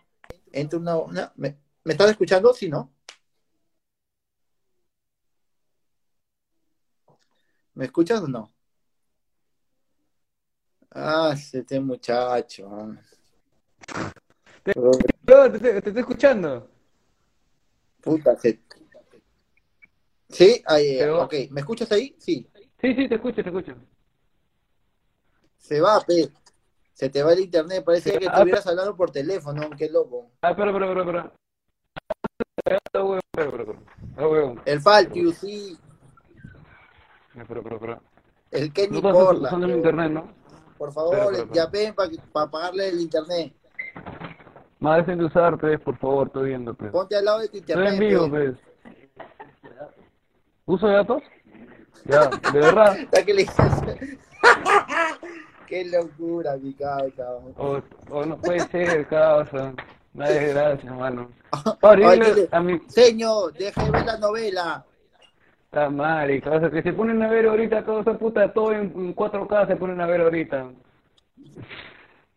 entra 0.51 0.81
una 0.81 1.33
¿me, 1.37 1.57
¿me 1.85 1.93
estás 1.93 2.11
escuchando? 2.11 2.53
Sí, 2.53 2.69
¿no? 2.69 2.93
¿Me 7.75 7.85
escuchas 7.85 8.21
o 8.21 8.27
no? 8.27 8.53
Ah, 10.91 11.37
este 11.53 11.79
muchacho. 11.79 12.69
Te- 14.65 14.73
te, 14.75 15.51
te- 15.61 15.61
te 15.61 15.89
estoy 15.89 15.99
escuchando. 16.01 16.69
Puta, 18.01 18.37
se... 18.41 18.61
Sí, 20.31 20.61
ahí, 20.67 20.97
Pero- 20.99 21.23
ok. 21.23 21.35
¿Me 21.51 21.61
escuchas 21.61 21.93
ahí? 21.93 22.17
Sí. 22.19 22.51
Sí, 22.81 22.93
sí, 22.97 23.09
te 23.09 23.15
escucho, 23.15 23.41
te 23.41 23.51
escucho. 23.51 23.77
Se 25.59 25.81
va, 25.81 26.01
pe. 26.01 26.29
Se 27.03 27.11
te 27.11 27.21
va 27.21 27.33
el 27.33 27.41
internet. 27.41 27.83
Parece 27.85 28.13
Se 28.13 28.19
que 28.21 28.27
va, 28.27 28.35
estuvieras 28.35 28.65
hablando 28.65 28.95
por 28.95 29.11
teléfono. 29.11 29.69
Qué 29.77 29.91
loco. 29.91 30.31
Ah, 30.41 30.51
espera, 30.51 30.71
espera, 30.71 30.87
espera, 30.87 31.03
espera. 31.05 31.33
Ah, 32.95 33.03
huevón, 33.03 33.19
espera, 33.35 33.63
espera. 33.63 33.79
Ah. 34.17 34.63
El 34.67 35.35
sí. 35.35 35.77
Espera, 37.37 37.59
espera, 37.59 37.75
espera. 37.75 38.01
El 38.53 38.73
Kenny 38.73 39.01
Porla. 39.03 39.49
usando 39.49 39.67
el 39.67 39.73
internet, 39.73 40.13
¿no? 40.13 40.33
Por 40.79 40.93
favor, 40.93 41.53
ya 41.53 41.67
ven 41.67 41.93
para 41.93 42.49
pagarle 42.49 42.91
el 42.91 43.01
internet. 43.01 43.53
Más 44.79 44.99
dejen 44.99 45.19
de 45.19 45.25
usar, 45.25 45.59
pues, 45.59 45.81
por 45.81 45.97
favor, 45.97 46.29
estoy 46.29 46.51
viendo, 46.51 46.73
pues. 46.73 46.93
Ponte 46.93 47.17
al 47.17 47.25
lado 47.25 47.41
de 47.41 47.49
tu 47.49 47.57
Estoy 47.57 47.73
internet. 47.75 47.95
en 47.95 47.99
vivo, 47.99 48.31
pe. 48.31 48.31
pues. 48.31 48.59
¿Uso 50.67 50.87
de 50.87 50.93
datos? 50.95 51.23
Ya, 52.05 52.29
de 52.53 52.61
verdad. 52.61 52.97
Hasta 53.03 53.25
que 53.25 53.35
le 53.35 53.43
Qué 55.73 55.87
locura, 55.87 56.55
mi 56.59 56.75
causa. 56.75 57.33
O, 57.57 57.81
o 58.11 58.27
no 58.27 58.37
puede 58.37 58.61
ser, 58.69 59.07
causa. 59.07 59.73
No 60.13 60.25
es 60.27 60.53
gracia, 60.53 60.93
mano. 60.93 61.31
Ahora, 61.81 62.11
Ay, 62.11 62.21
dile 62.21 62.35
dile, 62.35 62.49
a 62.53 62.61
mi 62.61 62.79
Señor, 62.89 63.55
deja 63.55 63.83
de 63.83 63.91
ver 63.91 64.05
la 64.05 64.19
novela. 64.19 64.85
puta 65.71 65.89
madre, 65.89 66.43
causa, 66.43 66.71
que 66.71 66.83
se 66.83 66.93
ponen 66.93 67.23
a 67.23 67.31
ver 67.31 67.47
ahorita 67.47 67.79
esa 67.79 68.19
puta, 68.19 68.53
todo 68.53 68.73
en, 68.73 68.93
en 68.95 69.17
4K 69.17 69.67
se 69.69 69.77
ponen 69.77 69.99
a 70.03 70.07
ver 70.07 70.21
ahorita. 70.21 70.73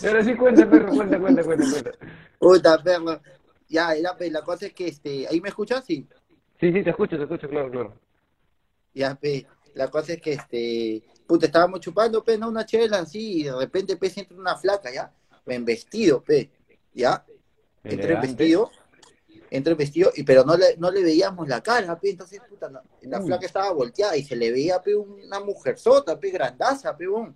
Pero 0.01 0.23
sí 0.23 0.35
cuenta, 0.35 0.69
perro, 0.69 0.93
cuenta, 0.93 1.19
cuenta, 1.19 1.43
cuenta, 1.45 1.65
cuenta. 1.71 1.91
Puta, 2.37 2.83
perro. 2.83 3.21
Ya, 3.69 3.95
la, 3.95 4.17
pe, 4.17 4.29
la 4.29 4.41
cosa 4.41 4.65
es 4.65 4.73
que 4.73 4.89
este, 4.89 5.25
¿ahí 5.29 5.39
me 5.39 5.47
escuchas? 5.47 5.85
Sí. 5.85 6.05
Sí, 6.59 6.73
sí, 6.73 6.83
te 6.83 6.89
escucho, 6.89 7.15
te 7.15 7.23
escucho, 7.23 7.47
claro, 7.47 7.71
claro. 7.71 7.93
Ya, 8.93 9.15
pe, 9.15 9.45
la 9.73 9.89
cosa 9.89 10.13
es 10.13 10.21
que 10.21 10.34
este, 10.34 11.03
puta, 11.27 11.45
estábamos 11.45 11.79
chupando, 11.79 12.23
pe, 12.23 12.38
¿no? 12.38 12.49
Una 12.49 12.65
chela 12.65 12.99
así, 12.99 13.41
y 13.41 13.43
de 13.43 13.55
repente, 13.55 13.97
pe, 13.97 14.10
se 14.10 14.21
entra 14.21 14.38
una 14.38 14.58
flaca, 14.58 14.91
¿ya? 14.91 15.13
En 15.45 15.65
vestido, 15.65 16.23
pe, 16.23 16.51
¿ya? 16.93 17.25
Entra 17.84 18.13
en 18.13 18.21
vestido, 18.21 18.71
entra 19.49 19.71
en 19.71 19.77
vestido, 19.77 20.12
y, 20.15 20.23
pero 20.23 20.43
no 20.43 20.58
le, 20.58 20.77
no 20.77 20.91
le 20.91 21.03
veíamos 21.03 21.47
la 21.47 21.62
cara, 21.62 21.99
pe, 21.99 22.12
entonces, 22.12 22.41
puta, 22.49 22.69
no, 22.69 22.82
la 23.01 23.19
Uy. 23.19 23.27
flaca 23.27 23.45
estaba 23.45 23.71
volteada 23.71 24.15
y 24.17 24.23
se 24.23 24.36
le 24.36 24.51
veía, 24.51 24.82
pe, 24.82 24.95
una 24.95 25.39
mujerzota, 25.39 26.19
pe, 26.19 26.32
grandaza, 26.32 26.95
pe, 26.95 27.08
bon. 27.08 27.36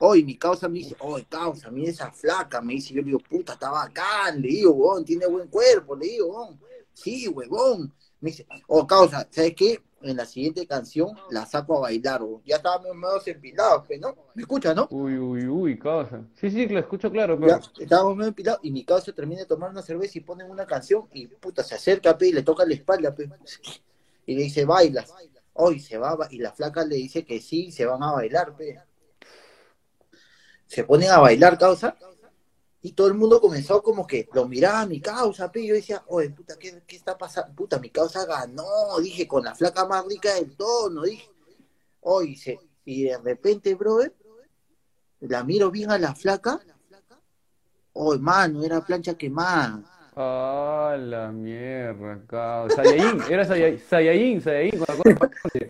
Hoy 0.00 0.22
mi 0.22 0.36
causa 0.36 0.68
me 0.68 0.78
dice, 0.78 0.94
oye, 1.00 1.26
causa, 1.28 1.70
mira 1.72 1.90
esa 1.90 2.12
flaca, 2.12 2.60
me 2.60 2.74
dice, 2.74 2.94
yo 2.94 3.00
le 3.00 3.06
digo, 3.06 3.18
puta, 3.18 3.54
está 3.54 3.70
bacán, 3.70 4.40
le 4.40 4.48
digo, 4.48 4.70
huevón, 4.70 5.04
tiene 5.04 5.26
buen 5.26 5.48
cuerpo, 5.48 5.96
le 5.96 6.06
digo, 6.06 6.28
huevón. 6.28 6.60
Sí, 6.94 7.26
huevón. 7.26 7.92
Me 8.20 8.30
dice, 8.30 8.46
oh, 8.68 8.86
causa, 8.86 9.26
¿sabes 9.30 9.54
qué? 9.56 9.82
En 10.00 10.16
la 10.16 10.24
siguiente 10.24 10.64
canción 10.66 11.08
la 11.30 11.44
saco 11.44 11.78
a 11.78 11.80
bailar, 11.80 12.22
huevón. 12.22 12.42
Ya 12.44 12.56
estábamos 12.56 12.94
medio 12.94 13.20
empilados, 13.26 13.84
pues, 13.86 14.00
¿no? 14.00 14.14
¿Me 14.34 14.42
escuchas, 14.42 14.76
no? 14.76 14.86
Uy, 14.90 15.18
uy, 15.18 15.46
uy, 15.48 15.78
causa. 15.78 16.22
Sí, 16.34 16.50
sí, 16.50 16.68
lo 16.68 16.78
escucho 16.78 17.10
claro, 17.10 17.38
Ya, 17.46 17.60
estábamos 17.80 18.16
medio 18.16 18.28
empilados 18.28 18.60
y 18.62 18.70
mi 18.70 18.84
causa 18.84 19.12
termina 19.12 19.40
de 19.40 19.46
tomar 19.46 19.70
una 19.70 19.82
cerveza 19.82 20.18
y 20.18 20.20
ponen 20.20 20.48
una 20.48 20.66
canción 20.66 21.08
y, 21.12 21.26
puta, 21.26 21.64
se 21.64 21.74
acerca, 21.74 22.16
pe, 22.16 22.28
y 22.28 22.32
le 22.32 22.42
toca 22.42 22.64
la 22.64 22.74
espalda, 22.74 23.12
pe. 23.12 23.28
Y 24.26 24.36
le 24.36 24.42
dice, 24.44 24.64
bailas. 24.64 25.12
Hoy 25.54 25.80
se 25.80 25.98
va, 25.98 26.16
y 26.30 26.38
la 26.38 26.52
flaca 26.52 26.84
le 26.84 26.94
dice 26.94 27.24
que 27.24 27.40
sí, 27.40 27.72
se 27.72 27.84
van 27.84 28.02
a 28.02 28.12
bailar, 28.12 28.54
pe. 28.56 28.80
Se 30.68 30.84
ponen 30.84 31.10
a 31.10 31.18
bailar, 31.18 31.58
causa, 31.58 31.96
y 32.80 32.92
todo 32.92 33.08
el 33.08 33.14
mundo 33.14 33.40
comenzó 33.40 33.82
como 33.82 34.06
que 34.06 34.28
lo 34.32 34.46
miraba 34.46 34.82
a 34.82 34.86
mi 34.86 35.00
causa, 35.00 35.50
y 35.54 35.66
Yo 35.66 35.74
decía, 35.74 36.02
oye, 36.06 36.30
puta, 36.30 36.56
¿qué, 36.58 36.82
qué 36.86 36.96
está 36.96 37.18
pasando? 37.18 37.54
Puta, 37.54 37.78
mi 37.78 37.90
causa 37.90 38.24
ganó, 38.24 38.98
dije, 39.00 39.26
con 39.26 39.44
la 39.44 39.54
flaca 39.54 39.84
más 39.86 40.06
rica 40.06 40.34
del 40.34 40.56
tono, 40.56 41.02
dije. 41.02 41.28
Hoy 42.00 42.36
se, 42.36 42.58
y 42.84 43.04
de 43.04 43.18
repente, 43.18 43.74
brother, 43.74 44.14
la 45.20 45.42
miro 45.42 45.70
bien 45.70 45.90
a 45.90 45.98
la 45.98 46.14
flaca. 46.14 46.60
Oh, 47.94 48.16
mano, 48.18 48.62
era 48.62 48.80
plancha 48.80 49.14
quemada. 49.14 49.82
Ah, 50.14 50.96
la 50.98 51.32
mierda, 51.32 52.22
causa. 52.26 52.76
Saiyajin, 52.76 53.22
era 53.28 53.46
con 53.46 54.80
la 54.86 54.96
cosa- 54.96 55.68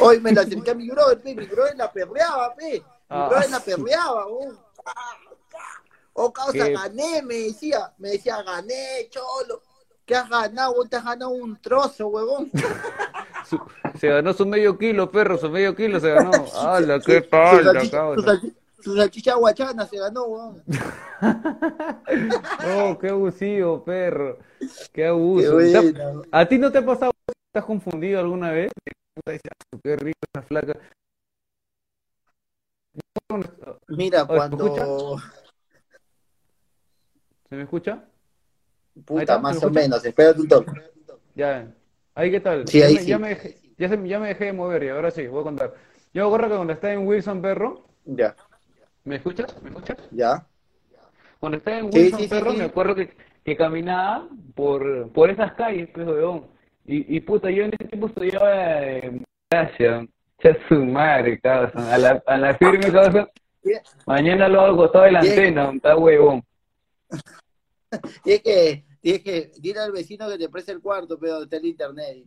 Hoy 0.00 0.20
me 0.22 0.32
la 0.32 0.42
acerqué 0.42 0.70
a 0.70 0.74
mi 0.74 0.88
brother, 0.88 1.20
pe, 1.20 1.34
mi 1.34 1.46
brother 1.46 1.76
la 1.76 1.92
perreaba, 1.92 2.54
pe. 2.54 2.82
Ah. 3.08 3.28
brother 3.28 3.50
la 3.50 3.60
perreaba, 3.60 4.26
oh. 4.26 4.52
Oh, 6.18 6.32
causa, 6.32 6.52
Qué- 6.52 6.72
gané, 6.72 7.22
me 7.22 7.34
decía. 7.34 7.92
Me 7.98 8.10
decía, 8.10 8.42
gané, 8.42 9.08
cholo. 9.10 9.62
¿Qué 10.06 10.14
has 10.14 10.28
ganado? 10.30 10.74
Vos 10.74 10.88
te 10.88 10.96
has 10.96 11.04
ganado 11.04 11.30
un 11.30 11.60
trozo, 11.60 12.08
huevón. 12.08 12.50
Su- 13.44 13.60
se 13.98 14.08
ganó 14.08 14.32
su 14.32 14.44
medio 14.46 14.76
kilo, 14.78 15.10
perro, 15.10 15.36
su 15.38 15.48
medio 15.50 15.74
kilo 15.76 16.00
se 16.00 16.10
ganó. 16.12 16.30
¡Hala, 16.56 17.00
qué 17.00 17.20
la 17.30 17.72
salchicha, 17.72 18.40
su 18.82 18.96
salchicha 18.96 19.34
guachana 19.34 19.86
se 19.86 19.98
ganó, 19.98 20.24
huevón. 20.24 20.62
Oh, 22.78 22.98
qué 22.98 23.08
abusivo, 23.08 23.84
perro. 23.84 24.38
Qué 24.92 25.06
abuso. 25.06 25.58
¿Te 25.58 25.76
ha- 25.76 25.80
buena. 25.80 26.22
¿A 26.32 26.46
ti 26.46 26.58
no 26.58 26.70
te 26.72 26.78
ha 26.78 26.84
pasado? 26.86 27.12
¿Estás 27.48 27.64
confundido 27.64 28.20
alguna 28.20 28.50
vez? 28.50 28.70
"Ah, 29.26 29.32
Qué 29.82 29.96
rica 29.96 30.18
esa 30.34 30.42
flaca. 30.46 30.78
Mira, 33.88 34.22
Oye, 34.24 34.32
¿me 34.32 34.36
cuando. 34.36 35.16
¿Se 37.48 37.56
me 37.56 37.62
escucha? 37.62 38.04
Puta, 39.04 39.38
más 39.38 39.60
¿me 39.60 39.66
o 39.66 39.70
menos, 39.70 40.04
espérate 40.04 40.40
un 40.40 40.48
toque. 40.48 40.72
Ya. 41.34 41.72
¿Ahí 42.14 42.30
qué 42.30 42.40
tal? 42.40 42.66
Sí, 42.66 42.78
Ya 42.80 42.86
ahí 42.86 42.94
me, 42.94 43.00
sí. 43.02 43.06
ya 43.08 43.18
me 43.18 43.28
dejé, 43.28 43.60
ya, 43.76 43.88
se- 43.88 44.08
ya 44.08 44.18
me 44.18 44.28
dejé 44.28 44.44
de 44.46 44.52
mover 44.52 44.82
y 44.84 44.88
ahora 44.88 45.10
sí, 45.10 45.26
voy 45.26 45.40
a 45.40 45.44
contar. 45.44 45.74
Yo 46.14 46.22
me 46.22 46.26
acuerdo 46.28 46.48
que 46.48 46.54
cuando 46.56 46.72
estaba 46.72 46.92
en 46.94 47.06
Wilson, 47.06 47.42
perro, 47.42 47.86
Ya, 48.06 48.34
¿me 49.04 49.16
escuchas? 49.16 49.54
¿Me 49.62 49.68
escuchas? 49.68 49.98
ya. 50.10 50.46
Cuando 51.40 51.58
estaba 51.58 51.78
en 51.78 51.90
Wilson, 51.92 52.20
sí, 52.20 52.28
perro, 52.28 52.52
me 52.54 52.64
acuerdo 52.64 52.94
que, 52.94 53.14
que 53.44 53.56
caminaba 53.56 54.28
por, 54.54 55.12
por 55.12 55.28
esas 55.30 55.52
calles, 55.52 55.90
pues, 55.92 56.06
weón. 56.06 56.46
Y, 56.86 57.16
y 57.16 57.20
puta, 57.20 57.50
yo 57.50 57.64
en 57.64 57.72
ese 57.78 57.88
tiempo 57.88 58.06
estudiaba 58.06 58.82
en 58.82 59.24
Gracia, 59.50 60.06
ya 60.42 60.56
su 60.68 60.84
madre, 60.84 61.40
causa. 61.40 61.94
A 61.94 61.98
la, 61.98 62.22
a 62.26 62.36
la 62.36 62.54
firme. 62.54 62.90
Bien. 63.62 63.80
Mañana 64.06 64.48
lo 64.48 64.60
hago 64.60 64.76
costado 64.76 65.04
de 65.04 65.12
la 65.12 65.20
antena, 65.20 65.70
está 65.74 65.96
huevón. 65.96 66.42
Tienes 68.22 68.42
que, 68.42 68.84
tienes 69.00 69.22
que, 69.22 69.50
dile 69.58 69.80
al 69.80 69.92
vecino 69.92 70.28
que 70.28 70.38
te 70.38 70.48
preste 70.48 70.72
el 70.72 70.80
cuarto, 70.80 71.18
pero 71.18 71.42
está 71.42 71.56
el 71.56 71.66
internet. 71.66 72.24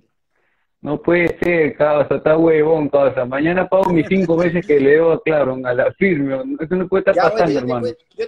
No 0.81 1.01
puede 1.01 1.37
ser, 1.39 1.75
causa, 1.75 2.15
está 2.15 2.37
huevón, 2.37 2.89
causa. 2.89 3.25
Mañana 3.25 3.67
pago 3.67 3.91
mis 3.91 4.07
cinco 4.07 4.37
veces 4.37 4.65
que 4.65 4.79
le 4.79 4.91
debo 4.91 5.11
a 5.11 5.21
Claro, 5.21 5.57
a 5.63 5.73
la 5.73 5.91
firme. 5.93 6.55
Eso 6.59 6.75
no 6.75 6.87
puede 6.87 7.01
estar 7.01 7.15
Ya, 7.15 7.23
pasando, 7.29 7.59
hermano. 7.59 7.87
yo, 8.17 8.25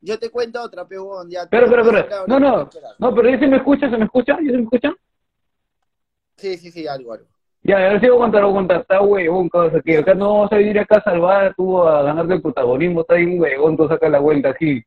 yo 0.00 0.18
te 0.18 0.30
cuento 0.30 0.62
otra, 0.62 0.86
peón. 0.88 1.30
Ya, 1.30 1.46
Pero, 1.50 1.68
pero, 1.68 1.84
pero, 1.84 2.26
no, 2.26 2.40
no, 2.40 2.70
no, 2.98 3.14
pero 3.14 3.30
¿ya 3.30 3.38
se 3.38 3.46
me 3.46 3.58
escucha? 3.58 3.90
¿Se 3.90 3.96
me 3.98 4.04
escucha? 4.06 4.38
¿Ya 4.42 4.50
se 4.50 4.56
me 4.56 4.62
escucha? 4.62 4.94
Sí, 6.36 6.56
sí, 6.56 6.70
sí, 6.70 6.86
algo, 6.86 7.12
algo. 7.12 7.26
Ya, 7.62 7.76
a 7.76 7.90
ver 7.90 8.00
si 8.00 8.08
voy 8.08 8.16
a 8.16 8.20
contar, 8.20 8.42
voy 8.42 8.52
a 8.52 8.54
contar. 8.54 8.80
Está 8.80 9.00
huevón, 9.02 9.50
que 9.84 9.98
acá 9.98 10.14
no 10.14 10.40
vas 10.40 10.52
a 10.52 10.56
venir 10.56 10.78
acá 10.78 10.96
a 10.98 11.02
salvar, 11.02 11.54
tú 11.56 11.82
a 11.82 12.02
ganarte 12.02 12.34
el 12.34 12.42
protagonismo, 12.42 13.02
está 13.02 13.14
bien 13.14 13.40
huevón, 13.40 13.76
tú 13.76 13.86
sacas 13.88 14.10
la 14.10 14.18
vuelta 14.18 14.50
aquí. 14.50 14.82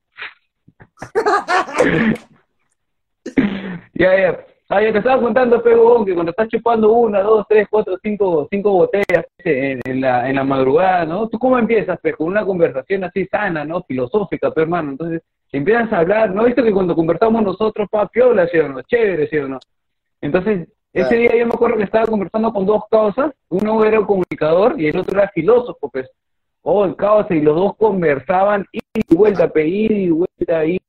Ya, 3.93 4.17
ya. 4.19 4.45
Ah, 4.69 4.81
ya 4.81 4.91
te 4.91 4.97
estaba 4.97 5.21
contando, 5.21 5.61
pegón, 5.61 6.05
que 6.05 6.13
cuando 6.13 6.31
estás 6.31 6.47
chupando 6.47 6.91
una, 6.91 7.21
dos, 7.21 7.45
tres, 7.47 7.67
cuatro, 7.69 7.95
cinco, 8.01 8.47
cinco 8.49 8.71
botellas 8.71 9.25
en, 9.37 9.79
en 9.85 10.01
la, 10.01 10.27
en 10.27 10.35
la 10.35 10.43
madrugada, 10.43 11.05
¿no? 11.05 11.27
¿Tú 11.29 11.37
cómo 11.37 11.59
empiezas, 11.59 11.99
pues? 12.01 12.15
Con 12.15 12.27
una 12.27 12.43
conversación 12.43 13.03
así 13.03 13.25
sana, 13.27 13.63
¿no? 13.65 13.83
Filosófica, 13.83 14.49
pues, 14.51 14.63
hermano. 14.63 14.91
Entonces, 14.91 15.21
empiezas 15.51 15.91
a 15.93 15.99
hablar, 15.99 16.31
¿no? 16.33 16.45
Visto 16.45 16.63
que 16.63 16.71
cuando 16.73 16.95
conversamos 16.95 17.43
nosotros, 17.43 17.87
pa, 17.91 18.07
piola, 18.07 18.47
¿sí 18.47 18.57
o 18.57 18.67
no? 18.69 18.81
Chévere, 18.81 19.27
¿sí 19.27 19.37
o 19.37 19.47
no? 19.47 19.59
Entonces, 20.21 20.67
ese 20.93 21.15
día 21.15 21.35
yo 21.35 21.47
me 21.47 21.53
acuerdo 21.53 21.77
que 21.77 21.83
estaba 21.83 22.05
conversando 22.05 22.53
con 22.53 22.65
dos 22.65 22.83
causas, 22.89 23.33
uno 23.49 23.83
era 23.83 23.99
un 23.99 24.05
comunicador 24.05 24.79
y 24.79 24.87
el 24.87 24.97
otro 24.97 25.19
era 25.19 25.29
filósofo, 25.29 25.89
pues. 25.89 26.09
Oh, 26.61 26.85
el 26.85 26.95
causa, 26.95 27.33
y 27.35 27.41
los 27.41 27.55
dos 27.55 27.75
conversaban 27.75 28.65
ida 28.71 29.03
y 29.09 29.15
vuelta, 29.15 29.49
pe, 29.49 29.67
ida 29.67 29.93
y 29.95 30.09
vuelta, 30.11 30.65
y 30.65 30.79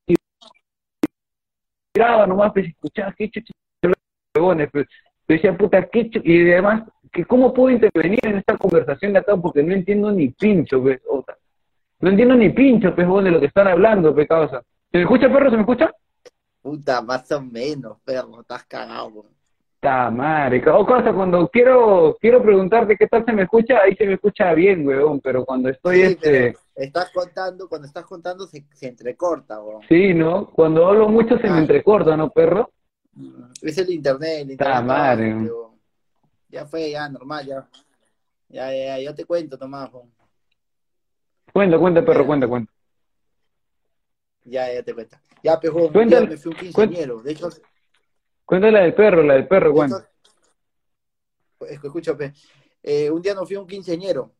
miraba 1.93 2.27
nomás, 2.27 2.53
pues, 2.53 2.67
escuchaba, 2.67 3.13
qué 3.17 3.29
chucha, 3.29 3.51
huevones, 4.35 4.69
pues. 4.71 4.87
Yo 5.27 5.35
decía, 5.35 5.57
puta, 5.57 5.85
qué 5.87 6.09
chu-", 6.09 6.21
y 6.23 6.49
además, 6.51 6.83
que 7.11 7.25
¿cómo 7.25 7.53
puedo 7.53 7.71
intervenir 7.71 8.19
en 8.23 8.37
esta 8.37 8.57
conversación 8.57 9.13
de 9.13 9.19
acá? 9.19 9.35
Porque 9.35 9.63
no 9.63 9.73
entiendo 9.73 10.11
ni 10.11 10.29
pincho, 10.29 10.81
pues, 10.81 11.01
otra. 11.09 11.35
No 11.99 12.09
entiendo 12.11 12.35
ni 12.35 12.49
pincho, 12.49 12.93
pues, 12.93 13.07
de 13.07 13.31
lo 13.31 13.39
que 13.39 13.47
están 13.47 13.67
hablando, 13.67 14.13
pues, 14.13 14.27
causa. 14.27 14.61
¿Se 14.91 14.97
me 14.97 15.03
escucha, 15.03 15.27
perro? 15.27 15.49
¿Se 15.49 15.55
me 15.55 15.63
escucha? 15.63 15.91
Puta, 16.61 17.01
más 17.01 17.29
o 17.31 17.41
menos, 17.41 17.97
perro, 18.05 18.41
estás 18.41 18.63
cagado, 18.65 19.07
weón. 19.07 19.35
Ta 19.85 20.09
madre, 20.09 20.63
o 20.67 20.83
cosa, 20.83 21.13
cuando 21.13 21.47
quiero, 21.47 22.17
quiero 22.19 22.41
preguntarte 22.41 22.97
qué 22.97 23.05
tal 23.05 23.23
se 23.23 23.31
me 23.31 23.43
escucha, 23.43 23.81
ahí 23.83 23.95
se 23.95 24.07
me 24.07 24.13
escucha 24.15 24.51
bien, 24.55 24.83
huevón, 24.87 25.19
pero 25.21 25.45
cuando 25.45 25.69
estoy, 25.69 25.97
Sí, 25.97 26.01
este, 26.05 26.57
estás 26.73 27.11
contando, 27.11 27.69
cuando 27.69 27.85
estás 27.85 28.03
contando 28.03 28.47
se, 28.47 28.65
se 28.73 28.87
entrecorta, 28.87 29.61
weón. 29.61 29.83
sí, 29.87 30.11
¿no? 30.15 30.47
Cuando 30.49 30.87
hablo 30.87 31.07
mucho 31.07 31.37
se 31.37 31.47
me 31.51 31.59
entrecorta, 31.59 32.17
¿no, 32.17 32.31
perro? 32.31 32.71
Mm, 33.13 33.43
Es 33.61 33.77
el 33.77 33.91
internet, 33.91 34.39
el 34.49 34.57
Ta 34.57 34.79
internet. 34.79 34.85
madre. 34.87 35.23
trabaja, 35.29 35.41
pero 35.43 35.75
Ya 36.49 36.65
fue, 36.65 36.89
ya, 36.89 37.07
normal, 37.07 37.45
ya. 37.45 37.67
Ya, 38.49 38.73
ya, 38.73 38.97
ya, 38.97 39.13
te 39.13 39.23
cuento, 39.25 39.55
Tomás, 39.55 39.93
weón. 39.93 40.09
Cuenta, 41.53 41.77
cuenta, 41.77 42.03
perro, 42.03 42.21
Ya. 42.21 42.25
cuenta, 42.27 42.47
cuenta. 42.47 42.73
Ya, 44.45 44.73
ya 44.73 44.81
te 44.81 44.95
cuento. 44.95 45.15
Ya, 45.43 45.59
pues, 45.59 45.71
weón, 45.71 45.93
Cuéntale- 45.93 46.21
día 46.21 46.29
me 46.31 46.37
fui 46.37 46.51
un 46.53 46.57
quinceañero. 46.57 47.21
De 47.21 47.31
hecho, 47.33 47.49
Cuenta 48.45 48.71
la 48.71 48.81
del 48.81 48.95
perro, 48.95 49.23
la 49.23 49.33
del 49.35 49.47
perro, 49.47 49.69
de 49.69 49.73
cuenta. 49.75 49.97
hecho- 49.97 51.65
es 51.67 51.79
que 51.79 51.87
escucha, 51.87 52.15
pe. 52.17 52.33
Eh, 52.83 53.09
un 53.09 53.21
día 53.21 53.33
nos 53.33 53.47
fui 53.47 53.55
a 53.55 53.59
un 53.61 53.67
quinceañero, 53.67 54.33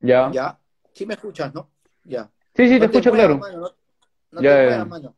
Ya. 0.00 0.30
¿ya? 0.32 0.60
Sí 0.92 1.06
me 1.06 1.14
escuchas, 1.14 1.52
¿no? 1.54 1.70
Ya. 2.04 2.30
Sí, 2.54 2.68
sí, 2.68 2.78
te 2.78 2.86
escucho 2.86 3.12
claro. 3.12 3.38
mano, 3.38 3.58
no 3.60 3.76
no 4.30 4.42
Ya, 4.42 4.50
te 4.50 4.64
ya, 4.64 4.70
ya. 4.78 4.84
mano. 4.84 5.16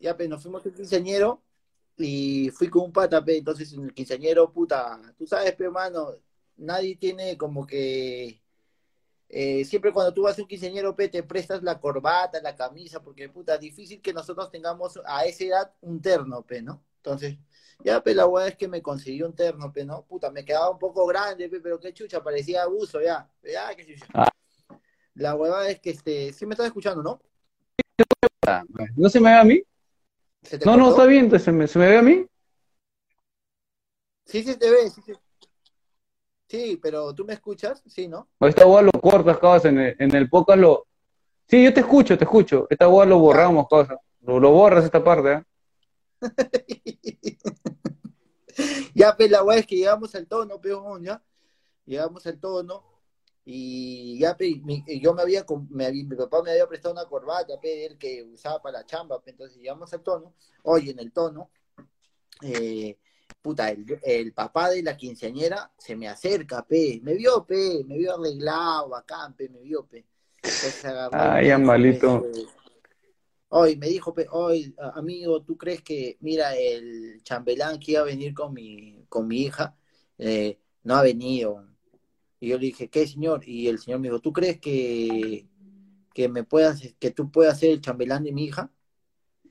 Ya, 0.00 0.16
pues, 0.16 0.28
nos 0.28 0.42
fuimos 0.42 0.64
a 0.66 0.68
un 0.68 0.74
quinceañero 0.74 1.42
y 1.96 2.50
fui 2.50 2.68
con 2.68 2.82
un 2.84 2.92
pata, 2.92 3.24
pe. 3.24 3.38
Entonces, 3.38 3.72
en 3.72 3.84
el 3.84 3.94
quinceañero, 3.94 4.52
puta, 4.52 5.00
tú 5.18 5.26
sabes, 5.26 5.54
pe, 5.54 5.70
mano, 5.70 6.08
nadie 6.56 6.96
tiene 6.96 7.36
como 7.38 7.66
que... 7.66 8.42
eh, 9.28 9.64
siempre 9.64 9.92
cuando 9.92 10.14
tú 10.14 10.22
vas 10.22 10.38
a 10.38 10.42
un 10.42 10.48
quinceañero, 10.48 10.94
pe, 10.96 11.08
te 11.08 11.22
prestas 11.24 11.62
la 11.62 11.80
corbata, 11.80 12.40
la 12.42 12.56
camisa, 12.56 13.02
porque, 13.02 13.28
puta, 13.30 13.58
difícil 13.58 14.00
que 14.02 14.12
nosotros 14.12 14.50
tengamos 14.50 15.00
a 15.06 15.24
esa 15.26 15.44
edad 15.44 15.74
un 15.82 16.00
terno, 16.02 16.42
pe, 16.44 16.62
¿no? 16.62 16.84
Entonces, 17.04 17.36
ya, 17.82 18.00
pe, 18.00 18.14
la 18.14 18.26
weá 18.26 18.46
es 18.46 18.56
que 18.56 18.68
me 18.68 18.80
conseguí 18.80 19.22
un 19.22 19.34
terno, 19.34 19.72
pe, 19.72 19.84
¿no? 19.84 20.04
Puta, 20.04 20.30
me 20.30 20.44
quedaba 20.44 20.70
un 20.70 20.78
poco 20.78 21.04
grande, 21.04 21.48
pe, 21.48 21.60
pero 21.60 21.80
qué 21.80 21.92
chucha, 21.92 22.22
parecía 22.22 22.62
abuso, 22.62 23.00
ya. 23.00 23.28
Ya, 23.42 23.74
qué 23.74 23.84
chucha. 23.84 24.06
Ah. 24.14 24.30
La 25.14 25.34
hueva 25.34 25.68
es 25.68 25.80
que, 25.80 25.90
este, 25.90 26.32
sí 26.32 26.46
me 26.46 26.54
estás 26.54 26.66
escuchando, 26.66 27.02
¿no? 27.02 27.20
¿No 28.96 29.08
se 29.08 29.20
me 29.20 29.30
ve 29.30 29.36
a 29.36 29.44
mí? 29.44 29.62
¿Se 30.42 30.58
te 30.58 30.64
No, 30.64 30.76
no, 30.76 30.90
está 30.90 31.06
bien, 31.06 31.28
¿se 31.40 31.50
me, 31.50 31.66
se 31.66 31.78
me 31.78 31.88
ve 31.88 31.98
a 31.98 32.02
mí? 32.02 32.26
Sí, 34.24 34.44
sí 34.44 34.56
te 34.56 34.70
ve, 34.70 34.88
sí, 34.88 35.02
sí. 35.04 35.12
Sí, 36.48 36.78
pero 36.80 37.12
tú 37.14 37.24
me 37.24 37.32
escuchas, 37.32 37.82
sí, 37.86 38.06
¿no? 38.06 38.28
Esta 38.40 38.64
hueá 38.66 38.82
lo 38.82 38.92
cortas, 38.92 39.38
causa, 39.38 39.68
en 39.70 39.78
el, 39.78 39.96
en 39.98 40.14
el 40.14 40.28
podcast 40.28 40.58
lo... 40.60 40.86
Sí, 41.48 41.64
yo 41.64 41.74
te 41.74 41.80
escucho, 41.80 42.16
te 42.16 42.24
escucho. 42.24 42.66
Esta 42.70 42.88
hueá 42.88 43.06
lo 43.06 43.18
borramos, 43.18 43.66
causa. 43.68 43.98
Lo, 44.20 44.38
lo 44.38 44.52
borras 44.52 44.84
esta 44.84 45.02
parte, 45.02 45.32
¿eh? 45.32 45.42
ya, 48.94 49.16
pues 49.16 49.30
la 49.30 49.42
weá 49.42 49.58
es 49.58 49.66
que 49.66 49.76
llegamos 49.76 50.14
al 50.14 50.26
tono, 50.26 50.60
peón, 50.60 51.04
ya. 51.04 51.22
Llegamos 51.84 52.24
al 52.26 52.38
tono 52.38 52.84
y 53.44 54.18
ya, 54.20 54.36
pe, 54.36 54.60
mi- 54.62 54.84
yo 55.00 55.14
me 55.14 55.22
había, 55.22 55.44
me 55.70 55.90
mi 55.92 56.04
papá 56.16 56.42
me 56.42 56.52
había 56.52 56.68
prestado 56.68 56.92
una 56.94 57.06
corbata, 57.06 57.58
pe, 57.60 57.86
el 57.86 57.98
que 57.98 58.22
usaba 58.22 58.62
para 58.62 58.78
la 58.80 58.86
chamba, 58.86 59.20
pe, 59.20 59.32
entonces 59.32 59.58
llegamos 59.58 59.92
al 59.92 60.02
tono. 60.02 60.34
Oye, 60.62 60.92
en 60.92 61.00
el 61.00 61.12
tono, 61.12 61.50
eh, 62.40 62.96
puta, 63.40 63.70
el, 63.70 63.98
el 64.02 64.32
papá 64.32 64.70
de 64.70 64.82
la 64.82 64.96
quinceañera 64.96 65.72
se 65.76 65.96
me 65.96 66.08
acerca, 66.08 66.64
pe, 66.64 67.00
me 67.02 67.14
vio, 67.14 67.44
pe, 67.44 67.82
me 67.84 67.98
vio 67.98 68.14
arreglado, 68.14 68.90
bacán, 68.90 69.34
pe, 69.34 69.48
me 69.48 69.60
vio, 69.60 69.84
pe. 69.86 70.06
Entonces 70.44 70.84
agarré 70.84 71.16
y 71.16 71.20
Ay, 71.50 71.56
pues, 71.98 72.10
eh, 72.24 72.46
Hoy 73.54 73.76
me 73.76 73.88
dijo, 73.88 74.14
hoy, 74.30 74.74
amigo, 74.94 75.42
¿tú 75.42 75.58
crees 75.58 75.82
que, 75.82 76.16
mira, 76.20 76.56
el 76.56 77.22
chambelán 77.22 77.78
que 77.78 77.92
iba 77.92 78.00
a 78.00 78.04
venir 78.04 78.32
con 78.32 78.54
mi, 78.54 79.04
con 79.10 79.28
mi 79.28 79.42
hija, 79.42 79.76
eh, 80.18 80.58
no 80.84 80.94
ha 80.96 81.02
venido? 81.02 81.66
Y 82.40 82.48
yo 82.48 82.58
le 82.58 82.66
dije, 82.66 82.88
¿qué, 82.90 83.06
señor? 83.06 83.42
Y 83.48 83.68
el 83.68 83.78
señor 83.78 84.00
me 84.00 84.08
dijo, 84.08 84.20
¿tú 84.20 84.32
crees 84.32 84.58
que, 84.60 85.48
que 86.14 86.28
me 86.28 86.44
puedas, 86.44 86.82
que 86.98 87.10
tú 87.12 87.30
puedas 87.30 87.58
ser 87.60 87.70
el 87.72 87.80
chambelán 87.82 88.24
de 88.24 88.32
mi 88.32 88.44
hija? 88.46 88.72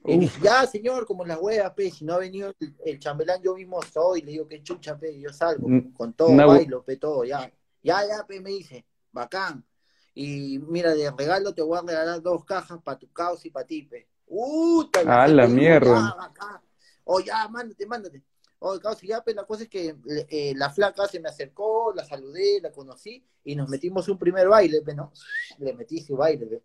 Y 0.06 0.18
dije, 0.20 0.42
ya, 0.44 0.66
señor, 0.68 1.06
como 1.06 1.26
las 1.26 1.40
huevas, 1.40 1.74
pe, 1.76 1.92
si 1.92 2.06
no 2.06 2.16
ha 2.16 2.20
venido 2.20 2.54
el, 2.60 2.76
el 2.86 3.00
chambelán, 3.00 3.42
yo 3.44 3.56
mismo 3.56 3.82
soy, 3.84 4.22
le 4.24 4.32
digo, 4.32 4.48
qué 4.48 4.64
chucha, 4.64 4.98
pe, 4.98 5.20
yo 5.20 5.32
salgo, 5.34 5.76
con 5.94 6.14
todo, 6.14 6.38
bu- 6.38 6.44
bailo, 6.46 6.84
pe, 6.84 6.98
todo, 6.98 7.24
ya. 7.26 7.52
Ya, 7.84 8.06
ya, 8.08 8.26
pe, 8.28 8.40
me 8.42 8.52
dice, 8.52 8.86
bacán. 9.12 9.66
Y 10.14 10.60
mira, 10.60 10.94
de 10.94 11.10
regalo 11.12 11.54
te 11.54 11.62
voy 11.62 11.78
a 11.78 11.82
regalar 11.82 12.22
dos 12.22 12.44
cajas 12.44 12.80
para 12.84 13.00
tu 13.00 13.12
caos 13.12 13.46
y 13.46 13.50
para 13.50 13.66
ti, 13.66 13.84
pe. 13.84 14.08
¡Uh! 14.28 14.84
Ah, 15.08 15.28
la 15.28 15.48
mierda. 15.48 16.16
Bacán. 16.18 16.62
Oh, 17.06 17.20
ya, 17.20 17.48
mándate, 17.48 17.86
mándate. 17.86 18.24
Oh, 18.60 18.80
caos, 18.80 19.04
y 19.04 19.08
ya, 19.08 19.24
pe, 19.24 19.34
la 19.34 19.46
cosa 19.46 19.64
es 19.64 19.70
que 19.70 19.96
eh, 20.30 20.54
la 20.56 20.70
flaca 20.70 21.08
se 21.08 21.20
me 21.20 21.30
acercó, 21.30 21.94
la 21.96 22.06
saludé, 22.06 22.60
la 22.62 22.72
conocí 22.72 23.26
y 23.44 23.56
nos 23.56 23.70
metimos 23.70 24.08
un 24.08 24.20
primer 24.20 24.48
baile, 24.48 24.82
pe, 24.82 24.94
¿no? 24.94 25.12
Le 25.58 25.74
metí 25.74 26.00
su 26.00 26.16
baile, 26.16 26.46
pe. 26.46 26.62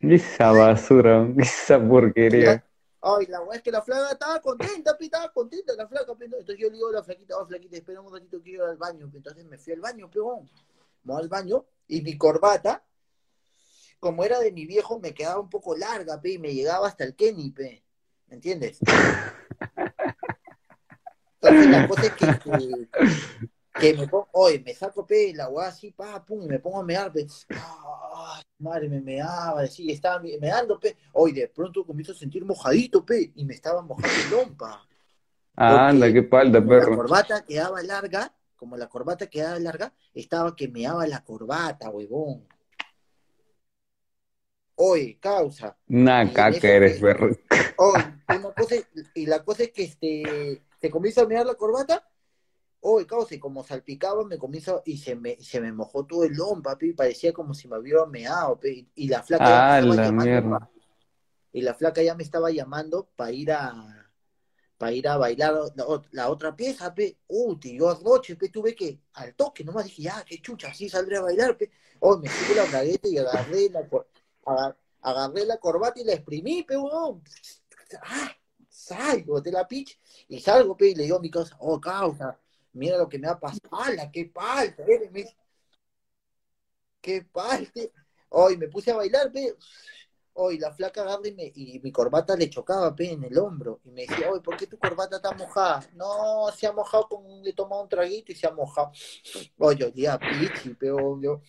Esa 0.00 0.52
basura, 0.52 1.28
esa 1.38 1.82
porquería. 1.82 2.64
Ay, 3.02 3.26
la 3.26 3.40
weá 3.40 3.56
es 3.56 3.62
que 3.62 3.72
la 3.72 3.82
flaca 3.82 4.12
estaba 4.12 4.40
contenta, 4.40 4.96
pe, 4.96 5.06
estaba 5.06 5.32
contenta 5.32 5.72
la 5.74 5.88
flaca, 5.88 6.14
pe. 6.14 6.26
Entonces 6.26 6.58
yo 6.58 6.68
le 6.68 6.74
digo 6.74 6.88
a 6.90 6.92
la 6.92 7.02
flaquita, 7.02 7.38
oh, 7.38 7.46
flaquita, 7.46 7.76
espera 7.76 8.00
un 8.02 8.12
ratito, 8.12 8.40
quiero 8.42 8.64
ir 8.64 8.70
al 8.70 8.76
baño, 8.76 9.10
pe. 9.10 9.16
Entonces 9.16 9.44
me 9.46 9.58
fui 9.58 9.72
al 9.72 9.80
baño. 9.80 10.10
Me 10.14 11.14
voy 11.14 11.22
al 11.22 11.28
baño 11.28 11.64
y 11.90 12.02
mi 12.02 12.16
corbata, 12.16 12.84
como 13.98 14.24
era 14.24 14.38
de 14.38 14.52
mi 14.52 14.64
viejo, 14.64 14.98
me 15.00 15.12
quedaba 15.12 15.40
un 15.40 15.50
poco 15.50 15.76
larga, 15.76 16.20
pe, 16.20 16.30
y 16.32 16.38
me 16.38 16.54
llegaba 16.54 16.88
hasta 16.88 17.04
el 17.04 17.14
Kenny, 17.14 17.50
pe. 17.50 17.84
¿Me 18.28 18.36
entiendes? 18.36 18.78
Entonces 21.40 21.68
la 21.70 21.86
cosa 21.86 22.06
es 22.06 22.12
que, 22.12 22.38
que, 22.38 22.88
que 23.74 23.94
me 23.94 24.06
pongo, 24.06 24.28
oye, 24.32 24.60
me 24.60 24.74
saco, 24.74 25.04
pe, 25.06 25.32
la 25.34 25.48
weá 25.48 25.68
así, 25.68 25.90
pa, 25.90 26.24
pum, 26.24 26.42
y 26.42 26.46
me 26.46 26.60
pongo 26.60 26.80
a 26.80 26.84
mear, 26.84 27.12
pe. 27.12 27.26
Madre, 28.58 28.88
me 28.88 29.00
meaba, 29.00 29.66
sí, 29.66 29.90
estaba 29.90 30.20
me- 30.20 30.38
meando, 30.38 30.78
pe. 30.78 30.96
Hoy 31.14 31.32
de 31.32 31.48
pronto 31.48 31.84
comienzo 31.84 32.12
a 32.12 32.14
sentir 32.14 32.44
mojadito, 32.44 33.04
pe, 33.04 33.32
y 33.34 33.44
me 33.44 33.54
estaba 33.54 33.82
mojando 33.82 34.08
el 34.24 34.30
lompa. 34.30 34.86
Ah, 35.56 35.88
anda, 35.88 36.12
qué 36.12 36.22
palda, 36.22 36.60
Como 36.60 36.72
la 36.72 36.80
perro. 36.80 36.96
corbata 36.96 37.44
quedaba 37.44 37.82
larga, 37.82 38.34
como 38.60 38.76
la 38.76 38.88
corbata 38.90 39.26
quedaba 39.28 39.58
larga, 39.58 39.94
estaba 40.12 40.54
que 40.54 40.68
meaba 40.68 41.06
la 41.06 41.24
corbata, 41.24 41.88
huevón. 41.88 42.46
Oye, 44.76 45.18
causa. 45.18 45.76
Una 45.88 46.30
caca 46.30 46.68
eres, 46.68 47.00
perro. 47.00 47.30
Y 49.14 49.24
la 49.26 49.42
cosa 49.42 49.62
es 49.62 49.72
que 49.72 49.84
este, 49.84 50.62
se 50.78 50.90
comienza 50.90 51.22
a 51.22 51.26
mear 51.26 51.46
la 51.46 51.54
corbata, 51.54 52.06
oye, 52.80 53.06
causa, 53.06 53.34
y 53.34 53.38
como 53.38 53.64
salpicaba, 53.64 54.24
me 54.26 54.36
comienza, 54.36 54.82
y 54.84 54.98
se 54.98 55.16
me, 55.16 55.36
se 55.40 55.60
me 55.62 55.72
mojó 55.72 56.04
todo 56.04 56.24
el 56.24 56.34
lompa, 56.34 56.76
y 56.82 56.92
parecía 56.92 57.32
como 57.32 57.54
si 57.54 57.66
me 57.66 57.78
hubiera 57.78 58.04
meado, 58.04 58.60
pe, 58.60 58.86
y 58.94 59.08
la 59.08 59.22
flaca 59.22 59.44
ya 59.46 59.50
me 59.50 59.58
Ah, 59.72 59.78
estaba 59.78 59.96
la 59.96 60.04
llamando, 60.04 60.24
mierda. 60.24 60.70
y 61.52 61.62
la 61.62 61.74
flaca 61.74 62.02
ya 62.02 62.14
me 62.14 62.22
estaba 62.22 62.50
llamando 62.50 63.08
para 63.16 63.32
ir 63.32 63.52
a 63.52 63.99
para 64.80 64.92
ir 64.92 65.06
a 65.08 65.18
bailar 65.18 65.52
la, 65.76 65.84
ot- 65.84 66.08
la 66.12 66.30
otra 66.30 66.56
pieza, 66.56 66.94
pe, 66.94 67.18
uy, 67.28 67.58
yo 67.76 67.90
anoche, 67.90 68.34
pe, 68.34 68.48
tuve 68.48 68.74
que, 68.74 68.98
al 69.12 69.34
toque, 69.34 69.62
nomás 69.62 69.84
dije, 69.84 70.04
ya, 70.04 70.24
qué 70.26 70.40
chucha, 70.40 70.68
así 70.68 70.88
saldré 70.88 71.18
a 71.18 71.20
bailar, 71.20 71.54
pe, 71.54 71.70
oh, 72.00 72.16
me 72.16 72.28
puse 72.28 72.54
la 72.54 72.64
bragueta 72.64 73.06
y 73.06 73.18
agarré 73.18 73.68
la, 73.68 73.86
cor- 73.86 74.08
aga- 74.46 74.74
agarré 75.02 75.44
la 75.44 75.58
corbata 75.58 76.00
y 76.00 76.04
la 76.04 76.14
exprimí, 76.14 76.62
pe, 76.62 76.78
weón, 76.78 77.22
ah, 78.04 78.34
salgo 78.70 79.42
de 79.42 79.52
la 79.52 79.68
pitch, 79.68 80.00
y 80.28 80.40
salgo, 80.40 80.74
pe, 80.74 80.88
y 80.88 80.94
le 80.94 81.02
digo 81.02 81.18
a 81.18 81.20
mi 81.20 81.30
causa, 81.30 81.54
oh, 81.60 81.78
causa, 81.78 82.38
mira 82.72 82.96
lo 82.96 83.06
que 83.06 83.18
me 83.18 83.28
ha 83.28 83.38
pasado, 83.38 83.68
¡Hala, 83.72 84.10
qué 84.10 84.24
palta 84.32 84.82
eres! 84.88 85.12
Me 85.12 85.26
qué 87.02 87.20
palta, 87.20 87.82
hoy 88.30 88.56
me 88.56 88.68
puse 88.68 88.92
a 88.92 88.96
bailar, 88.96 89.30
pe, 89.30 89.54
Hoy 90.34 90.58
la 90.58 90.72
flaca 90.72 91.02
agarra 91.02 91.26
y, 91.26 91.32
me- 91.32 91.52
y 91.54 91.80
mi 91.80 91.90
corbata 91.90 92.36
le 92.36 92.48
chocaba 92.48 92.94
pe, 92.94 93.12
en 93.12 93.24
el 93.24 93.36
hombro. 93.38 93.80
Y 93.84 93.90
me 93.90 94.02
decía, 94.02 94.30
oye, 94.30 94.40
¿por 94.40 94.56
qué 94.56 94.66
tu 94.66 94.78
corbata 94.78 95.16
está 95.16 95.32
mojada? 95.32 95.80
No, 95.94 96.48
se 96.54 96.66
ha 96.66 96.72
mojado 96.72 97.08
con. 97.08 97.42
Le 97.42 97.50
he 97.50 97.52
tomado 97.52 97.82
un 97.82 97.88
traguito 97.88 98.32
y 98.32 98.34
se 98.34 98.46
ha 98.46 98.52
mojado. 98.52 98.92
Oye, 99.58 99.84
olía 99.84 100.14
a 100.14 100.18
pichi, 100.18 100.76
yo. 100.80 101.42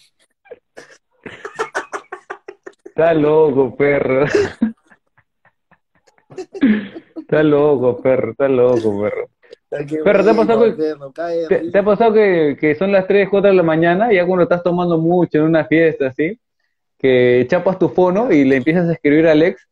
Está 2.85 3.13
loco, 3.13 3.75
perro. 3.75 4.25
Está 7.15 7.43
loco, 7.43 8.01
perro, 8.01 8.31
está 8.31 8.47
loco, 8.47 9.01
perro. 9.01 9.29
Perro, 10.03 10.23
¿te 10.25 10.29
ha 10.29 10.35
pasado 10.35 10.63
que, 10.65 10.71
te, 11.71 11.79
ha 11.79 11.83
pasado 11.83 12.13
que, 12.13 12.57
que, 12.59 12.75
son 12.75 12.91
las 12.91 13.07
3, 13.07 13.29
4 13.29 13.49
de 13.49 13.55
la 13.55 13.63
mañana 13.63 14.11
y 14.11 14.17
ya 14.17 14.25
cuando 14.25 14.43
estás 14.43 14.61
tomando 14.61 14.97
mucho 14.97 15.37
en 15.37 15.45
una 15.45 15.63
fiesta, 15.63 16.07
así, 16.07 16.37
que 17.01 17.47
chapas 17.49 17.79
tu 17.79 17.89
fono 17.89 18.31
y 18.31 18.43
le 18.45 18.57
empiezas 18.57 18.87
a 18.87 18.93
escribir 18.93 19.27
a 19.27 19.31
Alex 19.31 19.67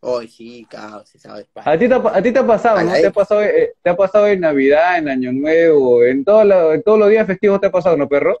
Hoy 0.00 0.28
sí, 0.28 0.64
caos, 0.70 1.08
sí 1.08 1.18
sabes. 1.18 1.48
A 1.56 1.76
ti, 1.76 1.88
te, 1.88 1.94
a 1.94 2.22
ti 2.22 2.32
te 2.32 2.38
ha 2.38 2.46
pasado, 2.46 2.80
¿no? 2.82 2.92
Te 2.92 3.06
ha 3.06 3.10
pasado, 3.10 3.42
eh, 3.42 3.74
te 3.82 3.90
ha 3.90 3.96
pasado 3.96 4.28
en 4.28 4.40
Navidad, 4.40 4.98
en 4.98 5.08
Año 5.08 5.32
Nuevo, 5.32 6.04
en, 6.04 6.24
todo 6.24 6.72
en 6.72 6.82
todos 6.84 7.00
los 7.00 7.10
días 7.10 7.26
festivos 7.26 7.60
te 7.60 7.66
ha 7.66 7.72
pasado, 7.72 7.96
¿no, 7.96 8.08
perro? 8.08 8.38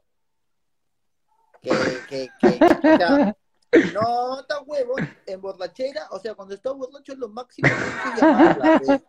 Que, 1.60 1.70
que, 2.08 2.30
que, 2.40 3.92
no, 3.92 4.38
está 4.40 4.60
huevo, 4.62 4.94
en 5.26 5.40
borrachera, 5.40 6.06
o 6.12 6.20
sea, 6.20 6.36
cuando 6.36 6.54
está 6.54 6.70
borracho 6.70 7.12
es 7.12 7.18
lo 7.18 7.28
máximo 7.28 7.68
que 7.68 8.20
llamarla, 8.20 8.80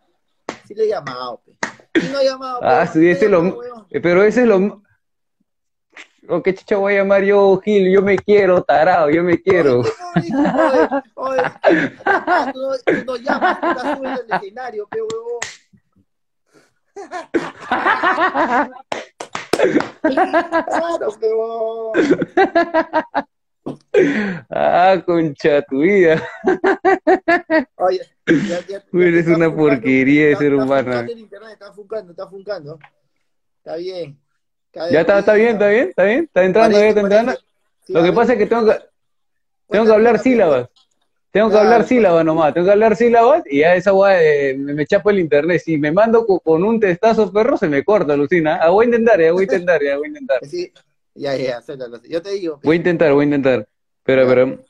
Sí 0.66 0.74
le 0.74 0.84
he 0.84 0.88
llamado, 0.88 1.40
pe. 1.44 2.00
Sí 2.00 2.08
no 2.12 2.18
he 2.18 2.24
llamado, 2.24 2.58
Ah, 2.62 2.84
sí, 2.84 3.08
ese 3.08 3.26
es 3.26 3.30
lo, 3.30 3.60
pero 4.02 4.24
ese 4.24 4.42
es 4.42 4.48
lo, 4.48 4.82
¿O 6.30 6.40
qué 6.44 6.54
chicha 6.54 6.76
voy 6.76 6.94
a 6.94 6.98
llamar 6.98 7.24
yo, 7.24 7.60
Gil? 7.64 7.92
Yo 7.92 8.02
me 8.02 8.16
quiero, 8.16 8.62
tarado, 8.62 9.10
yo 9.10 9.24
me 9.24 9.42
quiero. 9.42 9.80
Oye, 11.16 11.42
tú 12.86 13.04
no 13.04 13.16
llamas, 13.16 13.60
tú 13.60 13.66
la 13.66 13.96
subes 13.96 14.26
del 14.26 14.36
escenario, 14.36 14.86
pe 14.86 15.00
huevón. 15.02 15.40
claro. 21.18 21.92
Ah, 24.50 25.02
concha 25.04 25.62
tu 25.62 25.80
vida. 25.80 26.22
Oye, 27.76 28.00
ya, 28.26 28.66
ya, 28.66 28.84
eres 28.92 29.26
una 29.26 29.52
porquería 29.54 30.28
de 30.28 30.36
ser 30.36 30.54
humano. 30.54 30.92
Está, 30.92 31.12
está, 31.12 31.52
está 31.52 31.72
funcando, 31.72 32.12
está 32.12 32.28
funcando. 32.28 32.78
Está 33.58 33.76
bien. 33.76 34.16
Ya 34.72 35.00
está, 35.00 35.18
está 35.18 35.34
bien, 35.34 35.50
está 35.50 35.68
bien, 35.68 35.88
está 35.88 36.04
bien, 36.04 36.24
está 36.24 36.44
entrando, 36.44 36.78
ya 36.78 36.88
está 36.88 37.00
entrando. 37.00 37.34
Lo 37.88 38.02
que 38.02 38.12
pasa 38.12 38.32
es 38.34 38.38
que 38.38 38.46
tengo 38.46 38.66
que, 38.66 38.78
tengo 39.68 39.84
que 39.84 39.92
hablar 39.92 40.18
sílabas. 40.18 40.68
Tengo 41.32 41.48
que 41.48 41.58
hablar 41.58 41.84
sílabas 41.84 42.24
nomás, 42.24 42.52
tengo 42.52 42.66
que 42.66 42.72
hablar 42.72 42.96
sílabas 42.96 43.44
y 43.46 43.62
a 43.62 43.76
esa 43.76 43.92
guay 43.92 44.56
me, 44.58 44.74
me, 44.74 44.86
chapo 44.86 45.10
el 45.10 45.20
internet. 45.20 45.62
Si 45.64 45.78
me 45.78 45.92
mando 45.92 46.26
con, 46.26 46.64
un 46.64 46.80
testazo 46.80 47.32
perro, 47.32 47.56
se 47.56 47.68
me 47.68 47.84
corta, 47.84 48.16
Lucina. 48.16 48.56
Ah, 48.60 48.70
voy 48.70 48.84
a 48.84 48.86
intentar, 48.86 49.20
ya 49.20 49.32
voy 49.32 49.42
a 49.42 49.44
intentar, 49.44 49.80
ya 49.80 49.96
voy 49.96 50.06
a 50.06 50.08
intentar. 50.08 50.44
Sí, 50.44 50.72
ya, 51.14 51.36
ya, 51.36 51.60
yo 52.08 52.22
te 52.22 52.30
digo. 52.30 52.60
Voy 52.64 52.74
a 52.74 52.78
intentar, 52.78 53.12
voy 53.12 53.22
a 53.22 53.24
intentar. 53.26 53.68
Pero, 54.02 54.26
pero, 54.26 54.64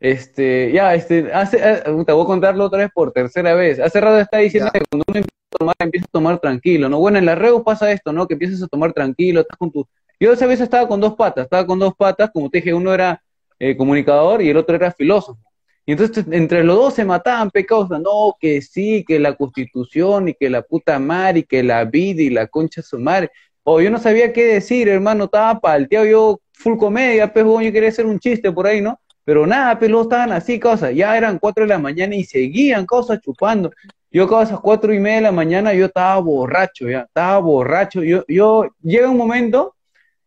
este, 0.00 0.72
ya, 0.72 0.94
este, 0.94 1.30
hace, 1.32 1.58
eh, 1.60 1.82
te 2.06 2.12
voy 2.12 2.24
a 2.24 2.26
contarlo 2.26 2.64
otra 2.64 2.78
vez 2.78 2.90
por 2.92 3.12
tercera 3.12 3.54
vez. 3.54 3.78
Hace 3.78 4.00
rato 4.00 4.20
está 4.20 4.38
diciendo 4.38 4.70
que 4.72 4.80
cuando 4.90 5.04
uno 5.08 5.26
tomar, 5.58 5.74
empiezas 5.78 6.08
a 6.08 6.12
tomar 6.12 6.38
tranquilo, 6.38 6.88
¿no? 6.88 6.98
Bueno, 6.98 7.18
en 7.18 7.26
la 7.26 7.34
Reus 7.34 7.62
pasa 7.62 7.90
esto, 7.90 8.12
¿no? 8.12 8.26
Que 8.26 8.34
empiezas 8.34 8.62
a 8.62 8.66
tomar 8.68 8.92
tranquilo, 8.92 9.40
estás 9.40 9.58
con 9.58 9.70
tu... 9.70 9.86
Yo 10.20 10.32
esa 10.32 10.46
vez 10.46 10.60
estaba 10.60 10.86
con 10.88 11.00
dos 11.00 11.14
patas, 11.14 11.44
estaba 11.44 11.66
con 11.66 11.78
dos 11.78 11.94
patas, 11.94 12.30
como 12.32 12.50
te 12.50 12.58
dije, 12.58 12.72
uno 12.72 12.92
era 12.94 13.22
eh, 13.58 13.76
comunicador 13.76 14.42
y 14.42 14.50
el 14.50 14.56
otro 14.56 14.76
era 14.76 14.92
filósofo. 14.92 15.40
Y 15.86 15.92
entonces 15.92 16.24
entre 16.30 16.64
los 16.64 16.76
dos 16.76 16.94
se 16.94 17.04
mataban 17.04 17.50
pecados, 17.50 17.90
no, 17.90 18.36
que 18.40 18.62
sí, 18.62 19.04
que 19.06 19.18
la 19.18 19.34
constitución 19.34 20.28
y 20.28 20.34
que 20.34 20.48
la 20.48 20.62
puta 20.62 20.98
madre 20.98 21.40
y 21.40 21.42
que 21.44 21.62
la 21.62 21.84
vida 21.84 22.22
y 22.22 22.30
la 22.30 22.46
concha 22.46 22.80
su 22.82 22.98
madre. 22.98 23.30
O 23.62 23.80
yo 23.80 23.90
no 23.90 23.98
sabía 23.98 24.32
qué 24.32 24.44
decir, 24.44 24.88
hermano, 24.88 25.24
estaba 25.24 25.60
palteado, 25.60 26.06
yo 26.06 26.40
full 26.52 26.78
comedia, 26.78 27.32
pues 27.32 27.44
yo 27.44 27.72
quería 27.72 27.88
hacer 27.88 28.06
un 28.06 28.18
chiste 28.18 28.50
por 28.52 28.66
ahí, 28.66 28.80
¿no? 28.80 28.98
Pero 29.24 29.46
nada, 29.46 29.78
pues 29.78 29.90
luego 29.90 30.04
estaban 30.04 30.32
así, 30.32 30.60
cosas, 30.60 30.94
ya 30.94 31.16
eran 31.16 31.38
cuatro 31.38 31.64
de 31.64 31.68
la 31.68 31.78
mañana 31.78 32.14
y 32.14 32.24
seguían 32.24 32.84
cosas 32.86 33.20
chupando. 33.20 33.70
Yo 34.14 34.32
a 34.38 34.44
esas 34.44 34.60
cuatro 34.60 34.94
y 34.94 35.00
media 35.00 35.16
de 35.16 35.22
la 35.22 35.32
mañana 35.32 35.74
yo 35.74 35.86
estaba 35.86 36.20
borracho, 36.20 36.88
ya, 36.88 37.00
estaba 37.00 37.36
borracho. 37.40 38.00
Yo, 38.04 38.24
yo, 38.28 38.68
llega 38.80 39.10
un 39.10 39.16
momento 39.16 39.74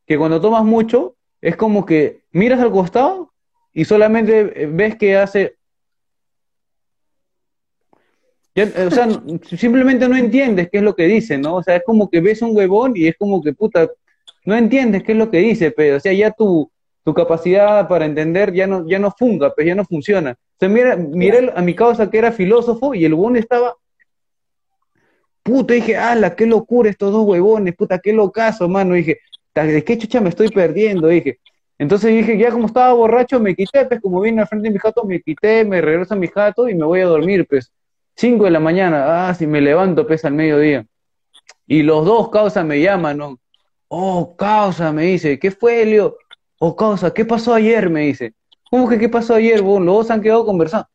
que 0.05 0.17
cuando 0.17 0.41
tomas 0.41 0.65
mucho, 0.65 1.15
es 1.39 1.55
como 1.55 1.85
que 1.85 2.23
miras 2.33 2.59
al 2.59 2.69
costado 2.69 3.31
y 3.71 3.85
solamente 3.85 4.67
ves 4.67 4.97
que 4.97 5.15
hace... 5.15 5.55
o 8.57 8.91
sea, 8.91 9.07
simplemente 9.57 10.09
no 10.09 10.17
entiendes 10.17 10.67
qué 10.69 10.79
es 10.79 10.83
lo 10.83 10.93
que 10.93 11.05
dice, 11.05 11.37
¿no? 11.37 11.55
O 11.55 11.63
sea, 11.63 11.77
es 11.77 11.83
como 11.85 12.09
que 12.09 12.19
ves 12.19 12.41
un 12.41 12.57
huevón 12.57 12.91
y 12.93 13.07
es 13.07 13.15
como 13.17 13.41
que, 13.41 13.53
puta, 13.53 13.89
no 14.43 14.55
entiendes 14.55 15.03
qué 15.03 15.13
es 15.13 15.17
lo 15.17 15.31
que 15.31 15.37
dice, 15.37 15.71
pero, 15.71 15.95
o 15.95 15.99
sea, 16.01 16.11
ya 16.11 16.31
tu, 16.31 16.69
tu 17.05 17.13
capacidad 17.13 17.87
para 17.87 18.03
entender 18.03 18.51
ya 18.51 18.67
no, 18.67 18.85
ya 18.85 18.99
no 18.99 19.11
funga, 19.17 19.55
pues 19.55 19.65
ya 19.65 19.75
no 19.75 19.85
funciona. 19.85 20.37
O 20.57 20.59
sea, 20.59 20.69
mira, 20.69 20.95
miré 20.95 21.53
a 21.55 21.61
mi 21.61 21.75
causa 21.75 22.09
que 22.09 22.17
era 22.17 22.31
filósofo 22.31 22.95
y 22.95 23.05
el 23.05 23.13
huevón 23.13 23.37
estaba. 23.37 23.75
Puta, 25.43 25.75
dije, 25.75 25.95
ala, 25.95 26.35
qué 26.35 26.47
locura 26.47 26.89
estos 26.89 27.11
dos 27.11 27.25
huevones, 27.27 27.75
puta, 27.75 27.99
qué 27.99 28.11
locazo, 28.11 28.67
mano. 28.67 28.95
Dije, 28.95 29.19
¿de 29.53 29.83
qué 29.83 29.97
chucha 29.99 30.19
me 30.19 30.29
estoy 30.29 30.49
perdiendo? 30.49 31.09
Dije. 31.09 31.39
Entonces 31.77 32.11
dije, 32.11 32.39
ya 32.39 32.49
como 32.51 32.65
estaba 32.65 32.91
borracho, 32.93 33.39
me 33.39 33.55
quité, 33.55 33.85
pues 33.85 34.01
como 34.01 34.19
vine 34.19 34.41
al 34.41 34.47
frente 34.47 34.67
de 34.69 34.73
mi 34.73 34.79
jato, 34.79 35.03
me 35.05 35.21
quité, 35.21 35.63
me 35.63 35.79
regreso 35.79 36.15
a 36.15 36.17
mi 36.17 36.27
jato 36.27 36.67
y 36.67 36.73
me 36.73 36.85
voy 36.85 37.01
a 37.01 37.05
dormir, 37.05 37.45
pues. 37.47 37.71
Cinco 38.15 38.45
de 38.45 38.51
la 38.51 38.59
mañana, 38.59 39.29
ah, 39.29 39.33
si 39.35 39.45
me 39.45 39.61
levanto, 39.61 40.07
pues 40.07 40.25
al 40.25 40.33
mediodía. 40.33 40.87
Y 41.67 41.83
los 41.83 42.03
dos 42.03 42.29
causa 42.29 42.63
me 42.63 42.81
llaman, 42.81 43.17
¿no? 43.17 43.39
Oh, 43.89 44.35
causa, 44.35 44.91
me 44.91 45.03
dice, 45.03 45.37
¿qué 45.37 45.51
fue, 45.51 45.85
Leo? 45.85 46.17
Oh, 46.57 46.75
causa, 46.75 47.13
¿qué 47.13 47.25
pasó 47.25 47.53
ayer? 47.53 47.91
Me 47.91 48.01
dice. 48.07 48.33
¿Cómo 48.69 48.89
que 48.89 48.99
qué 48.99 49.09
pasó 49.09 49.35
ayer, 49.35 49.61
vos? 49.61 49.81
Los 49.81 49.95
dos 49.95 50.11
han 50.11 50.21
quedado 50.21 50.45
conversando. 50.45 50.87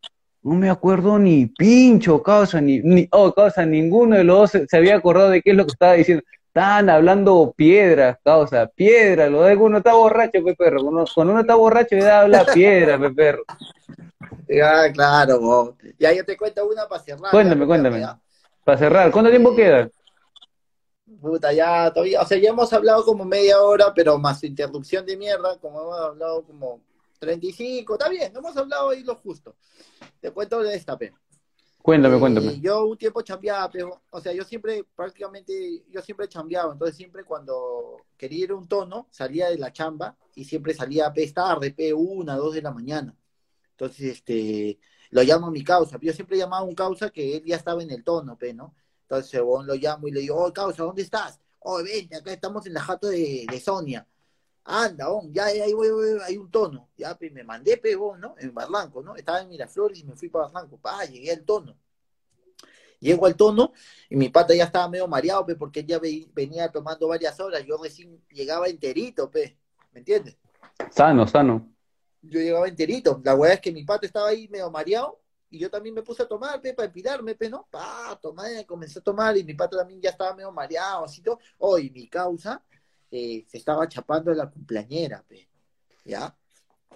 No 0.42 0.54
me 0.54 0.68
acuerdo 0.68 1.18
ni 1.18 1.46
pincho, 1.46 2.22
causa, 2.22 2.60
ni, 2.60 2.80
ni 2.80 3.08
oh, 3.12 3.32
causa, 3.32 3.64
ninguno 3.64 4.16
de 4.16 4.24
los 4.24 4.52
dos 4.52 4.62
se, 4.68 4.76
había 4.76 4.96
acordado 4.96 5.30
de 5.30 5.40
qué 5.40 5.50
es 5.50 5.56
lo 5.56 5.64
que 5.64 5.72
estaba 5.72 5.92
diciendo. 5.92 6.24
Estaban 6.48 6.90
hablando 6.90 7.54
piedras, 7.56 8.18
causa, 8.22 8.66
piedra, 8.66 9.28
lo 9.28 9.42
de 9.42 9.56
uno 9.56 9.78
está 9.78 9.94
borracho, 9.94 10.44
pe 10.44 10.54
perro. 10.54 10.82
Cuando, 10.82 11.04
uno 11.16 11.40
está 11.40 11.54
borracho 11.54 11.96
ya 11.96 12.22
habla 12.22 12.44
piedra, 12.54 12.98
pe 12.98 13.10
perro. 13.10 13.44
Ya, 14.48 14.92
claro, 14.92 15.40
vos. 15.40 15.74
Ya 15.98 16.12
yo 16.12 16.24
te 16.24 16.36
cuento 16.36 16.68
una 16.68 16.86
para 16.88 17.02
cerrar. 17.02 17.30
Cuéntame, 17.30 17.66
cuéntame. 17.66 18.04
Para 18.64 18.78
cerrar, 18.78 19.10
¿cuánto 19.10 19.30
tiempo 19.30 19.54
queda? 19.54 19.88
Puta, 21.20 21.52
ya 21.52 21.90
todavía, 21.92 22.20
o 22.20 22.26
sea, 22.26 22.36
ya 22.36 22.50
hemos 22.50 22.72
hablado 22.72 23.04
como 23.04 23.24
media 23.24 23.62
hora, 23.62 23.92
pero 23.94 24.18
más 24.18 24.42
interrupción 24.42 25.06
de 25.06 25.16
mierda, 25.16 25.56
como 25.58 25.80
hemos 25.80 26.00
hablado 26.00 26.42
como 26.42 26.80
35, 27.22 27.94
está 27.94 28.08
bien, 28.08 28.32
hemos 28.36 28.56
hablado 28.56 28.90
ahí 28.90 29.04
lo 29.04 29.14
justo. 29.14 29.54
Te 30.20 30.32
cuento 30.32 30.60
de 30.60 30.74
esta, 30.74 30.98
pe. 30.98 31.14
Cuéntame, 31.80 32.18
cuéntame. 32.18 32.60
Yo 32.60 32.84
un 32.84 32.98
tiempo 32.98 33.22
chambeaba, 33.22 33.70
pero, 33.70 34.02
o 34.10 34.20
sea, 34.20 34.32
yo 34.32 34.42
siempre, 34.44 34.84
prácticamente, 34.96 35.84
yo 35.88 36.02
siempre 36.02 36.28
chambeaba, 36.28 36.72
entonces 36.72 36.96
siempre 36.96 37.24
cuando 37.24 37.96
quería 38.16 38.44
ir 38.44 38.50
a 38.50 38.56
un 38.56 38.66
tono, 38.66 39.06
salía 39.10 39.50
de 39.50 39.58
la 39.58 39.72
chamba 39.72 40.16
y 40.34 40.44
siempre 40.44 40.74
salía 40.74 41.06
a 41.06 41.14
tarde, 41.32 41.70
P, 41.70 41.94
una, 41.94 42.36
dos 42.36 42.54
de 42.54 42.62
la 42.62 42.72
mañana. 42.72 43.16
Entonces, 43.70 44.16
este, 44.16 44.80
lo 45.10 45.22
llamo 45.22 45.46
a 45.46 45.50
mi 45.52 45.62
causa. 45.62 45.98
Yo 46.00 46.12
siempre 46.12 46.36
llamaba 46.36 46.62
a 46.62 46.68
un 46.68 46.74
causa 46.74 47.10
que 47.10 47.36
él 47.36 47.44
ya 47.44 47.56
estaba 47.56 47.84
en 47.84 47.90
el 47.92 48.02
tono, 48.02 48.36
pe, 48.36 48.52
¿no? 48.52 48.74
Entonces, 49.02 49.40
bueno, 49.42 49.66
lo 49.66 49.74
llamo 49.76 50.08
y 50.08 50.10
le 50.10 50.20
digo, 50.20 50.44
oh, 50.44 50.52
causa, 50.52 50.82
¿dónde 50.82 51.02
estás? 51.02 51.40
Oh, 51.60 51.82
vente, 51.84 52.16
acá 52.16 52.32
estamos 52.32 52.66
en 52.66 52.74
la 52.74 52.80
jato 52.80 53.06
de, 53.08 53.46
de 53.48 53.60
Sonia 53.60 54.06
anda, 54.64 55.08
ya, 55.30 55.46
ahí 55.46 55.72
voy, 55.72 55.88
hay 56.24 56.36
un 56.36 56.50
tono, 56.50 56.88
ya, 56.96 57.16
pues, 57.16 57.32
me 57.32 57.42
mandé, 57.42 57.76
pegón, 57.76 58.20
¿no? 58.20 58.34
En 58.38 58.54
Barranco, 58.54 59.02
¿no? 59.02 59.16
Estaba 59.16 59.40
en 59.40 59.48
Miraflores 59.48 59.98
y 59.98 60.04
me 60.04 60.14
fui 60.14 60.28
para 60.28 60.46
Barranco, 60.46 60.78
pa, 60.78 61.04
llegué 61.04 61.32
al 61.32 61.44
tono. 61.44 61.76
Llego 63.00 63.26
al 63.26 63.34
tono 63.34 63.72
y 64.08 64.14
mi 64.14 64.28
pata 64.28 64.54
ya 64.54 64.64
estaba 64.64 64.88
medio 64.88 65.08
mareado, 65.08 65.44
pe, 65.44 65.56
porque 65.56 65.84
ya 65.84 65.98
venía 65.98 66.70
tomando 66.70 67.08
varias 67.08 67.38
horas, 67.40 67.64
yo 67.66 67.76
recién 67.82 68.22
llegaba 68.30 68.68
enterito, 68.68 69.28
pe, 69.28 69.58
¿me 69.92 70.00
entiendes? 70.00 70.36
Sano, 70.90 71.26
sano. 71.26 71.68
Yo 72.20 72.38
llegaba 72.38 72.68
enterito, 72.68 73.20
la 73.24 73.34
weá 73.34 73.54
es 73.54 73.60
que 73.60 73.72
mi 73.72 73.82
pata 73.82 74.06
estaba 74.06 74.28
ahí 74.28 74.46
medio 74.46 74.70
mareado 74.70 75.20
y 75.50 75.58
yo 75.58 75.68
también 75.68 75.96
me 75.96 76.02
puse 76.02 76.22
a 76.22 76.28
tomar, 76.28 76.60
pe, 76.60 76.72
para 76.74 76.86
empirarme, 76.86 77.34
pe, 77.34 77.50
¿no? 77.50 77.66
Pa, 77.68 78.16
tomé, 78.22 78.64
comencé 78.64 79.00
a 79.00 79.02
tomar 79.02 79.36
y 79.36 79.42
mi 79.42 79.54
pata 79.54 79.78
también 79.78 80.00
ya 80.00 80.10
estaba 80.10 80.36
medio 80.36 80.52
mareado, 80.52 81.04
así 81.04 81.20
todo. 81.20 81.40
Hoy 81.58 81.90
mi 81.90 82.06
causa 82.08 82.62
se 83.12 83.58
estaba 83.58 83.86
chapando 83.88 84.32
la 84.32 84.50
cumpleañera, 84.50 85.22
pe, 85.22 85.48
¿ya? 86.04 86.34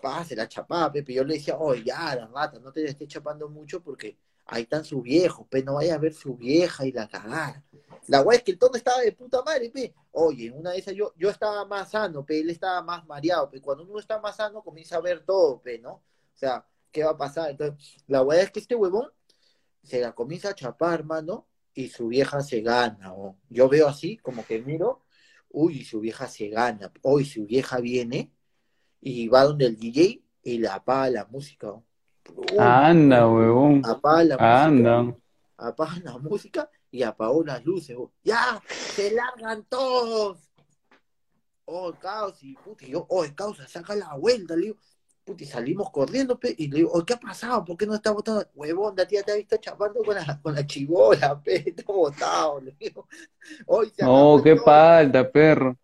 Pa, 0.00 0.24
se 0.24 0.34
la 0.34 0.48
chapaba, 0.48 0.90
pe, 0.92 1.04
yo 1.12 1.24
le 1.24 1.34
decía, 1.34 1.58
oye, 1.58 1.84
ya, 1.84 2.14
la 2.16 2.26
rata, 2.26 2.58
no 2.58 2.72
te 2.72 2.84
estés 2.84 3.08
chapando 3.08 3.48
mucho 3.48 3.82
porque 3.82 4.16
ahí 4.46 4.62
están 4.62 4.84
sus 4.84 5.02
viejos, 5.02 5.46
pe, 5.48 5.62
no 5.62 5.74
vaya 5.74 5.94
a 5.94 5.98
ver 5.98 6.14
su 6.14 6.36
vieja 6.36 6.86
y 6.86 6.92
la 6.92 7.08
cagar. 7.08 7.62
La 8.08 8.20
guay 8.20 8.38
es 8.38 8.44
que 8.44 8.52
el 8.52 8.58
tono 8.58 8.76
estaba 8.76 9.00
de 9.00 9.12
puta 9.12 9.42
madre, 9.42 9.70
pe. 9.70 9.94
Oye, 10.12 10.50
una 10.50 10.70
de 10.70 10.78
esas 10.78 10.94
yo, 10.94 11.12
yo 11.16 11.28
estaba 11.28 11.64
más 11.66 11.90
sano, 11.90 12.24
pe, 12.24 12.40
él 12.40 12.50
estaba 12.50 12.80
más 12.82 13.06
mareado, 13.06 13.50
pe. 13.50 13.60
Cuando 13.60 13.84
uno 13.84 13.98
está 13.98 14.18
más 14.20 14.36
sano 14.36 14.62
comienza 14.62 14.96
a 14.96 15.00
ver 15.00 15.24
todo, 15.24 15.60
pe, 15.60 15.78
¿no? 15.78 15.90
O 15.92 16.38
sea, 16.38 16.66
¿qué 16.90 17.04
va 17.04 17.10
a 17.10 17.16
pasar? 17.16 17.50
Entonces, 17.50 18.02
la 18.06 18.20
guay 18.20 18.40
es 18.40 18.50
que 18.50 18.60
este 18.60 18.74
huevón 18.74 19.10
se 19.82 20.00
la 20.00 20.12
comienza 20.14 20.50
a 20.50 20.54
chapar, 20.54 21.04
mano, 21.04 21.46
y 21.74 21.88
su 21.88 22.08
vieja 22.08 22.40
se 22.40 22.62
gana, 22.62 23.12
o 23.12 23.36
yo 23.50 23.68
veo 23.68 23.86
así, 23.86 24.16
como 24.16 24.46
que 24.46 24.60
miro, 24.60 25.02
uy, 25.56 25.84
su 25.84 26.00
vieja 26.00 26.28
se 26.28 26.48
gana, 26.48 26.92
hoy 27.00 27.24
su 27.24 27.46
vieja 27.46 27.80
viene 27.80 28.30
y 29.00 29.26
va 29.28 29.44
donde 29.44 29.64
el 29.64 29.78
DJ 29.78 30.22
y 30.42 30.58
le 30.58 30.68
apaga 30.68 31.08
la 31.08 31.24
música. 31.24 31.72
Anda, 32.58 33.26
huevón. 33.26 33.80
Apaga 33.86 34.24
la 34.24 34.34
música. 34.36 34.64
Anda. 34.64 35.16
Apaga 35.56 35.98
la 36.04 36.18
música 36.18 36.70
y 36.90 37.02
apagó 37.02 37.42
las 37.42 37.64
luces. 37.64 37.96
huevón. 37.96 38.12
¡Ya! 38.22 38.62
¡Se 38.68 39.10
largan 39.12 39.64
todos! 39.64 40.38
Oh, 41.64 41.90
caos, 41.94 42.42
y 42.42 42.54
puta, 42.54 42.84
y 42.84 42.90
yo, 42.90 43.06
oh, 43.08 43.24
causa, 43.34 43.66
saca 43.66 43.96
la 43.96 44.14
vuelta, 44.14 44.54
le 44.56 44.62
digo. 44.62 44.76
Puta, 45.26 45.42
y 45.42 45.46
salimos 45.46 45.90
corriendo, 45.90 46.38
pe, 46.38 46.54
y 46.56 46.68
le 46.68 46.76
digo, 46.76 47.04
¿qué 47.04 47.14
ha 47.14 47.18
pasado? 47.18 47.64
¿Por 47.64 47.76
qué 47.76 47.84
no 47.84 47.96
está 47.96 48.12
botado? 48.12 48.46
Huevón, 48.54 48.94
la 48.96 49.08
tía 49.08 49.24
te 49.24 49.32
ha 49.32 49.34
visto 49.34 49.56
chapando 49.56 50.00
con 50.04 50.14
la, 50.14 50.40
con 50.40 50.54
la 50.54 50.64
chibola, 50.64 51.40
pe, 51.42 51.56
está 51.66 51.82
botado, 51.92 52.60
le 52.60 52.76
digo. 52.78 53.08
Hoy 53.66 53.90
se 53.94 54.04
acabó 54.04 54.36
el 54.36 54.42
qué 54.44 54.56
palta, 54.56 55.28
perro. 55.28 55.76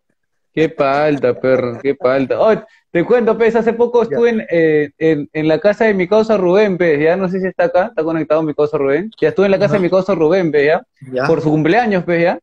Qué 0.53 0.69
palta, 0.69 1.33
perro, 1.37 1.77
qué 1.81 1.93
palta. 1.95 2.39
Oh, 2.39 2.53
te 2.91 3.03
cuento, 3.03 3.37
pez, 3.37 3.53
hace 3.57 3.73
poco 3.73 4.03
estuve 4.03 4.29
en, 4.29 4.45
eh, 4.49 4.91
en, 4.97 5.27
en 5.33 5.47
la 5.49 5.59
casa 5.59 5.85
de 5.85 5.93
mi 5.93 6.07
causa 6.07 6.37
Rubén, 6.37 6.77
pez, 6.77 7.01
ya 7.03 7.17
no 7.17 7.27
sé 7.27 7.41
si 7.41 7.47
está 7.47 7.65
acá, 7.65 7.87
está 7.87 8.01
conectado 8.03 8.43
mi 8.43 8.53
causa 8.53 8.77
Rubén. 8.77 9.11
Ya 9.19 9.29
estuve 9.29 9.47
en 9.47 9.51
la 9.51 9.59
casa 9.59 9.73
de 9.73 9.79
mi 9.81 9.89
causa 9.89 10.15
Rubén, 10.15 10.51
pez, 10.53 10.67
ya, 10.67 10.83
Ya. 11.11 11.25
por 11.25 11.41
su 11.41 11.49
cumpleaños, 11.49 12.05
pez, 12.05 12.21
ya. 12.21 12.39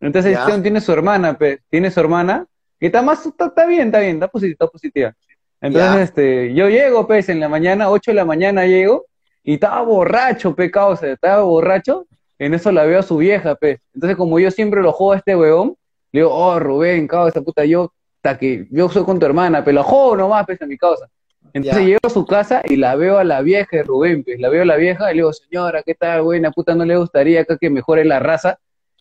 Entonces, 0.00 0.32
Ya. 0.32 0.44
este 0.48 0.60
tiene 0.60 0.82
su 0.82 0.92
hermana, 0.92 1.38
pez, 1.38 1.60
tiene 1.70 1.90
su 1.90 2.00
hermana, 2.00 2.44
y 2.80 2.86
está 2.86 3.00
más, 3.00 3.24
está, 3.24 3.46
está 3.46 3.64
bien, 3.64 3.86
está 3.86 4.00
bien, 4.00 4.16
está 4.16 4.26
positiva, 4.28 4.52
está 4.54 4.66
positiva. 4.66 5.14
Entonces, 5.62 5.94
Ya. 5.94 6.02
este, 6.02 6.54
yo 6.54 6.68
llego, 6.68 7.06
pez, 7.06 7.28
en 7.30 7.40
la 7.40 7.48
mañana, 7.48 7.88
8 7.88 8.10
de 8.10 8.16
la 8.16 8.24
mañana 8.24 8.66
llego, 8.66 9.06
y 9.44 9.54
estaba 9.54 9.80
borracho, 9.82 10.54
pe, 10.54 10.70
causa, 10.70 11.08
estaba 11.10 11.42
borracho, 11.42 12.06
en 12.38 12.52
eso 12.54 12.70
la 12.72 12.84
veo 12.84 12.98
a 12.98 13.02
su 13.02 13.16
vieja, 13.16 13.54
pe. 13.54 13.78
Entonces, 13.94 14.16
como 14.16 14.38
yo 14.40 14.50
siempre 14.50 14.82
lo 14.82 14.92
juego 14.92 15.12
a 15.12 15.16
este 15.16 15.34
huevón, 15.36 15.76
le 16.10 16.20
digo, 16.20 16.30
oh, 16.34 16.58
Rubén, 16.58 17.06
causa, 17.08 17.40
puta, 17.40 17.64
yo, 17.64 17.92
hasta 18.16 18.38
que 18.38 18.66
yo 18.70 18.88
soy 18.88 19.04
con 19.04 19.18
tu 19.18 19.24
hermana, 19.26 19.64
pero 19.64 19.76
lo 19.76 19.84
juego 19.84 20.16
nomás, 20.16 20.44
pues, 20.46 20.60
a 20.60 20.66
mi 20.66 20.76
causa. 20.76 21.08
Entonces 21.54 21.82
Ya. 21.82 21.86
llego 21.86 21.98
a 22.04 22.10
su 22.10 22.26
casa 22.26 22.62
y 22.64 22.76
la 22.76 22.94
veo 22.96 23.18
a 23.18 23.24
la 23.24 23.40
vieja 23.42 23.76
de 23.76 23.82
Rubén, 23.84 24.24
pues, 24.24 24.40
la 24.40 24.48
veo 24.48 24.62
a 24.62 24.66
la 24.66 24.76
vieja 24.76 25.10
y 25.10 25.14
le 25.14 25.22
digo, 25.22 25.32
señora, 25.32 25.82
¿qué 25.84 25.94
tal, 25.94 26.22
buena 26.22 26.50
puta? 26.50 26.74
¿No 26.74 26.84
le 26.84 26.96
gustaría 26.96 27.42
acá 27.42 27.56
que 27.56 27.70
mejore 27.70 28.04
la 28.04 28.18
raza? 28.18 28.58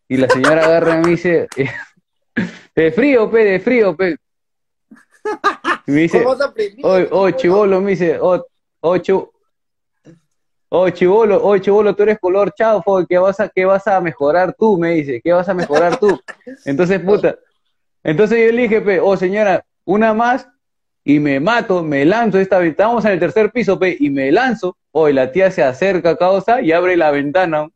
Y 0.07 0.18
la 0.18 0.28
señora 0.30 0.66
agarra 0.66 0.99
y 0.99 1.01
me 1.01 1.09
dice, 1.12 1.47
de 2.76 2.91
frío, 2.91 3.30
pe, 3.32 3.43
de 3.45 3.59
frío, 3.59 3.95
pe. 3.95 4.18
Y 5.88 5.91
me 5.91 6.01
dice, 6.01 6.19
¿Cómo 6.19 6.34
has 6.34 6.41
aprendido? 6.41 6.89
oh, 6.89 7.07
oh, 7.11 7.32
chivolo, 7.32 7.82
me 7.82 7.91
dice, 7.91 8.19
oh, 8.19 8.45
oh, 8.82 8.97
oh, 10.69 10.89
chivolo, 10.89 11.43
oh, 11.43 11.57
chivolo, 11.57 11.95
tú 11.95 12.03
eres 12.03 12.19
color 12.19 12.53
chaufo, 12.53 13.05
¿qué 13.07 13.17
vas 13.17 13.39
a, 13.39 13.49
qué 13.49 13.65
vas 13.65 13.88
a 13.88 13.99
mejorar 13.99 14.55
tú? 14.57 14.78
Me 14.78 14.91
dice, 14.91 15.22
¿qué 15.24 15.34
vas 15.34 15.49
a 15.49 15.53
mejorar 15.53 15.97
tú? 15.97 16.19
Entonces, 16.65 16.99
puta, 16.99 17.36
entonces 18.03 18.45
yo 18.45 18.51
le 18.51 18.63
dije, 18.63 18.82
pe, 18.82 18.99
oh, 18.99 19.15
señora, 19.15 19.63
una 19.86 20.13
más 20.13 20.47
y 21.03 21.19
me 21.19 21.39
mato, 21.39 21.84
me 21.84 22.05
lanzo 22.05 22.39
esta 22.39 22.59
vez, 22.59 22.72
estamos 22.72 23.05
en 23.05 23.11
el 23.11 23.19
tercer 23.19 23.51
piso, 23.51 23.78
pe, 23.78 23.95
y 23.99 24.09
me 24.09 24.32
lanzo, 24.32 24.78
oh, 24.91 25.09
y 25.09 25.13
la 25.13 25.32
tía 25.32 25.51
se 25.51 25.63
acerca, 25.63 26.15
causa, 26.15 26.61
y 26.61 26.72
abre 26.72 26.97
la 26.97 27.11
ventana. 27.11 27.69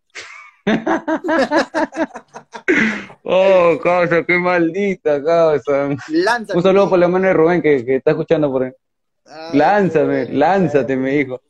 Oh, 3.24 3.80
causa, 3.82 4.24
qué 4.24 4.38
maldita, 4.38 5.24
causa. 5.24 5.90
Lánzate. 6.10 6.58
Un 6.58 6.64
saludo 6.64 6.90
por 6.90 7.00
la 7.00 7.08
mano 7.08 7.28
de 7.28 7.34
Rubén 7.34 7.62
que, 7.62 7.84
que 7.86 7.96
está 7.96 8.12
escuchando 8.12 8.52
por 8.52 8.64
ahí. 8.64 8.72
Ah, 9.26 9.50
Lánzame, 9.54 10.30
lánzate, 10.30 10.96
me 10.96 11.12
dijo. 11.12 11.42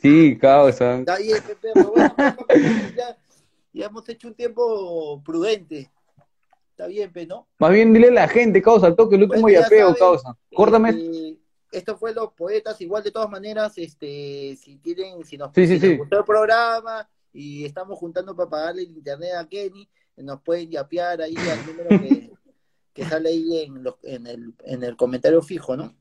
Sí, 0.00 0.38
causa. 0.38 0.98
Está 1.00 1.18
bien, 1.18 1.38
Pepe, 1.44 1.70
pero 1.74 1.90
bueno, 1.90 2.14
pues, 2.16 2.34
papi, 2.34 2.94
ya, 2.96 3.16
ya 3.72 3.86
hemos 3.86 4.08
hecho 4.08 4.28
un 4.28 4.34
tiempo 4.34 5.20
prudente. 5.24 5.90
Está 6.70 6.86
bien, 6.86 7.12
pe, 7.12 7.26
¿no? 7.26 7.48
Más 7.58 7.72
bien 7.72 7.92
dile 7.92 8.08
a 8.08 8.12
la 8.12 8.28
gente, 8.28 8.62
causa, 8.62 8.94
toque 8.94 9.16
el 9.16 9.24
último 9.24 9.48
ya 9.48 9.62
yapeo, 9.62 9.88
saben, 9.88 9.98
causa. 9.98 10.36
Córtame. 10.54 10.90
Este, 10.90 11.38
esto 11.72 11.96
fue 11.96 12.14
Los 12.14 12.32
Poetas, 12.34 12.80
igual 12.80 13.02
de 13.02 13.10
todas 13.10 13.28
maneras, 13.28 13.76
este, 13.76 14.56
si 14.56 14.76
tienen, 14.76 15.24
si 15.24 15.36
nos, 15.36 15.50
Sí, 15.52 15.66
sí, 15.66 15.80
si 15.80 15.88
sí. 15.88 15.96
gustó 15.96 16.18
el 16.20 16.24
programa 16.24 17.08
y 17.32 17.64
estamos 17.64 17.98
juntando 17.98 18.34
para 18.34 18.50
pagarle 18.50 18.82
el 18.82 18.90
internet 18.90 19.32
a 19.36 19.46
Kenny, 19.48 19.88
nos 20.16 20.40
pueden 20.42 20.70
yapear 20.70 21.22
ahí 21.22 21.36
al 21.36 21.66
número 21.66 21.88
que, 21.90 22.30
que 22.92 23.04
sale 23.04 23.28
ahí 23.30 23.62
en, 23.62 23.82
los, 23.82 23.94
en, 24.02 24.26
el, 24.26 24.54
en 24.64 24.82
el 24.82 24.96
comentario 24.96 25.40
fijo, 25.42 25.76
¿no? 25.76 25.94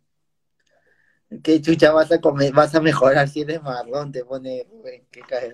¿Qué 1.44 1.62
chucha 1.62 1.92
vas 1.92 2.12
a 2.12 2.22
comer, 2.22 2.54
vas 2.54 2.74
a 2.74 2.80
mejorar 2.80 3.28
si 3.28 3.42
eres 3.42 3.62
marrón? 3.62 4.12
Te 4.14 4.24
pone 4.24 4.66
Rubén, 4.70 5.06
qué 5.12 5.20
cae. 5.28 5.54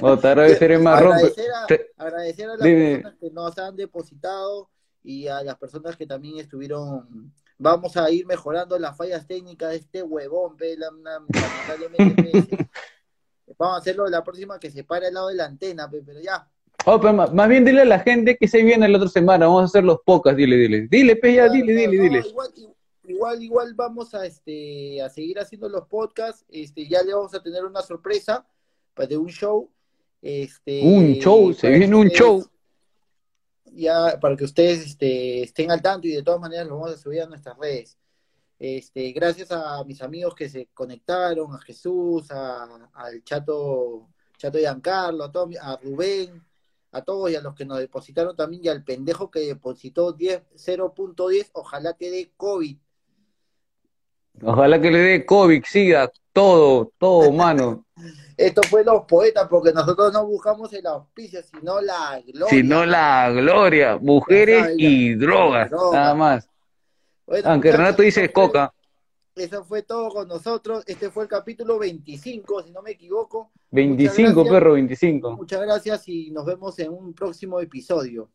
Otra 0.00 0.34
vez 0.34 0.58
seré 0.58 0.78
marrón. 0.78 1.12
Agradecer 1.12 1.50
a, 1.52 1.66
te- 1.66 1.90
agradecer 1.98 2.48
a 2.48 2.56
las 2.56 2.60
Dime. 2.64 2.92
personas 2.94 3.18
que 3.20 3.30
nos 3.30 3.58
han 3.58 3.76
depositado 3.76 4.70
y 5.02 5.28
a 5.28 5.42
las 5.42 5.56
personas 5.58 5.96
que 5.98 6.06
también 6.06 6.38
estuvieron. 6.38 7.30
Vamos 7.58 7.94
a 7.98 8.10
ir 8.10 8.24
mejorando 8.26 8.78
las 8.78 8.96
fallas 8.96 9.26
técnicas 9.26 9.70
de 9.70 9.76
este 9.76 10.02
huevón, 10.02 10.56
lamentablemente, 10.58 12.32
Vamos 13.58 13.76
a 13.76 13.80
hacerlo 13.80 14.06
la 14.08 14.22
próxima 14.22 14.58
que 14.58 14.70
se 14.70 14.84
para 14.84 15.08
al 15.08 15.14
lado 15.14 15.28
de 15.28 15.34
la 15.34 15.46
antena, 15.46 15.90
pe, 15.90 16.02
pero 16.04 16.20
ya. 16.20 16.48
Oh, 16.86 17.00
pero 17.00 17.12
más, 17.14 17.32
más 17.32 17.48
bien 17.48 17.64
dile 17.64 17.82
a 17.82 17.86
la 17.86 18.00
gente 18.00 18.36
que 18.36 18.46
se 18.48 18.62
viene 18.62 18.88
la 18.88 18.98
otra 18.98 19.08
semana. 19.08 19.46
Vamos 19.46 19.62
a 19.62 19.66
hacer 19.66 19.84
los 19.84 20.00
pocas, 20.04 20.36
dile, 20.36 20.56
dile. 20.56 20.86
Dile, 20.90 21.16
pe, 21.16 21.34
ya, 21.34 21.48
dile, 21.48 21.72
dile, 21.72 21.96
no, 21.96 22.02
dile. 22.02 22.18
Igual, 22.18 22.50
igual, 23.06 23.42
igual 23.42 23.74
vamos 23.74 24.14
a 24.14 24.26
este 24.26 25.00
a 25.00 25.08
seguir 25.08 25.38
haciendo 25.38 25.68
los 25.68 25.86
podcasts. 25.86 26.44
Este, 26.50 26.86
ya 26.86 27.02
le 27.02 27.14
vamos 27.14 27.34
a 27.34 27.42
tener 27.42 27.64
una 27.64 27.80
sorpresa 27.82 28.46
para 28.94 29.08
de 29.08 29.16
un 29.16 29.28
show. 29.28 29.70
Este, 30.20 30.80
Un 30.82 31.14
show, 31.14 31.52
se 31.52 31.68
viene 31.68 31.94
un 31.94 32.08
show. 32.08 32.42
ya 33.66 34.18
para 34.20 34.36
que 34.36 34.44
ustedes 34.44 34.86
este, 34.86 35.42
estén 35.42 35.70
al 35.70 35.82
tanto 35.82 36.06
y 36.06 36.12
de 36.12 36.22
todas 36.22 36.40
maneras 36.40 36.66
lo 36.66 36.76
vamos 36.78 36.92
a 36.92 36.96
subir 36.96 37.20
a 37.20 37.26
nuestras 37.26 37.58
redes. 37.58 37.98
Este, 38.66 39.12
gracias 39.12 39.50
a 39.52 39.84
mis 39.84 40.00
amigos 40.00 40.34
que 40.34 40.48
se 40.48 40.70
conectaron, 40.72 41.54
a 41.54 41.58
Jesús, 41.58 42.30
a, 42.30 42.88
al 42.94 43.22
Chato, 43.22 44.08
Chato 44.38 44.56
Giancarlo, 44.56 45.24
a, 45.24 45.30
todos 45.30 45.48
mi- 45.48 45.56
a 45.60 45.76
Rubén, 45.82 46.42
a 46.92 47.02
todos 47.02 47.30
y 47.30 47.36
a 47.36 47.42
los 47.42 47.54
que 47.54 47.66
nos 47.66 47.78
depositaron 47.78 48.34
también 48.34 48.64
y 48.64 48.68
al 48.68 48.82
pendejo 48.82 49.30
que 49.30 49.40
depositó 49.40 50.12
10 50.12 50.44
0.10, 50.56 51.50
ojalá 51.52 51.92
te 51.92 52.10
dé 52.10 52.32
COVID. 52.38 52.78
Ojalá 54.42 54.80
que 54.80 54.90
le 54.90 54.98
dé 54.98 55.26
COVID, 55.26 55.62
SIDA, 55.62 56.10
todo, 56.32 56.90
todo, 56.96 57.30
mano. 57.32 57.84
Esto 58.38 58.62
fue 58.62 58.82
los 58.82 59.04
poetas 59.04 59.46
porque 59.46 59.74
nosotros 59.74 60.10
no 60.10 60.26
buscamos 60.26 60.72
el 60.72 60.86
auspicio, 60.86 61.42
sino 61.42 61.82
la 61.82 62.18
gloria. 62.26 62.46
Sino 62.48 62.86
la 62.86 63.30
gloria, 63.30 63.98
mujeres 63.98 64.72
y 64.78 65.14
drogas, 65.16 65.68
Drogas. 65.68 65.92
nada 65.92 66.14
más. 66.14 66.48
Bueno, 67.26 67.48
Aunque 67.50 67.72
Renato 67.72 68.02
dice 68.02 68.30
coca. 68.32 68.72
Eso 69.34 69.64
fue 69.64 69.82
todo 69.82 70.10
con 70.10 70.28
nosotros. 70.28 70.84
Este 70.86 71.10
fue 71.10 71.24
el 71.24 71.28
capítulo 71.28 71.78
25, 71.78 72.62
si 72.62 72.70
no 72.70 72.82
me 72.82 72.92
equivoco. 72.92 73.50
25, 73.72 74.32
gracias. 74.32 74.52
perro, 74.52 74.72
25. 74.74 75.32
Muchas 75.32 75.60
gracias 75.62 76.08
y 76.08 76.30
nos 76.30 76.44
vemos 76.46 76.78
en 76.78 76.92
un 76.92 77.12
próximo 77.14 77.58
episodio. 77.60 78.30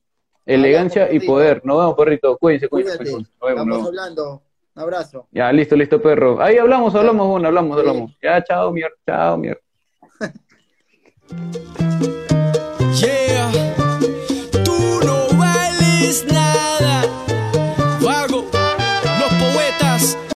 Elegancia 0.45 1.03
Hablamos, 1.03 1.23
y 1.23 1.27
poder. 1.27 1.65
Nos 1.65 1.77
vemos, 1.77 1.95
perrito. 1.95 2.37
Cuídense, 2.37 2.67
cuídense. 2.67 2.97
Cuídate. 2.97 3.11
cuídense. 3.11 3.31
Nos 3.39 3.49
vemos, 3.49 3.65
nos 3.67 3.77
Estamos 3.77 3.87
hablando. 3.87 4.43
Un 4.75 4.81
abrazo. 4.81 5.27
Ya, 5.31 5.51
listo, 5.53 5.75
listo, 5.75 6.01
perro. 6.01 6.41
Ahí 6.41 6.57
hablamos, 6.57 6.93
hablamos, 6.95 7.27
bueno, 7.27 7.47
hablamos, 7.47 7.75
Sí. 7.77 7.87
hablamos. 7.87 8.17
Ya, 8.21 8.43
chao, 8.43 8.71
mierda, 8.71 8.95
chao, 9.05 9.37
mierda. 9.37 9.61